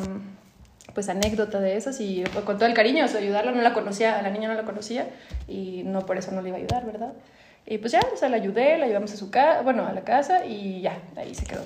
pues 0.95 1.09
anécdota 1.09 1.61
de 1.61 1.77
esas 1.77 2.01
y 2.01 2.25
con 2.45 2.59
todo 2.59 2.67
el 2.67 2.75
cariño, 2.75 3.05
o 3.05 3.09
sea, 3.09 3.21
ayudarla, 3.21 3.53
no 3.53 3.63
la 3.63 3.75
conocía, 3.75 4.19
a 4.19 4.23
la 4.23 4.31
niña 4.31 4.49
no 4.49 4.55
la 4.55 4.65
conocía 4.65 5.09
y 5.49 5.83
no 5.85 6.05
por 6.07 6.19
eso 6.19 6.33
no 6.33 6.43
le 6.43 6.49
iba 6.49 6.59
a 6.59 6.61
ayudar, 6.61 6.85
¿verdad? 6.85 7.13
Y 7.67 7.79
pues 7.79 7.93
ya, 7.93 8.01
o 8.13 8.17
sea, 8.17 8.29
la 8.29 8.37
ayudé, 8.37 8.79
la 8.79 8.87
llevamos 8.87 9.13
a 9.13 9.17
su 9.17 9.31
casa, 9.31 9.63
bueno, 9.63 9.87
a 9.87 9.93
la 9.93 10.03
casa 10.03 10.45
y 10.45 10.81
ya, 10.81 11.01
ahí 11.17 11.35
se 11.35 11.47
quedó 11.47 11.65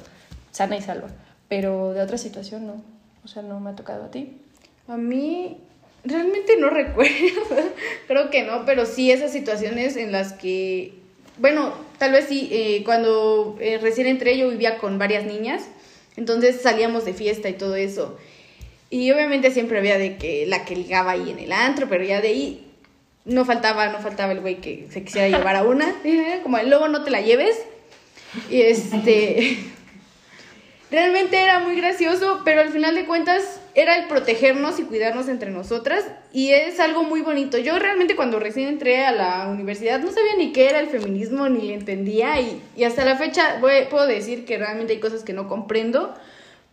sana 0.53 0.77
y 0.77 0.83
salva. 0.83 1.09
Pero 1.49 1.93
de 1.93 2.03
otra 2.03 2.19
situación 2.19 2.67
no, 2.67 2.83
o 3.25 3.29
sea, 3.29 3.43
no 3.43 3.61
me 3.61 3.71
ha 3.71 3.77
tocado 3.77 4.05
a 4.05 4.11
ti. 4.11 4.39
A 4.89 4.97
mí 4.97 5.59
realmente 6.05 6.57
no 6.59 6.71
recuerdo, 6.71 7.15
creo 8.07 8.31
que 8.31 8.45
no, 8.45 8.65
pero 8.65 8.87
sí 8.87 9.11
esas 9.11 9.33
situaciones 9.33 9.97
en 9.97 10.13
las 10.13 10.33
que, 10.33 10.95
bueno, 11.39 11.73
tal 11.99 12.13
vez 12.13 12.27
sí, 12.29 12.49
eh, 12.53 12.83
cuando 12.85 13.57
eh, 13.61 13.79
recién 13.79 14.07
entré 14.07 14.39
yo 14.39 14.49
vivía 14.49 14.79
con 14.79 14.99
varias 14.99 15.25
niñas, 15.25 15.69
entonces 16.17 16.61
salíamos 16.63 17.05
de 17.05 17.13
fiesta 17.13 17.49
y 17.49 17.55
todo 17.55 17.77
eso. 17.77 18.17
Y 18.91 19.11
obviamente 19.11 19.51
siempre 19.51 19.79
había 19.79 19.99
de 19.99 20.17
que 20.17 20.47
la 20.47 20.65
que 20.65 20.77
ligaba 20.77 21.13
ahí 21.13 21.31
en 21.31 21.39
el 21.39 21.53
antro, 21.53 21.89
pero 21.89 22.05
ya 22.05 22.21
de 22.21 22.29
ahí 22.29 22.63
no 23.25 23.45
faltaba, 23.45 23.89
no 23.89 23.99
faltaba 23.99 24.33
el 24.33 24.41
güey 24.41 24.61
que 24.61 24.87
se 24.91 25.03
quisiera 25.03 25.29
llevar 25.29 25.57
a 25.57 25.65
una, 25.65 25.93
como 26.43 26.59
el 26.59 26.71
lobo 26.71 26.89
no 26.89 27.03
te 27.03 27.11
la 27.11 27.21
lleves. 27.21 27.59
Y 28.51 28.61
este 28.63 29.59
realmente 30.91 31.37
era 31.39 31.59
muy 31.61 31.75
gracioso, 31.77 32.43
pero 32.45 32.61
al 32.61 32.69
final 32.69 32.95
de 32.95 33.07
cuentas 33.07 33.61
era 33.75 33.97
el 33.97 34.07
protegernos 34.07 34.79
y 34.79 34.85
cuidarnos 34.85 35.29
entre 35.29 35.51
nosotras 35.51 36.05
y 36.33 36.53
es 36.53 36.79
algo 36.81 37.03
muy 37.03 37.23
bonito. 37.23 37.59
Yo 37.59 37.79
realmente 37.79 38.15
cuando 38.17 38.39
recién 38.39 38.69
entré 38.69 39.05
a 39.05 39.13
la 39.13 39.49
universidad 39.49 39.99
no 40.01 40.11
sabía 40.13 40.37
ni 40.39 40.53
qué 40.53 40.69
era 40.71 40.79
el 40.79 40.87
feminismo 40.89 41.49
ni 41.49 41.73
entendía 41.73 42.41
y, 42.41 42.63
y 42.77 42.85
hasta 42.85 43.05
la 43.05 43.17
fecha 43.17 43.59
voy- 43.61 43.87
puedo 43.91 44.07
decir 44.07 44.45
que 44.45 44.59
realmente 44.59 44.93
hay 44.95 45.01
cosas 45.01 45.25
que 45.25 45.33
no 45.33 45.49
comprendo, 45.49 46.15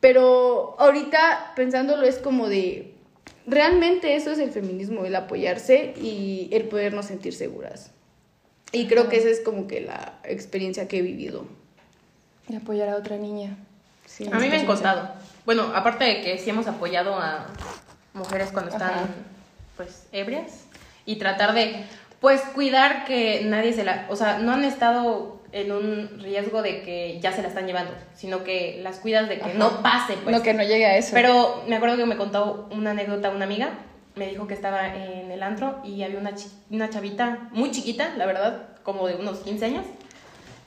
pero 0.03 0.75
ahorita 0.79 1.53
pensándolo 1.55 2.03
es 2.05 2.17
como 2.17 2.49
de, 2.49 2.93
realmente 3.47 4.17
eso 4.17 4.31
es 4.31 4.39
el 4.39 4.51
feminismo, 4.51 5.05
el 5.05 5.15
apoyarse 5.15 5.93
y 5.95 6.49
el 6.51 6.65
podernos 6.65 7.05
sentir 7.05 7.33
seguras. 7.33 7.91
Y 8.73 8.87
creo 8.87 9.07
que 9.07 9.15
esa 9.15 9.29
es 9.29 9.39
como 9.39 9.65
que 9.65 9.79
la 9.79 10.19
experiencia 10.25 10.89
que 10.89 10.97
he 10.97 11.01
vivido. 11.01 11.45
De 12.49 12.57
apoyar 12.57 12.89
a 12.89 12.97
otra 12.97 13.15
niña. 13.15 13.55
Sí. 14.05 14.27
A 14.29 14.39
mí 14.39 14.49
me 14.49 14.57
han 14.57 14.65
contado. 14.65 15.09
Bueno, 15.45 15.71
aparte 15.73 16.03
de 16.03 16.19
que 16.19 16.37
sí 16.37 16.49
hemos 16.49 16.67
apoyado 16.67 17.17
a 17.17 17.47
mujeres 18.13 18.49
cuando 18.51 18.71
están 18.71 18.89
Ajá. 18.89 19.07
pues 19.77 20.07
ebrias 20.11 20.65
y 21.05 21.15
tratar 21.15 21.53
de 21.53 21.85
pues 22.19 22.41
cuidar 22.53 23.05
que 23.05 23.45
nadie 23.45 23.71
se 23.71 23.85
la, 23.85 24.05
o 24.09 24.17
sea, 24.17 24.39
no 24.39 24.51
han 24.51 24.65
estado 24.65 25.39
en 25.53 25.71
un 25.71 26.19
riesgo 26.19 26.63
de 26.63 26.81
que 26.81 27.19
ya 27.21 27.31
se 27.31 27.43
la 27.43 27.47
están 27.47 27.67
llevando, 27.67 27.93
sino 28.15 28.43
que 28.43 28.79
las 28.81 28.97
cuidas 28.97 29.29
de 29.29 29.37
que 29.37 29.45
Ajá. 29.45 29.53
no 29.53 29.83
pase, 29.83 30.15
pues. 30.23 30.35
No, 30.35 30.41
que 30.41 30.53
no 30.53 30.63
llegue 30.63 30.85
a 30.85 30.97
eso. 30.97 31.11
Pero 31.13 31.63
me 31.67 31.75
acuerdo 31.75 31.95
que 31.95 32.05
me 32.07 32.17
contó 32.17 32.67
una 32.71 32.91
anécdota 32.91 33.29
una 33.29 33.45
amiga, 33.45 33.69
me 34.15 34.27
dijo 34.27 34.47
que 34.47 34.55
estaba 34.55 34.95
en 34.95 35.31
el 35.31 35.43
antro 35.43 35.79
y 35.83 36.01
había 36.01 36.19
una, 36.19 36.33
una 36.71 36.89
chavita 36.89 37.49
muy 37.51 37.69
chiquita, 37.69 38.15
la 38.17 38.25
verdad, 38.25 38.69
como 38.81 39.07
de 39.07 39.15
unos 39.15 39.39
15 39.39 39.65
años. 39.65 39.85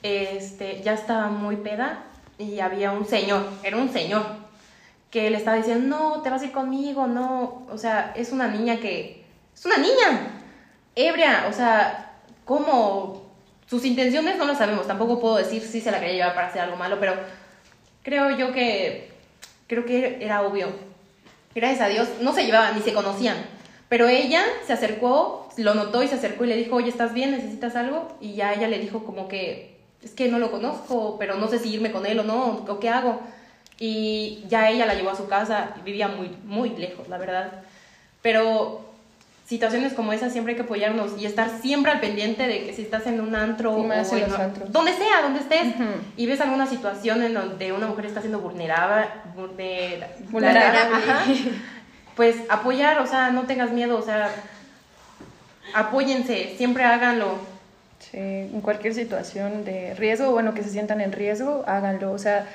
Este, 0.05 0.81
ya 0.83 0.94
estaba 0.94 1.29
muy 1.29 1.57
peda 1.57 2.05
y 2.38 2.61
había 2.61 2.92
un 2.92 3.07
señor, 3.07 3.44
era 3.64 3.77
un 3.77 3.92
señor, 3.92 4.25
que 5.11 5.31
le 5.31 5.37
estaba 5.37 5.57
diciendo, 5.57 5.96
no, 5.96 6.22
te 6.22 6.31
vas 6.31 6.42
a 6.42 6.44
ir 6.44 6.53
conmigo, 6.53 7.09
no, 7.09 7.66
o 7.70 7.77
sea, 7.77 8.12
es 8.14 8.31
una 8.31 8.46
niña 8.46 8.77
que, 8.77 9.25
es 9.53 9.66
una 9.66 9.79
niña, 9.79 10.42
ebria, 10.94 11.46
o 11.49 11.53
sea, 11.53 12.12
¿cómo? 12.44 13.25
Sus 13.68 13.85
intenciones 13.85 14.37
no 14.37 14.44
lo 14.44 14.55
sabemos, 14.55 14.87
tampoco 14.87 15.20
puedo 15.20 15.37
decir 15.37 15.62
si 15.62 15.81
se 15.81 15.90
la 15.90 15.98
quería 15.98 16.14
llevar 16.14 16.35
para 16.35 16.46
hacer 16.48 16.62
algo 16.62 16.76
malo, 16.76 16.98
pero 17.00 17.14
creo 18.02 18.37
yo 18.37 18.52
que, 18.52 19.11
creo 19.66 19.85
que 19.85 20.18
era 20.20 20.42
obvio. 20.42 20.68
Gracias 21.55 21.81
a 21.81 21.88
Dios, 21.88 22.09
no 22.20 22.33
se 22.33 22.44
llevaban 22.44 22.76
ni 22.76 22.83
se 22.83 22.92
conocían, 22.92 23.37
pero 23.88 24.09
ella 24.09 24.44
se 24.66 24.72
acercó, 24.72 25.48
lo 25.57 25.74
notó 25.74 26.02
y 26.02 26.09
se 26.09 26.14
acercó 26.14 26.44
y 26.44 26.48
le 26.48 26.57
dijo, 26.57 26.76
oye, 26.76 26.90
¿estás 26.90 27.12
bien? 27.12 27.33
¿Necesitas 27.33 27.74
algo? 27.76 28.16
Y 28.20 28.35
ya 28.35 28.52
ella 28.52 28.68
le 28.68 28.79
dijo 28.79 29.05
como 29.05 29.26
que, 29.26 29.76
es 30.02 30.12
que 30.12 30.29
no 30.29 30.38
lo 30.38 30.52
conozco, 30.52 31.16
pero 31.18 31.37
no 31.37 31.48
sé 31.48 31.59
si 31.59 31.74
irme 31.74 31.90
con 31.90 32.07
él 32.07 32.20
o 32.20 32.24
no, 32.24 32.64
o 32.68 32.79
qué 32.79 32.88
hago. 32.88 33.20
Y 33.79 34.44
ya 34.48 34.70
ella 34.70 34.87
la 34.87 34.94
llevó 34.94 35.11
a 35.11 35.16
su 35.16 35.26
casa, 35.29 35.74
vivía 35.85 36.09
muy, 36.09 36.29
muy 36.44 36.70
lejos, 36.70 37.09
la 37.09 37.18
verdad. 37.18 37.62
Pero 38.22 38.87
situaciones 39.46 39.92
como 39.92 40.12
esas 40.12 40.32
siempre 40.32 40.52
hay 40.52 40.56
que 40.56 40.64
apoyarnos 40.64 41.12
y 41.20 41.24
estar 41.26 41.48
siempre 41.62 41.92
al 41.92 42.00
pendiente 42.00 42.46
de 42.48 42.64
que 42.66 42.72
si 42.72 42.82
estás 42.82 43.06
en 43.06 43.20
un 43.20 43.35
antro 43.37 43.78
más 43.78 44.11
en 44.12 44.18
en 44.24 44.30
los 44.30 44.38
antros. 44.40 44.72
donde 44.72 44.92
sea, 44.92 45.22
donde 45.22 45.38
estés, 45.40 45.74
y 46.16 46.26
ves 46.26 46.40
alguna 46.40 46.66
situación 46.66 47.22
en 47.22 47.32
donde 47.35 47.72
una 47.72 47.87
mujer 47.87 48.06
está 48.06 48.20
siendo 48.20 48.40
vulnerable, 48.40 49.06
vulnera- 49.37 50.09
Vulnerable. 50.30 50.78
ajá, 50.96 51.22
pues 52.16 52.37
apoyar, 52.48 52.98
o 53.00 53.06
sea, 53.06 53.30
no 53.30 53.42
tengas 53.44 53.70
miedo, 53.70 53.96
o 53.98 54.02
sea, 54.02 54.30
apóyense, 55.74 56.54
siempre 56.56 56.85
háganlo. 56.85 57.38
Sí, 57.98 58.18
en 58.18 58.61
cualquier 58.61 58.94
situación 58.94 59.64
de 59.64 59.94
riesgo, 59.94 60.30
bueno, 60.30 60.54
que 60.54 60.62
se 60.62 60.70
sientan 60.70 61.00
en 61.00 61.12
riesgo, 61.12 61.64
háganlo. 61.66 62.12
O 62.12 62.18
sea, 62.18 62.46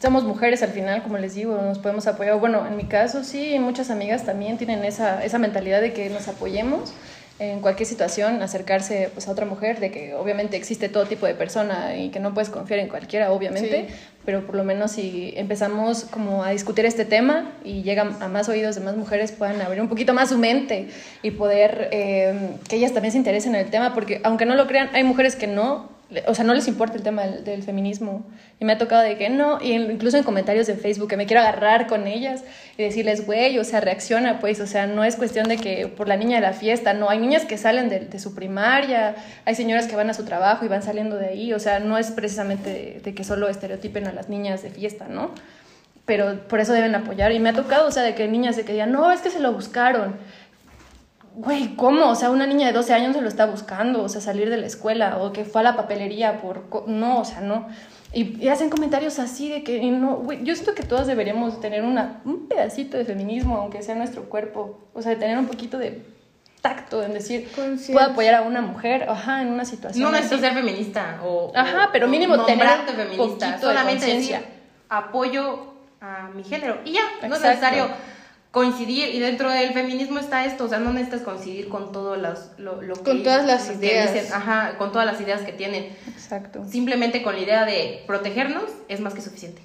somos 0.00 0.24
mujeres 0.24 0.62
al 0.62 0.70
final, 0.70 1.02
como 1.02 1.18
les 1.18 1.34
digo, 1.34 1.56
nos 1.60 1.78
podemos 1.78 2.06
apoyar. 2.06 2.38
Bueno, 2.38 2.66
en 2.66 2.76
mi 2.76 2.84
caso 2.84 3.22
sí, 3.22 3.58
muchas 3.58 3.90
amigas 3.90 4.24
también 4.24 4.56
tienen 4.58 4.84
esa, 4.84 5.22
esa 5.24 5.38
mentalidad 5.38 5.80
de 5.80 5.92
que 5.92 6.08
nos 6.10 6.26
apoyemos 6.28 6.92
en 7.38 7.60
cualquier 7.60 7.88
situación, 7.88 8.42
acercarse 8.42 9.08
pues, 9.14 9.26
a 9.26 9.30
otra 9.32 9.46
mujer, 9.46 9.80
de 9.80 9.90
que 9.90 10.14
obviamente 10.14 10.58
existe 10.58 10.90
todo 10.90 11.06
tipo 11.06 11.24
de 11.24 11.34
persona 11.34 11.96
y 11.96 12.10
que 12.10 12.20
no 12.20 12.34
puedes 12.34 12.50
confiar 12.50 12.80
en 12.80 12.88
cualquiera, 12.88 13.32
obviamente, 13.32 13.86
Sí. 13.88 13.94
pero 14.26 14.44
por 14.46 14.56
lo 14.56 14.62
menos 14.62 14.92
si 14.92 15.32
empezamos 15.36 16.04
como 16.04 16.44
a 16.44 16.50
discutir 16.50 16.84
este 16.84 17.06
tema 17.06 17.52
y 17.64 17.82
llegan 17.82 18.22
a 18.22 18.28
más 18.28 18.50
oídos 18.50 18.74
de 18.74 18.82
más 18.82 18.94
mujeres, 18.94 19.32
puedan 19.32 19.58
abrir 19.62 19.80
un 19.80 19.88
poquito 19.88 20.12
más 20.12 20.28
su 20.28 20.36
mente 20.36 20.88
y 21.22 21.30
poder 21.30 21.88
eh, 21.92 22.50
que 22.68 22.76
ellas 22.76 22.92
también 22.92 23.12
se 23.12 23.18
interesen 23.18 23.54
en 23.54 23.62
el 23.62 23.70
tema, 23.70 23.94
porque 23.94 24.20
aunque 24.22 24.44
no 24.44 24.54
lo 24.54 24.66
crean, 24.66 24.90
hay 24.92 25.02
mujeres 25.04 25.34
que 25.34 25.46
no, 25.46 25.88
o 26.26 26.34
sea, 26.34 26.44
no 26.44 26.54
les 26.54 26.66
importa 26.66 26.96
el 26.96 27.02
tema 27.02 27.26
del, 27.26 27.62
feminismo. 27.62 28.26
Y 28.58 28.64
me 28.64 28.72
ha 28.72 28.78
tocado 28.78 29.02
de 29.02 29.16
que 29.16 29.30
no, 29.30 29.60
y 29.62 29.72
incluso 29.72 30.16
en 30.16 30.24
comentarios 30.24 30.66
de 30.66 30.74
Facebook, 30.74 31.08
que 31.08 31.16
me 31.16 31.26
quiero 31.26 31.40
agarrar 31.40 31.86
con 31.86 32.06
ellas 32.06 32.42
y 32.76 32.82
decirles, 32.82 33.26
güey, 33.26 33.58
o 33.58 33.64
sea, 33.64 33.80
reacciona, 33.80 34.40
pues, 34.40 34.60
o 34.60 34.66
sea, 34.66 34.86
no 34.86 35.04
es 35.04 35.16
cuestión 35.16 35.48
de 35.48 35.56
que 35.56 35.86
por 35.86 36.08
la 36.08 36.16
niña 36.16 36.36
de 36.36 36.42
la 36.42 36.52
fiesta, 36.52 36.94
no, 36.94 37.10
hay 37.10 37.18
niñas 37.18 37.44
que 37.44 37.56
salen 37.56 37.88
de, 37.88 38.00
de 38.00 38.18
su 38.18 38.34
primaria, 38.34 39.14
hay 39.44 39.54
señoras 39.54 39.86
que 39.86 39.96
van 39.96 40.10
a 40.10 40.14
su 40.14 40.24
trabajo 40.24 40.64
y 40.64 40.68
van 40.68 40.82
saliendo 40.82 41.16
de 41.16 41.28
ahí, 41.28 41.52
o 41.52 41.60
sea, 41.60 41.78
no 41.78 41.96
es 41.96 42.10
precisamente 42.10 42.70
de, 42.70 43.00
de 43.02 43.14
que 43.14 43.24
solo 43.24 43.48
estereotipen 43.48 44.06
a 44.06 44.12
las 44.12 44.28
niñas 44.28 44.62
de 44.62 44.70
fiesta, 44.70 45.06
¿no? 45.08 45.30
Pero 46.10 46.48
por 46.48 46.58
eso 46.58 46.72
deben 46.72 46.94
apoyar. 46.96 47.30
Y 47.30 47.38
me 47.38 47.50
ha 47.50 47.52
tocado, 47.52 47.86
o 47.86 47.92
sea, 47.92 48.02
de 48.02 48.16
que 48.16 48.26
niñas 48.26 48.56
de 48.56 48.64
que 48.64 48.72
digan, 48.72 48.90
no, 48.90 49.12
es 49.12 49.20
que 49.20 49.30
se 49.30 49.38
lo 49.38 49.52
buscaron. 49.52 50.16
Güey, 51.34 51.76
¿cómo? 51.76 52.08
O 52.10 52.14
sea, 52.14 52.30
una 52.30 52.46
niña 52.46 52.66
de 52.66 52.72
12 52.72 52.92
años 52.92 53.14
se 53.14 53.22
lo 53.22 53.28
está 53.28 53.46
buscando, 53.46 54.02
o 54.02 54.08
sea, 54.08 54.20
salir 54.20 54.50
de 54.50 54.56
la 54.56 54.66
escuela, 54.66 55.18
o 55.18 55.32
que 55.32 55.44
fue 55.44 55.60
a 55.60 55.64
la 55.64 55.76
papelería 55.76 56.40
por... 56.40 56.64
No, 56.88 57.20
o 57.20 57.24
sea, 57.24 57.40
no. 57.40 57.68
Y, 58.12 58.44
y 58.44 58.48
hacen 58.48 58.68
comentarios 58.70 59.20
así 59.20 59.48
de 59.48 59.62
que, 59.62 59.80
no, 59.92 60.16
güey, 60.16 60.42
yo 60.42 60.54
siento 60.54 60.74
que 60.74 60.82
todas 60.82 61.06
deberíamos 61.06 61.60
tener 61.60 61.84
una, 61.84 62.20
un 62.24 62.48
pedacito 62.48 62.96
de 62.96 63.04
feminismo, 63.04 63.56
aunque 63.58 63.82
sea 63.82 63.94
nuestro 63.94 64.24
cuerpo, 64.24 64.80
o 64.92 65.00
sea, 65.02 65.10
de 65.12 65.16
tener 65.18 65.38
un 65.38 65.46
poquito 65.46 65.78
de 65.78 66.04
tacto 66.60 67.02
en 67.04 67.14
decir, 67.14 67.44
Conciencia. 67.54 67.94
puedo 67.94 68.06
apoyar 68.10 68.34
a 68.34 68.42
una 68.42 68.60
mujer, 68.60 69.06
ajá, 69.08 69.40
en 69.42 69.48
una 69.48 69.64
situación 69.64 70.02
No 70.04 70.10
necesitas 70.10 70.42
así. 70.44 70.54
ser 70.54 70.64
feminista 70.64 71.20
o, 71.24 71.52
Ajá, 71.54 71.86
o- 71.86 71.92
pero 71.92 72.08
mínimo 72.08 72.44
tener 72.44 72.66
feminista, 72.84 73.16
poquito 73.16 73.46
de 73.46 73.58
solamente 73.60 74.00
conciencia. 74.06 74.38
decir 74.40 74.52
apoyo 74.88 75.72
a 76.00 76.28
mi 76.34 76.42
género 76.42 76.78
y 76.84 76.92
ya, 76.92 77.00
no 77.22 77.34
es 77.34 77.40
Exacto. 77.42 77.46
necesario 77.48 77.88
coincidir 78.50 79.14
y 79.14 79.20
dentro 79.20 79.48
del 79.50 79.72
feminismo 79.72 80.18
está 80.18 80.44
esto, 80.44 80.64
o 80.64 80.68
sea, 80.68 80.78
no 80.78 80.92
necesitas 80.92 81.22
coincidir 81.22 81.68
con 81.68 81.92
todo 81.92 82.16
las, 82.16 82.50
lo, 82.58 82.82
lo 82.82 82.94
Con 82.96 83.18
que- 83.18 83.24
todas 83.24 83.46
las 83.46 83.68
que 83.68 83.74
ideas. 83.76 84.12
dicen, 84.12 84.32
ajá, 84.32 84.76
con 84.76 84.90
todas 84.92 85.06
las 85.06 85.20
ideas 85.20 85.42
que 85.42 85.52
tienen. 85.52 85.86
Exacto. 86.08 86.64
Simplemente 86.68 87.22
con 87.22 87.36
la 87.36 87.40
idea 87.42 87.64
de 87.64 88.02
protegernos 88.06 88.64
es 88.88 89.00
más 89.00 89.14
que 89.14 89.20
suficiente. 89.20 89.62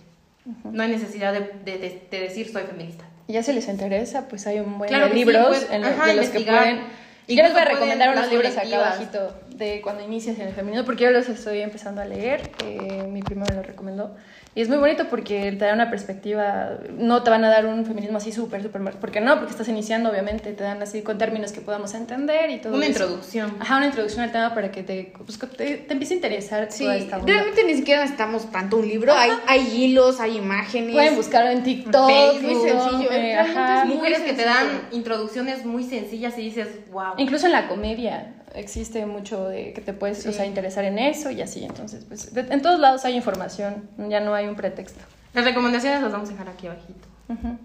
No 0.64 0.84
hay 0.84 0.90
necesidad 0.92 1.34
de, 1.34 1.40
de- 1.66 1.80
de- 1.80 2.08
de 2.12 2.20
decir 2.20 2.52
soy 2.52 2.64
feminista. 2.64 3.04
Y 3.28 3.34
ya 3.34 3.42
si 3.42 3.52
les 3.54 3.68
interesa, 3.68 4.28
pues 4.28 4.46
hay 4.46 4.60
un 4.60 4.78
buen 4.78 4.88
Claro 4.90 5.06
de 5.06 5.12
sí, 5.14 5.18
libros 5.18 5.48
pues, 5.48 5.68
en 5.72 5.84
ajá, 5.84 6.06
de 6.06 6.14
los 6.16 6.28
que 6.30 6.42
pueden. 6.42 6.82
Y 7.26 7.36
yo 7.36 7.42
les 7.42 7.54
voy 7.54 7.62
a 7.64 7.66
recomendar 7.66 8.10
unos 8.16 8.30
libros 8.30 8.56
acá 8.56 8.76
abajito 8.76 9.34
de 9.50 9.82
cuando 9.82 10.04
inicias 10.04 10.38
en 10.38 10.48
el 10.50 10.54
feminismo, 10.54 10.86
porque 10.86 11.06
yo 11.06 11.10
los 11.10 11.28
estoy 11.28 11.62
empezando 11.62 12.02
a 12.02 12.06
leer. 12.06 12.52
eh, 12.64 13.08
mi 13.10 13.24
prima 13.24 13.46
me 13.50 13.56
lo 13.56 13.64
recomendó. 13.64 14.16
Y 14.58 14.62
es 14.62 14.70
muy 14.70 14.78
bonito 14.78 15.08
porque 15.10 15.52
te 15.52 15.66
da 15.66 15.74
una 15.74 15.90
perspectiva, 15.90 16.78
no 16.98 17.24
te 17.24 17.30
van 17.30 17.44
a 17.44 17.50
dar 17.50 17.66
un 17.66 17.86
feminismo 17.86 18.18
así 18.20 18.32
súper, 18.32 18.64
súper, 18.64 18.82
porque 19.02 19.20
no, 19.20 19.36
porque 19.36 19.52
estás 19.52 19.68
iniciando, 19.68 20.10
obviamente, 20.10 20.54
te 20.54 20.64
dan 20.64 20.82
así 20.82 21.02
con 21.02 21.18
términos 21.18 21.52
que 21.52 21.60
podamos 21.60 21.94
entender 21.94 22.50
y 22.50 22.60
todo 22.62 22.74
Una 22.74 22.86
eso. 22.86 23.04
introducción. 23.04 23.54
Ajá, 23.60 23.76
una 23.76 23.88
introducción 23.88 24.24
al 24.24 24.32
tema 24.32 24.54
para 24.56 24.72
que 24.72 24.82
te, 24.84 25.12
pues, 25.26 25.38
te, 25.58 25.76
te 25.76 25.92
empiece 25.94 26.14
a 26.14 26.16
interesar 26.16 26.68
Sí, 26.72 26.86
toda 26.86 26.96
esta 26.96 27.18
realmente 27.20 27.66
ni 27.66 27.74
siquiera 27.74 28.00
necesitamos 28.02 28.50
tanto 28.50 28.78
un 28.78 28.88
libro. 28.88 29.14
Hay, 29.14 29.32
hay 29.46 29.68
hilos, 29.84 30.22
hay 30.22 30.38
imágenes. 30.38 30.94
Pueden 30.94 31.16
buscarlo 31.18 31.52
en 31.52 31.62
TikTok. 31.62 32.08
Facebook, 32.08 32.50
muy 32.52 32.70
sencillo. 32.70 33.12
eh, 33.12 33.36
ajá. 33.36 33.84
muy 33.86 33.96
Mujeres 33.96 34.20
que 34.22 34.32
te 34.34 34.46
dan 34.46 34.68
introducciones 34.94 35.66
muy 35.66 35.84
sencillas 35.84 36.38
y 36.38 36.44
dices, 36.44 36.70
wow. 36.94 37.16
Incluso 37.18 37.46
en 37.48 37.52
la 37.52 37.68
comedia 37.68 38.34
existe 38.56 39.06
mucho 39.06 39.48
de 39.50 39.74
que 39.74 39.82
te 39.82 39.94
puedes 39.94 40.26
o 40.26 40.32
sea, 40.32 40.46
interesar 40.46 40.86
en 40.86 40.98
eso 41.00 41.30
y 41.32 41.42
así. 41.42 41.64
Entonces, 41.64 42.06
pues 42.08 42.34
de- 42.34 42.42
en 42.52 42.62
todos 42.62 42.80
lados 42.80 43.06
hay 43.06 43.16
información, 43.16 43.90
ya 44.10 44.20
no 44.20 44.34
hay 44.34 44.48
un 44.48 44.56
pretexto. 44.56 45.00
Las 45.34 45.46
recomendaciones 45.46 46.02
las 46.02 46.12
vamos 46.12 46.30
a 46.30 46.32
dejar 46.32 46.50
aquí 46.50 46.68
abajito. 46.68 47.08
Ujú. 47.30 47.58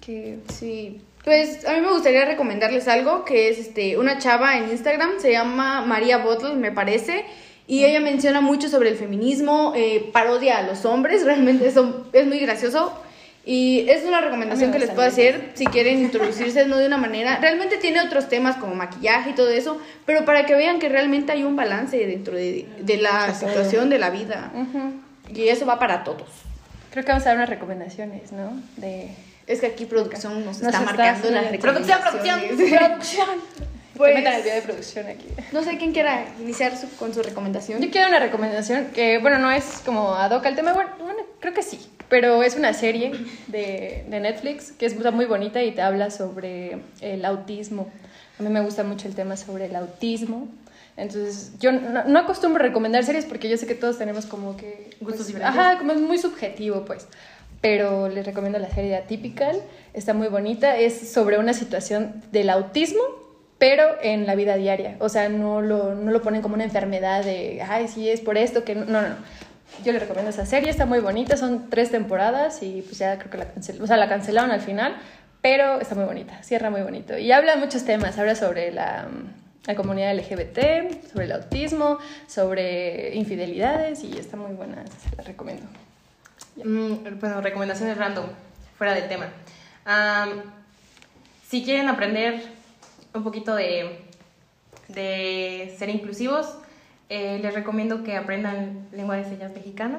Que 0.00 0.38
Sí, 0.52 1.00
pues 1.24 1.64
a 1.66 1.74
mí 1.74 1.80
me 1.80 1.90
gustaría 1.92 2.24
recomendarles 2.24 2.88
algo 2.88 3.24
que 3.24 3.48
es 3.48 3.58
este 3.58 3.96
una 3.98 4.18
chava 4.18 4.56
en 4.58 4.70
Instagram, 4.70 5.12
se 5.20 5.30
llama 5.32 5.82
María 5.82 6.18
Bottle, 6.18 6.54
me 6.56 6.72
parece, 6.72 7.24
y 7.68 7.84
ella 7.84 8.00
menciona 8.00 8.40
mucho 8.40 8.68
sobre 8.68 8.88
el 8.88 8.96
feminismo, 8.96 9.72
eh, 9.76 10.10
parodia 10.12 10.58
a 10.58 10.62
los 10.62 10.84
hombres, 10.84 11.24
realmente 11.24 11.66
eso 11.68 12.06
es 12.12 12.26
muy 12.26 12.40
gracioso. 12.40 12.92
Y 13.44 13.88
es 13.90 14.04
una 14.04 14.20
recomendación 14.20 14.70
que 14.70 14.78
les 14.78 14.90
puedo 14.90 15.08
hacer 15.08 15.50
si 15.54 15.66
quieren 15.66 15.98
introducirse 15.98 16.64
no 16.66 16.76
de 16.78 16.86
una 16.86 16.96
manera. 16.96 17.38
Realmente 17.40 17.76
tiene 17.78 18.00
otros 18.00 18.28
temas 18.28 18.56
como 18.56 18.74
maquillaje 18.76 19.30
y 19.30 19.32
todo 19.32 19.50
eso, 19.50 19.80
pero 20.06 20.24
para 20.24 20.46
que 20.46 20.54
vean 20.54 20.78
que 20.78 20.88
realmente 20.88 21.32
hay 21.32 21.42
un 21.42 21.56
balance 21.56 21.96
dentro 21.96 22.36
de, 22.36 22.66
de 22.80 22.96
la 22.98 23.34
situación 23.34 23.90
de 23.90 23.98
la 23.98 24.10
vida. 24.10 24.52
Ujú. 24.54 24.92
Y 25.34 25.48
eso 25.48 25.66
va 25.66 25.78
para 25.80 26.04
todos. 26.04 26.28
creo 26.92 27.04
que 27.04 27.10
vamos 27.10 27.24
a 27.26 27.30
dar 27.30 27.36
unas 27.36 27.48
recomendaciones, 27.48 28.30
¿no? 28.30 28.52
De 28.76 29.08
Es 29.48 29.58
que 29.60 29.66
aquí 29.66 29.86
producción 29.86 30.34
nos, 30.44 30.44
Nos 30.44 30.56
está 30.56 30.68
está 30.68 30.80
marcando 30.82 31.30
las 31.30 31.46
Producción, 31.58 31.98
recomendaciones. 32.00 32.78
producción. 32.78 33.28
Pues- 33.96 34.14
metan 34.14 34.34
el 34.34 34.42
video 34.42 34.54
de 34.54 34.62
producción 34.62 35.06
aquí. 35.08 35.26
No 35.52 35.62
sé 35.64 35.76
quién 35.78 35.92
quiera 35.92 36.24
iniciar 36.40 36.76
su- 36.76 36.88
con 36.96 37.12
su 37.12 37.22
recomendación. 37.22 37.80
Yo 37.82 37.90
quiero 37.90 38.06
una 38.08 38.20
recomendación 38.20 38.86
que, 38.94 39.18
bueno, 39.18 39.38
no 39.38 39.50
es 39.50 39.82
como 39.84 40.14
ad 40.14 40.30
hoc 40.30 40.46
al 40.46 40.54
tema, 40.56 40.72
bueno, 40.72 40.90
bueno, 41.00 41.20
creo 41.40 41.52
que 41.52 41.62
sí, 41.62 41.78
pero 42.12 42.42
es 42.42 42.56
una 42.56 42.74
serie 42.74 43.10
de, 43.46 44.04
de 44.06 44.20
Netflix 44.20 44.70
que 44.72 44.84
es 44.84 44.94
muy 45.14 45.24
bonita 45.24 45.62
y 45.62 45.72
te 45.72 45.80
habla 45.80 46.10
sobre 46.10 46.76
el 47.00 47.24
autismo. 47.24 47.90
A 48.38 48.42
mí 48.42 48.50
me 48.50 48.60
gusta 48.60 48.84
mucho 48.84 49.08
el 49.08 49.14
tema 49.14 49.38
sobre 49.38 49.64
el 49.64 49.74
autismo. 49.74 50.46
Entonces, 50.98 51.52
yo 51.58 51.72
no, 51.72 52.04
no 52.04 52.18
acostumbro 52.18 52.62
a 52.62 52.66
recomendar 52.66 53.02
series 53.02 53.24
porque 53.24 53.48
yo 53.48 53.56
sé 53.56 53.66
que 53.66 53.74
todos 53.74 53.96
tenemos 53.96 54.26
como 54.26 54.58
que... 54.58 54.90
Gustos 55.00 55.20
pues, 55.20 55.26
diferentes. 55.28 55.58
Ajá, 55.58 55.78
como 55.78 55.92
es 55.92 56.00
muy 56.02 56.18
subjetivo, 56.18 56.84
pues. 56.84 57.06
Pero 57.62 58.10
les 58.10 58.26
recomiendo 58.26 58.58
la 58.58 58.68
serie 58.68 58.90
de 58.90 58.96
Atypical, 58.96 59.62
está 59.94 60.12
muy 60.12 60.28
bonita, 60.28 60.76
es 60.76 61.10
sobre 61.10 61.38
una 61.38 61.54
situación 61.54 62.22
del 62.30 62.50
autismo, 62.50 63.00
pero 63.56 63.84
en 64.02 64.26
la 64.26 64.34
vida 64.34 64.56
diaria. 64.56 64.96
O 64.98 65.08
sea, 65.08 65.30
no 65.30 65.62
lo, 65.62 65.94
no 65.94 66.10
lo 66.10 66.20
ponen 66.20 66.42
como 66.42 66.56
una 66.56 66.64
enfermedad 66.64 67.24
de, 67.24 67.62
ay, 67.62 67.88
sí, 67.88 68.10
es 68.10 68.20
por 68.20 68.36
esto, 68.36 68.64
que 68.64 68.74
no, 68.74 68.84
no, 68.84 69.00
no. 69.00 69.14
Yo 69.84 69.92
le 69.92 69.98
recomiendo 69.98 70.30
esa 70.30 70.46
serie, 70.46 70.70
está 70.70 70.86
muy 70.86 71.00
bonita, 71.00 71.36
son 71.36 71.68
tres 71.70 71.90
temporadas 71.90 72.62
y 72.62 72.82
pues 72.82 72.98
ya 72.98 73.18
creo 73.18 73.30
que 73.30 73.38
la, 73.38 73.46
cancel 73.52 73.82
o 73.82 73.86
sea, 73.86 73.96
la 73.96 74.08
cancelaron 74.08 74.50
al 74.50 74.60
final, 74.60 74.96
pero 75.40 75.80
está 75.80 75.94
muy 75.94 76.04
bonita, 76.04 76.42
cierra 76.42 76.70
muy 76.70 76.82
bonito. 76.82 77.18
Y 77.18 77.32
habla 77.32 77.56
muchos 77.56 77.84
temas, 77.84 78.18
habla 78.18 78.34
sobre 78.34 78.70
la, 78.70 79.08
la 79.66 79.74
comunidad 79.74 80.14
LGBT, 80.16 81.10
sobre 81.10 81.24
el 81.24 81.32
autismo, 81.32 81.98
sobre 82.26 83.14
infidelidades 83.14 84.04
y 84.04 84.16
está 84.18 84.36
muy 84.36 84.54
buena, 84.54 84.84
se 84.86 85.16
la 85.16 85.22
recomiendo. 85.22 85.66
Mm, 86.56 87.18
bueno, 87.18 87.40
recomendaciones 87.40 87.96
random, 87.96 88.26
fuera 88.76 88.94
del 88.94 89.08
tema. 89.08 89.28
Am, 89.84 90.42
si 91.48 91.64
quieren 91.64 91.88
aprender 91.88 92.42
un 93.14 93.24
poquito 93.24 93.54
de, 93.54 94.04
de 94.88 95.74
ser 95.78 95.88
inclusivos, 95.90 96.56
eh, 97.14 97.38
les 97.42 97.52
recomiendo 97.52 98.02
que 98.04 98.16
aprendan 98.16 98.88
lengua 98.92 99.16
de 99.16 99.24
señas 99.24 99.52
mexicana. 99.52 99.98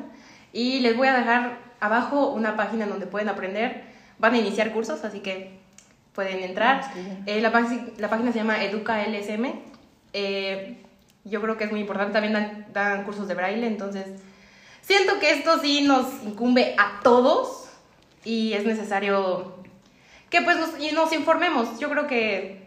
Y 0.52 0.80
les 0.80 0.98
voy 0.98 1.08
a 1.08 1.14
dejar 1.14 1.58
abajo 1.80 2.30
una 2.32 2.56
página 2.58 2.86
donde 2.88 3.06
pueden 3.08 3.30
aprender. 3.30 3.84
Van 4.18 4.34
a 4.34 4.38
iniciar 4.38 4.72
cursos, 4.72 5.04
así 5.04 5.20
que 5.20 5.60
pueden 6.14 6.44
entrar. 6.44 6.82
Eh, 7.28 7.40
la, 7.42 7.52
página- 7.52 7.88
la 7.98 8.10
página 8.10 8.32
se 8.32 8.40
llama 8.40 8.64
Educa 8.64 9.04
LSM. 9.08 9.46
Eh, 10.14 10.78
yo 11.26 11.42
creo 11.42 11.58
que 11.58 11.66
es 11.66 11.72
muy 11.72 11.82
importante. 11.82 12.14
También 12.14 12.34
dan, 12.34 12.66
dan 12.74 13.04
cursos 13.04 13.28
de 13.28 13.36
braille, 13.36 13.66
entonces 13.68 14.06
siento 14.82 15.20
que 15.20 15.32
esto 15.32 15.60
sí 15.60 15.82
nos 15.82 16.06
incumbe 16.24 16.76
a 16.78 17.00
todos 17.04 17.70
y 18.26 18.54
es 18.54 18.66
necesario 18.66 19.56
que 20.30 20.42
pues 20.42 20.58
nos, 20.58 20.80
y 20.80 20.92
nos 20.94 21.14
informemos. 21.14 21.80
Yo 21.80 21.90
creo 21.90 22.08
que 22.08 22.64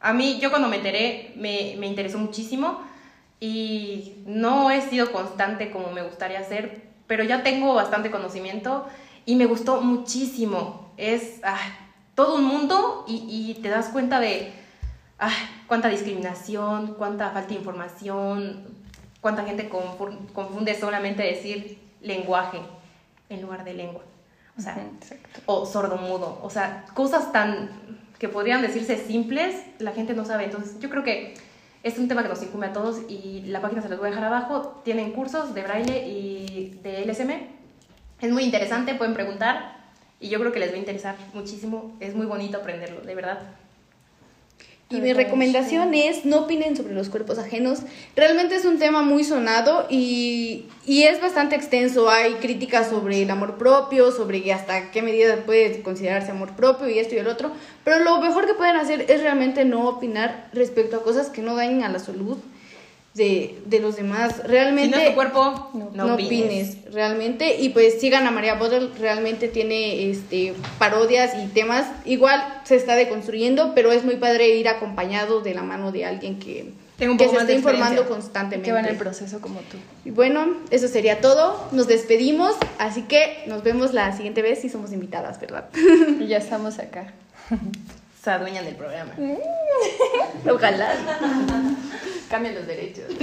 a 0.00 0.12
mí, 0.12 0.38
yo 0.40 0.50
cuando 0.50 0.68
me 0.68 0.76
enteré, 0.76 1.32
me, 1.36 1.74
me 1.78 1.86
interesó 1.86 2.18
muchísimo 2.18 2.80
y 3.40 4.22
no 4.26 4.70
he 4.70 4.80
sido 4.82 5.12
constante 5.12 5.70
como 5.70 5.90
me 5.90 6.02
gustaría 6.02 6.42
ser, 6.44 6.82
pero 7.06 7.22
ya 7.24 7.42
tengo 7.42 7.74
bastante 7.74 8.10
conocimiento 8.10 8.86
y 9.24 9.36
me 9.36 9.46
gustó 9.46 9.80
muchísimo. 9.80 10.92
Es 10.96 11.40
ah, 11.42 11.58
todo 12.14 12.36
un 12.36 12.44
mundo 12.44 13.04
y, 13.06 13.26
y 13.28 13.60
te 13.62 13.68
das 13.68 13.88
cuenta 13.88 14.20
de 14.20 14.52
ah, 15.18 15.30
cuánta 15.66 15.88
discriminación, 15.88 16.94
cuánta 16.98 17.30
falta 17.30 17.48
de 17.48 17.54
información, 17.56 18.64
cuánta 19.20 19.44
gente 19.44 19.70
confu- 19.70 20.32
confunde 20.32 20.78
solamente 20.78 21.22
decir 21.22 21.78
lenguaje 22.00 22.60
en 23.28 23.42
lugar 23.42 23.64
de 23.64 23.74
lengua. 23.74 24.02
O 24.58 24.62
sea, 24.62 24.78
exacto. 24.98 25.40
o 25.44 25.66
sordomudo. 25.66 26.38
O 26.42 26.48
sea, 26.48 26.86
cosas 26.94 27.30
tan 27.30 27.68
que 28.18 28.30
podrían 28.30 28.62
decirse 28.62 28.96
simples, 28.96 29.54
la 29.78 29.92
gente 29.92 30.14
no 30.14 30.24
sabe. 30.24 30.44
Entonces, 30.44 30.80
yo 30.80 30.88
creo 30.88 31.04
que 31.04 31.34
es 31.86 31.98
un 31.98 32.08
tema 32.08 32.24
que 32.24 32.28
nos 32.28 32.42
incumbe 32.42 32.66
a 32.66 32.72
todos 32.72 33.02
y 33.08 33.42
la 33.46 33.60
página 33.60 33.80
se 33.80 33.88
los 33.88 33.98
voy 34.00 34.08
a 34.08 34.10
dejar 34.10 34.24
abajo. 34.24 34.80
Tienen 34.84 35.12
cursos 35.12 35.54
de 35.54 35.62
braille 35.62 36.08
y 36.08 36.80
de 36.82 37.06
LSM. 37.06 37.30
Es 38.20 38.32
muy 38.32 38.42
interesante, 38.42 38.96
pueden 38.96 39.14
preguntar 39.14 39.76
y 40.18 40.28
yo 40.28 40.40
creo 40.40 40.50
que 40.50 40.58
les 40.58 40.72
va 40.72 40.74
a 40.74 40.78
interesar 40.78 41.14
muchísimo. 41.32 41.96
Es 42.00 42.16
muy 42.16 42.26
bonito 42.26 42.58
aprenderlo, 42.58 43.02
de 43.02 43.14
verdad. 43.14 43.38
Y 44.88 45.00
mi 45.00 45.12
recomendación 45.12 45.94
es 45.94 46.24
no 46.24 46.42
opinen 46.42 46.76
sobre 46.76 46.94
los 46.94 47.08
cuerpos 47.08 47.40
ajenos. 47.40 47.80
Realmente 48.14 48.54
es 48.54 48.64
un 48.64 48.78
tema 48.78 49.02
muy 49.02 49.24
sonado 49.24 49.86
y, 49.90 50.66
y 50.86 51.02
es 51.02 51.20
bastante 51.20 51.56
extenso. 51.56 52.08
Hay 52.08 52.34
críticas 52.34 52.90
sobre 52.90 53.20
el 53.22 53.30
amor 53.30 53.58
propio, 53.58 54.12
sobre 54.12 54.52
hasta 54.52 54.92
qué 54.92 55.02
medida 55.02 55.44
puede 55.44 55.82
considerarse 55.82 56.30
amor 56.30 56.54
propio 56.54 56.88
y 56.88 57.00
esto 57.00 57.16
y 57.16 57.18
el 57.18 57.26
otro. 57.26 57.50
Pero 57.82 57.98
lo 57.98 58.20
mejor 58.20 58.46
que 58.46 58.54
pueden 58.54 58.76
hacer 58.76 59.10
es 59.10 59.22
realmente 59.22 59.64
no 59.64 59.88
opinar 59.88 60.48
respecto 60.52 60.98
a 60.98 61.02
cosas 61.02 61.30
que 61.30 61.42
no 61.42 61.56
dañen 61.56 61.82
a 61.82 61.88
la 61.88 61.98
salud 61.98 62.38
de, 63.16 63.58
de 63.66 63.80
los 63.80 63.96
demás. 63.96 64.34
Si 64.36 64.48
Realmente 64.48 64.96
no 64.98 65.04
tu 65.08 65.14
cuerpo, 65.14 65.70
no 65.74 65.90
no, 65.94 66.06
no, 66.06 66.14
opines. 66.14 66.70
opines. 66.76 66.92
realmente 66.94 67.56
y 67.60 67.70
pues 67.70 68.00
sigan 68.00 68.26
a 68.26 68.30
María 68.30 68.54
Bottle 68.54 68.90
realmente 68.98 69.48
tiene 69.48 70.10
este 70.10 70.54
parodias 70.78 71.32
y 71.42 71.46
temas 71.48 71.86
igual 72.04 72.42
se 72.64 72.76
está 72.76 72.94
deconstruyendo 72.96 73.72
pero 73.74 73.92
es 73.92 74.04
muy 74.04 74.16
padre 74.16 74.48
ir 74.56 74.68
acompañado 74.68 75.40
de 75.40 75.54
la 75.54 75.62
mano 75.62 75.92
de 75.92 76.04
alguien 76.04 76.38
que, 76.38 76.72
Tengo 76.98 77.12
un 77.12 77.18
que 77.18 77.24
poco 77.24 77.36
se 77.36 77.42
esté 77.42 77.54
informando 77.54 78.06
constantemente 78.08 78.66
Que 78.66 78.72
va 78.72 78.80
en 78.80 78.86
el 78.86 78.96
proceso 78.96 79.40
como 79.40 79.60
tú. 79.60 79.76
y 80.04 80.10
bueno 80.10 80.46
eso 80.70 80.88
sería 80.88 81.20
todo 81.20 81.68
nos 81.72 81.86
despedimos 81.86 82.54
así 82.78 83.02
que 83.02 83.44
nos 83.46 83.62
vemos 83.62 83.92
la 83.94 84.14
siguiente 84.16 84.42
vez 84.42 84.60
si 84.60 84.68
somos 84.68 84.92
invitadas 84.92 85.40
verdad 85.40 85.68
Y 86.20 86.26
ya 86.26 86.38
estamos 86.38 86.78
acá. 86.78 87.12
Se 88.26 88.32
adueñan 88.32 88.64
del 88.64 88.74
programa. 88.74 89.14
ojalá. 90.50 90.88
Cambian 92.28 92.56
los 92.56 92.66
derechos. 92.66 93.04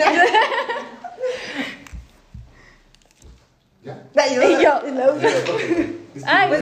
y 3.85 4.63
yo. 4.63 4.81
Ay, 6.25 6.49